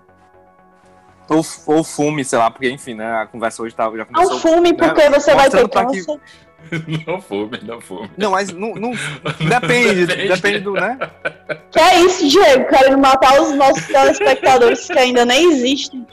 Ou, 1.30 1.46
ou 1.76 1.84
fume, 1.84 2.24
sei 2.24 2.38
lá, 2.38 2.50
porque, 2.50 2.68
enfim, 2.68 2.94
né? 2.94 3.22
A 3.22 3.26
conversa 3.26 3.62
hoje 3.62 3.74
tá, 3.74 3.84
já 3.84 3.90
Não 3.98 4.04
começou. 4.06 4.38
fume, 4.40 4.74
porque 4.76 5.08
você 5.08 5.34
vai 5.34 5.48
ter 5.48 5.66
pra 5.68 5.86
que- 5.86 6.04
câncer. 6.04 6.20
Não 7.06 7.20
fume, 7.22 7.58
não 7.62 7.80
fume. 7.80 8.10
Não, 8.18 8.32
mas 8.32 8.52
não, 8.52 8.74
não- 8.74 8.90
depende, 9.48 10.04
Depende. 10.06 10.28
depende 10.28 10.58
do, 10.60 10.72
né? 10.74 10.98
Que 11.70 11.80
é 11.80 12.00
isso, 12.00 12.28
Diego? 12.28 12.68
Querendo 12.68 12.98
matar 12.98 13.40
os 13.40 13.54
nossos 13.54 13.86
telespectadores 13.86 14.86
que 14.86 14.98
ainda 14.98 15.24
nem 15.24 15.50
existem. 15.52 16.06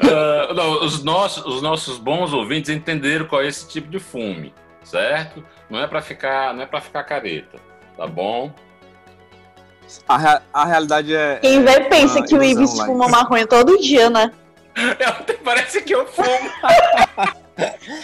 Ah, 0.00 0.52
não, 0.54 0.84
os, 0.84 1.02
nossos, 1.04 1.44
os 1.44 1.62
nossos 1.62 1.98
bons 1.98 2.32
ouvintes 2.32 2.70
entenderam 2.70 3.26
qual 3.26 3.42
é 3.42 3.46
esse 3.48 3.68
tipo 3.68 3.88
de 3.88 3.98
fume, 3.98 4.52
certo? 4.82 5.44
Não 5.68 5.78
é 5.80 5.86
para 5.86 6.00
ficar, 6.00 6.54
não 6.54 6.62
é 6.62 6.66
para 6.66 6.80
ficar 6.80 7.04
careta, 7.04 7.58
tá 7.96 8.06
bom? 8.06 8.52
A, 10.08 10.16
rea- 10.16 10.42
a 10.52 10.64
realidade 10.64 11.14
é. 11.14 11.36
Quem 11.40 11.64
vê 11.64 11.80
pensa 11.80 12.18
Ah, 12.20 12.22
que 12.22 12.34
o 12.34 12.42
Ibis 12.42 12.74
Laís. 12.76 12.86
fuma 12.90 13.08
maconha 13.08 13.46
todo 13.46 13.78
dia, 13.78 14.08
né? 14.10 14.30
Até 15.06 15.32
parece 15.34 15.80
que 15.82 15.94
eu 15.94 16.06
fumo. 16.06 16.28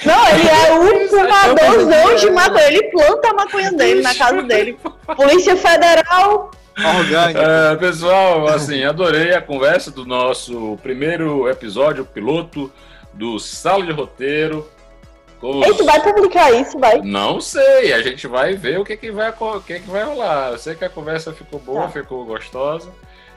Não, 0.05 0.28
ele 0.30 0.49
é 0.49 0.72
um 0.74 1.09
fumadorzão 1.09 2.14
de 2.16 2.30
maconha. 2.30 2.66
Ele 2.66 2.82
planta 2.91 3.28
a 3.30 3.35
maconha 3.35 3.70
dele 3.72 4.03
na 4.03 4.14
casa 4.14 4.43
dele. 4.43 4.76
Polícia 5.16 5.57
Federal, 5.57 6.51
Orgânico. 6.76 7.39
É, 7.41 7.76
pessoal, 7.76 8.49
assim, 8.49 8.82
adorei 8.82 9.32
a 9.32 9.41
conversa 9.41 9.93
do 9.93 10.05
nosso 10.05 10.76
primeiro 10.82 11.49
episódio 11.49 12.05
piloto 12.05 12.72
do 13.12 13.39
Sala 13.39 13.85
de 13.87 13.93
Roteiro. 13.93 14.68
Com 15.53 15.61
os- 15.61 15.66
Ei, 15.66 15.74
tu 15.74 15.84
vai 15.84 16.01
publicar 16.03 16.51
isso, 16.53 16.78
vai? 16.78 17.01
Não 17.03 17.40
sei, 17.40 17.92
a 17.92 18.01
gente 18.03 18.26
vai 18.26 18.55
ver 18.55 18.78
o 18.80 18.84
que, 18.84 18.97
que, 18.97 19.11
vai, 19.11 19.30
o 19.38 19.61
que, 19.61 19.80
que 19.80 19.90
vai 19.90 20.03
rolar. 20.05 20.53
Eu 20.53 20.59
sei 20.59 20.74
que 20.74 20.84
a 20.84 20.88
conversa 20.90 21.32
ficou 21.32 21.61
boa, 21.61 21.82
Tá. 21.82 21.88
ficou 21.90 22.24
gostosa. 22.24 22.90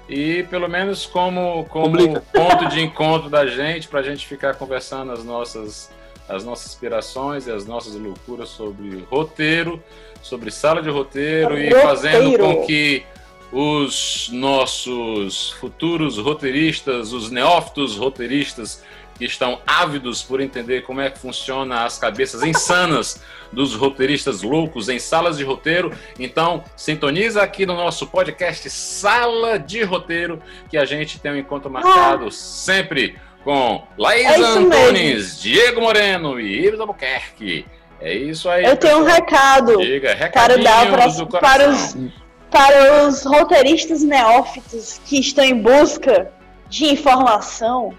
E 0.10 0.44
pelo 0.44 0.70
menos 0.70 1.06
como, 1.06 1.66
como 1.66 1.92
Publica. 1.92 2.24
ponto 2.32 2.68
de 2.68 2.82
encontro 2.82 3.30
da 3.30 3.46
gente, 3.46 3.90
pra 3.90 4.02
gente 4.02 4.26
ficar 4.26 4.56
conversando 4.56 5.12
as 5.12 5.22
nossas, 5.24 5.92
as 6.30 6.46
nossas 6.46 6.68
inspirações 6.68 7.46
e 7.46 7.52
as 7.52 7.66
nossas 7.66 7.94
loucuras 7.96 8.48
sobre 8.48 9.06
roteiro, 9.12 9.84
sobre 10.22 10.50
sala 10.50 10.82
de 10.82 10.90
roteiro 10.90 11.58
e 11.60 11.66
Roteiro. 11.66 11.82
fazendo 11.88 12.40
com 12.40 12.66
que 12.66 13.04
os 13.52 14.30
nossos 14.32 15.52
futuros 15.52 16.18
roteiristas, 16.18 17.12
os 17.14 17.30
neófitos 17.32 17.96
roteiristas 17.98 18.84
que 19.18 19.26
estão 19.26 19.60
ávidos 19.66 20.22
por 20.22 20.40
entender 20.40 20.82
como 20.84 21.02
é 21.02 21.10
que 21.10 21.18
funciona 21.18 21.84
as 21.86 21.98
cabeças 21.98 22.44
insanas 22.44 23.22
dos 23.52 23.74
roteiristas 23.74 24.42
loucos 24.42 24.90
em 24.90 25.00
salas 25.00 25.38
de 25.38 25.44
roteiro. 25.44 25.92
Então, 26.20 26.64
sintoniza 26.76 27.42
aqui 27.42 27.66
no 27.66 27.76
nosso 27.76 28.08
podcast 28.08 28.70
Sala 28.70 29.58
de 29.58 29.84
Roteiro, 29.84 30.42
que 30.70 30.78
a 30.78 30.86
gente 30.86 31.20
tem 31.20 31.32
um 31.32 31.38
encontro 31.38 31.70
marcado 31.70 32.30
sempre 32.32 33.18
com 33.44 33.82
É 34.00 34.40
isso 34.40 34.44
Antunes, 34.44 35.42
Diego 35.42 35.82
Moreno 35.82 36.40
e 36.40 36.66
Iris 36.66 36.80
Albuquerque. 36.80 37.66
É 38.00 38.14
isso 38.14 38.48
aí. 38.50 38.64
Eu 38.66 38.78
tenho 38.78 39.00
um 39.00 39.04
recado 39.04 39.78
Diga, 39.78 40.16
para 40.16 40.30
para, 40.32 41.08
do 41.08 41.28
para, 41.28 41.40
coração. 41.40 42.06
os, 42.06 42.14
para 42.52 43.08
os 43.08 43.24
roteiristas 43.24 44.04
neófitos 44.04 45.02
que 45.06 45.20
estão 45.20 45.44
em 45.44 45.60
busca 45.60 46.32
de 46.70 46.86
informação. 46.86 47.96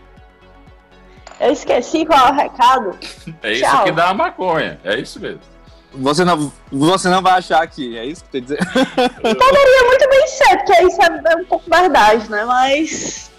Eu 1.41 1.53
esqueci 1.53 2.05
qual 2.05 2.28
é 2.28 2.30
o 2.30 2.34
recado. 2.34 2.99
É 3.43 3.53
isso 3.53 3.62
Tchau. 3.62 3.84
que 3.84 3.93
dá 3.93 4.09
a 4.09 4.14
maconha. 4.14 4.80
É 4.84 4.99
isso 4.99 5.20
mesmo. 5.20 5.41
Você 5.93 6.24
não, 6.24 6.53
você 6.70 7.09
não 7.09 7.22
vai 7.22 7.39
achar 7.39 7.66
que 7.66 7.97
é 7.97 8.05
isso 8.05 8.24
que 8.24 8.36
eu 8.36 8.43
tô 8.43 8.47
dizendo. 8.47 8.66
Poderia 9.22 9.84
muito 9.86 10.09
bem 10.09 10.26
ser, 10.26 10.57
porque 10.59 10.82
isso 10.82 10.99
é 11.01 11.36
um 11.36 11.45
pouco 11.45 11.70
verdade, 11.70 12.30
né? 12.30 12.45
Mas. 12.45 13.30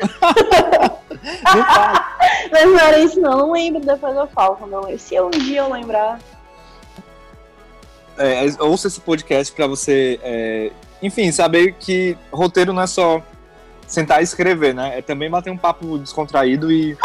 Mas 2.50 2.64
não 2.64 2.78
era 2.78 2.98
isso, 2.98 3.20
não. 3.20 3.38
Não 3.38 3.52
lembro, 3.52 3.80
depois 3.80 4.16
eu 4.16 4.26
falo 4.28 4.56
quando 4.56 4.72
eu 4.72 4.80
lembro. 4.82 4.98
Se 4.98 5.20
um 5.20 5.30
dia 5.30 5.60
eu 5.60 5.72
lembrar. 5.72 6.18
É, 8.18 8.46
é, 8.46 8.62
ouça 8.62 8.88
esse 8.88 9.00
podcast 9.00 9.52
pra 9.52 9.66
você, 9.66 10.20
é, 10.22 10.70
enfim, 11.02 11.32
saber 11.32 11.74
que 11.74 12.16
roteiro 12.32 12.72
não 12.72 12.82
é 12.82 12.86
só 12.86 13.22
sentar 13.94 14.20
e 14.20 14.24
escrever, 14.24 14.74
né? 14.74 14.98
É 14.98 15.02
também 15.02 15.30
bater 15.30 15.50
um 15.50 15.56
papo 15.56 15.96
descontraído 15.98 16.70
e 16.72 16.96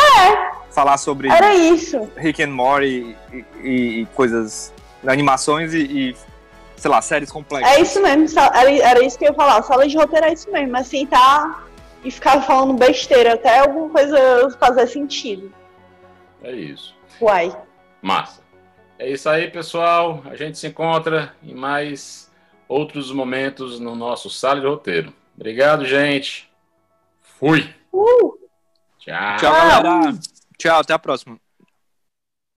falar 0.72 0.98
sobre 0.98 1.30
Era 1.30 1.54
isso. 1.56 2.10
Rick 2.18 2.42
and 2.44 2.50
Morty 2.52 3.16
e, 3.34 3.46
e- 3.64 4.02
e 4.02 4.06
coisas, 4.16 4.74
animações 5.06 5.74
e, 5.74 5.80
e, 5.80 6.16
sei 6.76 6.90
lá, 6.92 7.02
séries 7.02 7.32
complexas. 7.32 7.72
É 7.78 7.82
isso 7.82 8.02
mesmo. 8.02 8.28
era 8.40 9.04
isso 9.04 9.18
que 9.18 9.26
eu 9.26 9.30
ia 9.30 9.34
falar. 9.36 9.62
Sala 9.64 9.88
de 9.88 9.96
roteiro 9.98 10.26
é 10.26 10.34
isso 10.34 10.52
mesmo. 10.52 10.76
Assim, 10.78 11.06
tá. 11.06 11.64
E 12.04 12.10
ficar 12.12 12.42
falando 12.42 12.74
besteira 12.74 13.34
até 13.34 13.60
alguma 13.60 13.90
coisa 13.90 14.56
fazer 14.60 14.88
sentido. 14.88 15.52
É 16.42 16.52
isso. 16.52 16.96
Uai. 17.22 17.56
Massa. 18.02 18.42
É 18.98 19.10
isso 19.10 19.30
aí, 19.30 19.50
pessoal. 19.50 20.24
A 20.26 20.36
gente 20.36 20.58
se 20.58 20.68
encontra 20.68 21.34
em 21.44 21.54
mais 21.54 22.30
outros 22.68 23.12
momentos 23.12 23.80
no 23.80 23.96
nosso 23.96 24.30
sala 24.30 24.60
de 24.62 24.68
roteiro. 24.68 25.14
Obrigado, 25.36 25.86
gente. 25.86 26.49
Fui. 27.40 27.74
Uh! 27.94 28.38
Tchau. 29.00 29.38
Tchau, 29.38 29.54
galera. 29.54 30.14
Tchau, 30.58 30.80
até 30.82 30.94
a 30.94 31.00
próxima. 31.00 31.40